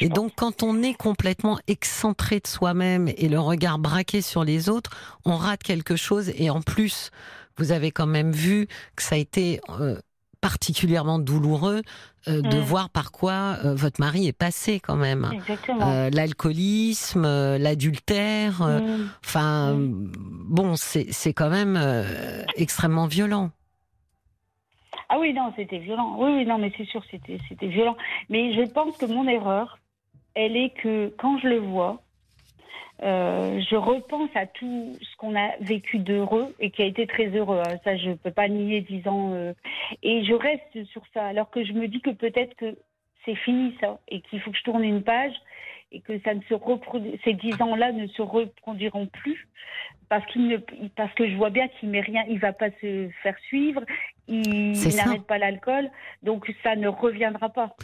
et 0.00 0.08
donc, 0.08 0.32
quand 0.34 0.62
on 0.62 0.82
est 0.82 0.94
complètement 0.94 1.58
excentré 1.66 2.40
de 2.40 2.46
soi-même 2.46 3.08
et 3.08 3.28
le 3.28 3.40
regard 3.40 3.78
braqué 3.78 4.22
sur 4.22 4.42
les 4.42 4.70
autres, 4.70 5.18
on 5.26 5.36
rate 5.36 5.62
quelque 5.62 5.96
chose. 5.96 6.32
Et 6.34 6.48
en 6.48 6.62
plus, 6.62 7.10
vous 7.58 7.72
avez 7.72 7.90
quand 7.90 8.06
même 8.06 8.32
vu 8.32 8.68
que 8.96 9.02
ça 9.02 9.16
a 9.16 9.18
été 9.18 9.60
euh, 9.68 10.00
particulièrement 10.40 11.18
douloureux 11.18 11.82
euh, 12.28 12.42
de 12.42 12.56
mm. 12.56 12.60
voir 12.60 12.90
par 12.90 13.12
quoi 13.12 13.56
euh, 13.64 13.74
votre 13.74 14.00
mari 14.00 14.26
est 14.26 14.36
passé 14.36 14.80
quand 14.80 14.96
même. 14.96 15.30
Euh, 15.68 16.10
l'alcoolisme, 16.12 17.22
l'adultère, 17.56 18.62
mm. 18.62 19.10
enfin 19.24 19.74
mm. 19.74 20.12
bon, 20.48 20.74
c'est 20.76 21.32
quand 21.32 21.50
même 21.50 21.78
extrêmement 22.56 23.06
violent. 23.06 23.50
Ah 25.08 25.18
oui, 25.18 25.32
non, 25.32 25.52
c'était 25.56 25.78
violent. 25.78 26.16
Oui, 26.18 26.30
oui, 26.36 26.46
non, 26.46 26.58
mais 26.58 26.72
c'est 26.76 26.84
sûr, 26.84 27.02
c'était 27.10 27.66
violent. 27.66 27.96
Mais 28.28 28.54
je 28.54 28.62
pense 28.70 28.96
que 28.96 29.06
mon 29.06 29.26
erreur, 29.26 29.78
elle 30.34 30.56
est 30.56 30.70
que 30.70 31.12
quand 31.18 31.38
je 31.38 31.48
le 31.48 31.58
vois, 31.58 32.00
euh, 33.02 33.60
je 33.70 33.76
repense 33.76 34.30
à 34.34 34.46
tout 34.46 34.94
ce 35.00 35.16
qu'on 35.16 35.34
a 35.36 35.56
vécu 35.60 35.98
d'heureux 35.98 36.54
et 36.60 36.70
qui 36.70 36.82
a 36.82 36.86
été 36.86 37.06
très 37.06 37.28
heureux. 37.28 37.60
Hein. 37.66 37.78
Ça, 37.84 37.96
je 37.96 38.10
ne 38.10 38.14
peux 38.14 38.30
pas 38.30 38.48
nier 38.48 38.82
dix 38.82 39.06
ans. 39.08 39.32
Euh, 39.32 39.54
et 40.02 40.24
je 40.24 40.34
reste 40.34 40.84
sur 40.90 41.02
ça, 41.14 41.26
alors 41.26 41.50
que 41.50 41.64
je 41.64 41.72
me 41.72 41.88
dis 41.88 42.00
que 42.00 42.10
peut-être 42.10 42.54
que 42.56 42.76
c'est 43.24 43.36
fini 43.36 43.74
ça 43.80 43.98
et 44.08 44.20
qu'il 44.20 44.40
faut 44.40 44.50
que 44.50 44.58
je 44.58 44.64
tourne 44.64 44.84
une 44.84 45.02
page 45.02 45.34
et 45.92 46.00
que 46.00 46.18
ça 46.20 46.34
ne 46.34 46.40
se 46.42 46.54
ces 47.24 47.34
dix 47.34 47.60
ans-là 47.60 47.92
ne 47.92 48.06
se 48.06 48.22
reproduiront 48.22 49.06
plus 49.06 49.48
parce 50.08 50.26
qu'il 50.26 50.48
ne, 50.48 50.56
parce 50.96 51.12
que 51.14 51.28
je 51.28 51.36
vois 51.36 51.50
bien 51.50 51.68
qu'il 51.68 51.88
met 51.88 52.00
rien, 52.00 52.24
il 52.28 52.38
va 52.38 52.52
pas 52.52 52.70
se 52.80 53.08
faire 53.22 53.38
suivre, 53.46 53.82
il, 54.30 54.96
n'arrête 54.96 55.26
pas 55.26 55.38
l'alcool, 55.38 55.90
donc 56.22 56.52
ça 56.62 56.76
ne 56.76 56.88
reviendra 56.88 57.48
pas. 57.48 57.74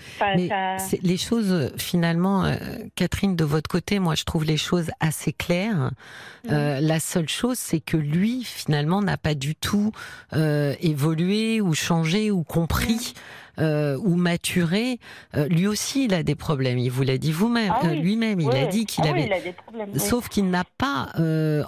Les 1.02 1.16
choses, 1.16 1.72
finalement, 1.76 2.44
euh, 2.44 2.54
Catherine, 2.94 3.34
de 3.34 3.44
votre 3.44 3.68
côté, 3.68 3.98
moi, 3.98 4.14
je 4.14 4.24
trouve 4.24 4.44
les 4.44 4.56
choses 4.56 4.90
assez 5.00 5.32
claires. 5.32 5.90
Euh, 6.50 6.80
la 6.80 7.00
seule 7.00 7.28
chose, 7.28 7.58
c'est 7.58 7.80
que 7.80 7.96
lui, 7.96 8.44
finalement, 8.44 9.02
n'a 9.02 9.16
pas 9.16 9.34
du 9.34 9.56
tout 9.56 9.90
euh, 10.34 10.74
évolué 10.80 11.60
ou 11.60 11.74
changé 11.74 12.30
ou 12.30 12.44
compris. 12.44 13.14
Euh, 13.58 13.96
ou 14.04 14.16
maturé, 14.16 15.00
euh, 15.34 15.48
lui 15.48 15.66
aussi 15.66 16.04
il 16.04 16.14
a 16.14 16.22
des 16.22 16.34
problèmes. 16.34 16.78
Il 16.78 16.90
vous 16.90 17.02
l'a 17.02 17.16
dit 17.16 17.32
vous-même, 17.32 17.72
ah 17.74 17.86
euh, 17.86 17.94
lui-même. 17.94 18.38
Il 18.38 18.54
a 18.54 18.66
dit 18.66 18.84
qu'il 18.84 19.04
ah 19.06 19.10
avait. 19.10 19.54
Sauf 19.96 20.28
qu'il 20.28 20.50
n'a 20.50 20.64
pas, 20.76 21.12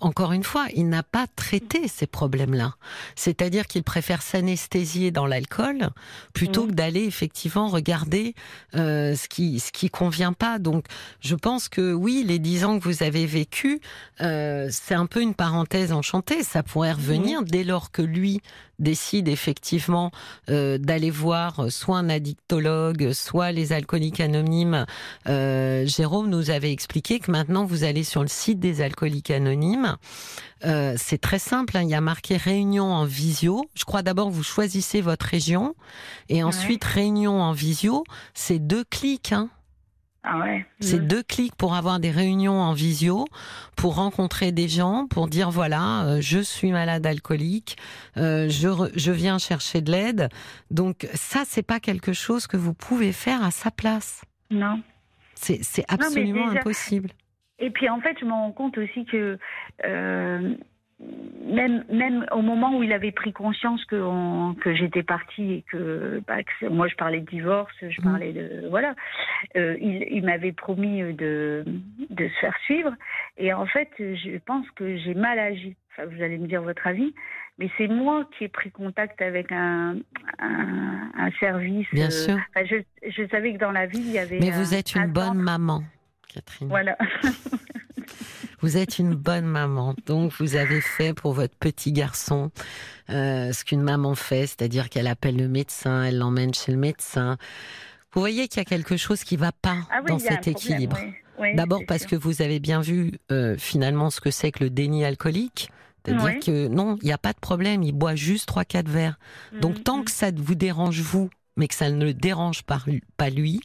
encore 0.00 0.32
une 0.32 0.44
fois, 0.44 0.66
il 0.74 0.88
n'a 0.88 1.02
pas 1.02 1.26
traité 1.34 1.88
ces 1.88 2.06
problèmes-là. 2.06 2.74
C'est-à-dire 3.16 3.66
qu'il 3.66 3.82
préfère 3.82 4.22
s'anesthésier 4.22 5.10
dans 5.10 5.26
l'alcool 5.26 5.88
plutôt 6.34 6.64
mm. 6.64 6.68
que 6.68 6.74
d'aller 6.74 7.04
effectivement 7.04 7.68
regarder 7.68 8.34
ce 8.74 9.28
qui 9.28 9.58
ce 9.60 9.72
qui 9.72 9.88
convient 9.88 10.34
pas. 10.34 10.58
Donc, 10.58 10.84
je 11.20 11.34
pense 11.34 11.68
que 11.68 11.92
oui, 11.92 12.22
les 12.26 12.38
dix 12.38 12.64
ans 12.64 12.78
que 12.78 12.84
vous 12.84 13.02
avez 13.02 13.24
vécu, 13.24 13.80
c'est 14.18 14.94
un 14.94 15.06
peu 15.06 15.22
une 15.22 15.34
parenthèse 15.34 15.92
enchantée. 15.92 16.42
Ça 16.42 16.62
pourrait 16.62 16.92
revenir 16.92 17.42
dès 17.42 17.64
lors 17.64 17.90
que 17.90 18.02
lui 18.02 18.42
décide 18.78 19.28
effectivement 19.28 20.10
euh, 20.50 20.78
d'aller 20.78 21.10
voir 21.10 21.70
soit 21.70 21.98
un 21.98 22.08
addictologue, 22.08 23.12
soit 23.12 23.52
les 23.52 23.72
alcooliques 23.72 24.20
anonymes, 24.20 24.86
euh, 25.28 25.86
Jérôme 25.86 26.28
nous 26.28 26.50
avait 26.50 26.72
expliqué 26.72 27.18
que 27.18 27.30
maintenant 27.30 27.64
vous 27.64 27.84
allez 27.84 28.04
sur 28.04 28.22
le 28.22 28.28
site 28.28 28.60
des 28.60 28.80
alcooliques 28.80 29.30
anonymes. 29.30 29.96
Euh, 30.64 30.94
c'est 30.96 31.18
très 31.18 31.38
simple, 31.38 31.76
hein, 31.76 31.82
il 31.82 31.88
y 31.88 31.94
a 31.94 32.00
marqué 32.00 32.36
réunion 32.36 32.92
en 32.92 33.04
visio. 33.04 33.64
Je 33.74 33.84
crois 33.84 34.02
d'abord 34.02 34.30
vous 34.30 34.42
choisissez 34.42 35.00
votre 35.00 35.26
région 35.26 35.74
et 36.28 36.42
ensuite 36.42 36.84
réunion 36.84 37.40
en 37.40 37.52
visio. 37.52 38.04
C'est 38.34 38.58
deux 38.58 38.84
clics. 38.84 39.32
Hein. 39.32 39.50
Ah 40.30 40.44
c'est 40.80 41.06
deux 41.06 41.22
clics 41.22 41.56
pour 41.56 41.74
avoir 41.74 42.00
des 42.00 42.10
réunions 42.10 42.60
en 42.60 42.74
visio, 42.74 43.24
pour 43.76 43.94
rencontrer 43.94 44.52
des 44.52 44.68
gens, 44.68 45.06
pour 45.08 45.26
dire 45.26 45.50
voilà, 45.50 46.04
euh, 46.04 46.18
je 46.20 46.38
suis 46.40 46.70
malade 46.70 47.06
alcoolique, 47.06 47.78
euh, 48.18 48.46
je, 48.50 48.68
je 48.94 49.10
viens 49.10 49.38
chercher 49.38 49.80
de 49.80 49.90
l'aide. 49.90 50.28
Donc 50.70 51.08
ça, 51.14 51.44
c'est 51.46 51.62
pas 51.62 51.80
quelque 51.80 52.12
chose 52.12 52.46
que 52.46 52.58
vous 52.58 52.74
pouvez 52.74 53.12
faire 53.12 53.42
à 53.42 53.50
sa 53.50 53.70
place. 53.70 54.22
Non. 54.50 54.82
C'est 55.34 55.84
absolument 55.88 56.50
impossible. 56.50 57.10
Et 57.58 57.70
puis 57.70 57.88
en 57.88 58.00
fait, 58.00 58.16
je 58.20 58.26
me 58.26 58.32
rends 58.32 58.52
compte 58.52 58.76
aussi 58.76 59.06
que 59.06 59.38
euh, 59.86 60.54
même, 61.00 61.84
même 61.90 62.26
au 62.32 62.42
moment 62.42 62.76
où 62.76 62.82
il 62.82 62.92
avait 62.92 63.12
pris 63.12 63.32
conscience 63.32 63.84
que, 63.84 64.54
que 64.60 64.74
j'étais 64.74 65.02
partie 65.02 65.52
et 65.52 65.64
que, 65.70 66.20
bah, 66.26 66.38
moi 66.70 66.88
je 66.88 66.96
parlais 66.96 67.20
de 67.20 67.26
divorce, 67.26 67.72
je 67.80 68.00
mmh. 68.00 68.04
parlais 68.04 68.32
de 68.32 68.68
voilà, 68.68 68.94
euh, 69.56 69.76
il, 69.80 70.06
il 70.10 70.24
m'avait 70.24 70.52
promis 70.52 71.00
de, 71.14 71.64
de 72.10 72.28
se 72.28 72.40
faire 72.40 72.56
suivre 72.64 72.92
et 73.36 73.52
en 73.52 73.66
fait 73.66 73.88
je 73.98 74.38
pense 74.38 74.68
que 74.72 74.96
j'ai 74.98 75.14
mal 75.14 75.38
agi. 75.38 75.76
Enfin, 75.92 76.08
vous 76.08 76.22
allez 76.22 76.38
me 76.38 76.46
dire 76.46 76.62
votre 76.62 76.86
avis, 76.86 77.14
mais 77.58 77.70
c'est 77.76 77.88
moi 77.88 78.24
qui 78.36 78.44
ai 78.44 78.48
pris 78.48 78.70
contact 78.70 79.20
avec 79.20 79.50
un, 79.50 79.96
un, 80.38 81.30
service. 81.40 81.86
Bien 81.92 82.06
euh, 82.06 82.10
sûr. 82.10 82.38
je, 82.56 82.76
je, 83.08 83.28
savais 83.28 83.52
que 83.52 83.58
dans 83.58 83.72
la 83.72 83.86
vie 83.86 83.98
il 83.98 84.12
y 84.12 84.18
avait. 84.18 84.38
Mais 84.38 84.50
vous 84.50 84.74
êtes 84.74 84.94
une 84.94 85.06
bonne 85.06 85.38
maman, 85.38 85.82
Catherine. 86.32 86.68
Voilà. 86.68 86.96
Vous 88.60 88.76
êtes 88.76 88.98
une 88.98 89.14
bonne 89.14 89.44
maman. 89.46 89.94
Donc, 90.06 90.32
vous 90.38 90.56
avez 90.56 90.80
fait 90.80 91.14
pour 91.14 91.32
votre 91.32 91.54
petit 91.56 91.92
garçon 91.92 92.50
euh, 93.10 93.52
ce 93.52 93.64
qu'une 93.64 93.82
maman 93.82 94.14
fait, 94.14 94.46
c'est-à-dire 94.46 94.88
qu'elle 94.88 95.06
appelle 95.06 95.36
le 95.36 95.48
médecin, 95.48 96.02
elle 96.04 96.18
l'emmène 96.18 96.52
chez 96.54 96.72
le 96.72 96.78
médecin. 96.78 97.36
Vous 98.12 98.20
voyez 98.20 98.48
qu'il 98.48 98.58
y 98.58 98.62
a 98.62 98.64
quelque 98.64 98.96
chose 98.96 99.22
qui 99.22 99.36
va 99.36 99.52
pas 99.52 99.76
Ah 99.90 100.00
oui, 100.02 100.08
dans 100.10 100.18
cet 100.18 100.48
équilibre. 100.48 100.96
oui. 101.00 101.12
Oui, 101.40 101.54
D'abord 101.54 101.82
parce 101.86 102.00
sûr. 102.00 102.10
que 102.10 102.16
vous 102.16 102.42
avez 102.42 102.58
bien 102.58 102.80
vu 102.80 103.12
euh, 103.30 103.54
finalement 103.56 104.10
ce 104.10 104.20
que 104.20 104.32
c'est 104.32 104.50
que 104.50 104.64
le 104.64 104.70
déni 104.70 105.04
alcoolique. 105.04 105.70
C'est-à-dire 106.04 106.40
que 106.40 106.66
non, 106.66 106.96
il 107.02 107.04
n'y 107.06 107.12
a 107.12 107.18
pas 107.18 107.32
de 107.32 107.38
problème, 107.38 107.82
il 107.84 107.92
boit 107.92 108.16
juste 108.16 108.48
3-4 108.50 108.88
verres. 108.88 109.18
Donc 109.60 109.76
Mhm, 109.76 109.82
tant 109.84 110.02
que 110.02 110.10
ça 110.10 110.30
vous 110.34 110.56
dérange 110.56 111.00
vous, 111.00 111.30
mais 111.58 111.68
que 111.68 111.74
ça 111.74 111.90
ne 111.90 112.02
le 112.02 112.14
dérange 112.14 112.62
pas, 112.62 112.80
pas 113.18 113.28
lui, 113.28 113.60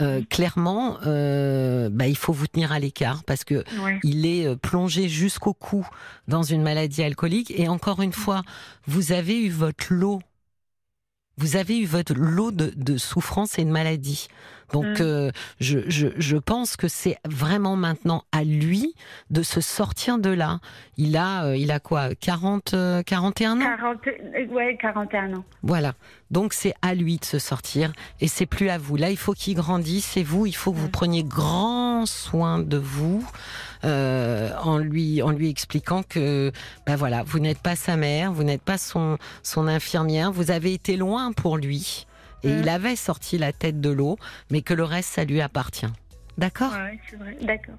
euh, 0.00 0.20
clairement, 0.28 0.98
euh, 1.06 1.88
bah, 1.90 2.06
il 2.06 2.16
faut 2.16 2.32
vous 2.32 2.46
tenir 2.46 2.72
à 2.72 2.78
l'écart 2.78 3.24
parce 3.24 3.44
que 3.44 3.64
il 4.02 4.26
est 4.26 4.46
euh, 4.46 4.56
plongé 4.56 5.08
jusqu'au 5.08 5.54
cou 5.54 5.86
dans 6.26 6.42
une 6.42 6.62
maladie 6.62 7.02
alcoolique. 7.02 7.52
Et 7.56 7.68
encore 7.68 8.02
une 8.02 8.12
fois, 8.12 8.42
vous 8.86 9.12
avez 9.12 9.40
eu 9.40 9.50
votre 9.50 9.92
lot. 9.94 10.20
Vous 11.38 11.56
avez 11.56 11.78
eu 11.78 11.86
votre 11.86 12.14
lot 12.14 12.50
de, 12.50 12.72
de 12.76 12.96
souffrance 12.98 13.58
et 13.58 13.64
de 13.64 13.70
maladie. 13.70 14.28
Donc, 14.72 14.84
Mm. 14.84 14.96
euh, 15.02 15.30
je, 15.60 15.78
je, 15.88 16.08
je 16.18 16.36
pense 16.36 16.76
que 16.76 16.88
c'est 16.88 17.16
vraiment 17.26 17.74
maintenant 17.74 18.24
à 18.32 18.44
lui 18.44 18.94
de 19.30 19.42
se 19.42 19.62
sortir 19.62 20.18
de 20.18 20.28
là. 20.28 20.58
Il 20.98 21.16
a, 21.16 21.44
euh, 21.46 21.56
il 21.56 21.70
a 21.70 21.80
quoi 21.80 22.14
40, 22.14 22.74
euh, 22.74 23.02
41 23.02 23.56
ans? 23.62 23.64
40, 23.64 23.98
euh, 24.08 24.46
ouais, 24.48 24.76
41 24.78 25.32
ans. 25.38 25.44
Voilà. 25.62 25.94
Donc 26.30 26.52
c'est 26.52 26.74
à 26.82 26.94
lui 26.94 27.16
de 27.16 27.24
se 27.24 27.38
sortir 27.38 27.92
et 28.20 28.28
c'est 28.28 28.44
plus 28.44 28.68
à 28.68 28.76
vous. 28.76 28.96
Là, 28.96 29.08
il 29.10 29.16
faut 29.16 29.32
qu'il 29.32 29.54
grandisse. 29.54 30.04
C'est 30.04 30.22
vous. 30.22 30.44
Il 30.44 30.52
faut 30.54 30.72
que 30.72 30.76
vous 30.78 30.88
Mm. 30.88 30.92
preniez 30.92 31.24
grand 31.24 32.04
soin 32.04 32.58
de 32.58 32.76
vous 32.76 33.24
euh, 33.84 34.50
en 34.62 34.78
lui 34.78 35.22
en 35.22 35.30
lui 35.30 35.48
expliquant 35.48 36.02
que 36.02 36.52
ben 36.86 36.96
voilà, 36.96 37.22
vous 37.22 37.38
n'êtes 37.38 37.58
pas 37.60 37.76
sa 37.76 37.96
mère, 37.96 38.32
vous 38.32 38.44
n'êtes 38.44 38.62
pas 38.62 38.78
son 38.78 39.18
son 39.42 39.66
infirmière. 39.68 40.32
Vous 40.32 40.50
avez 40.50 40.72
été 40.74 40.96
loin 40.96 41.32
pour 41.32 41.56
lui 41.56 42.06
et 42.42 42.48
Mm. 42.52 42.58
il 42.60 42.68
avait 42.68 42.96
sorti 42.96 43.36
la 43.38 43.52
tête 43.52 43.80
de 43.80 43.90
l'eau, 43.90 44.16
mais 44.50 44.62
que 44.62 44.74
le 44.74 44.84
reste 44.84 45.10
ça 45.14 45.24
lui 45.24 45.40
appartient. 45.40 45.86
D'accord. 46.38 46.72
Ouais, 46.72 46.98
c'est 47.10 47.16
vrai. 47.16 47.36
D'accord. 47.42 47.74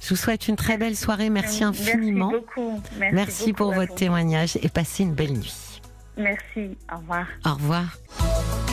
Je 0.00 0.10
vous 0.10 0.16
souhaite 0.16 0.46
une 0.48 0.56
très 0.56 0.76
belle 0.78 0.94
soirée. 0.96 1.30
Merci 1.30 1.64
infiniment. 1.64 2.30
Merci 2.30 2.46
beaucoup. 2.54 2.82
Merci, 2.98 3.14
Merci 3.14 3.46
beaucoup 3.52 3.56
pour 3.56 3.72
votre 3.74 3.92
vous. 3.92 3.98
témoignage 3.98 4.56
et 4.62 4.68
passez 4.68 5.02
une 5.04 5.14
belle 5.14 5.32
nuit. 5.32 5.80
Merci. 6.16 6.76
Au 6.94 6.98
revoir. 6.98 7.26
Au 7.46 7.54
revoir. 7.54 8.67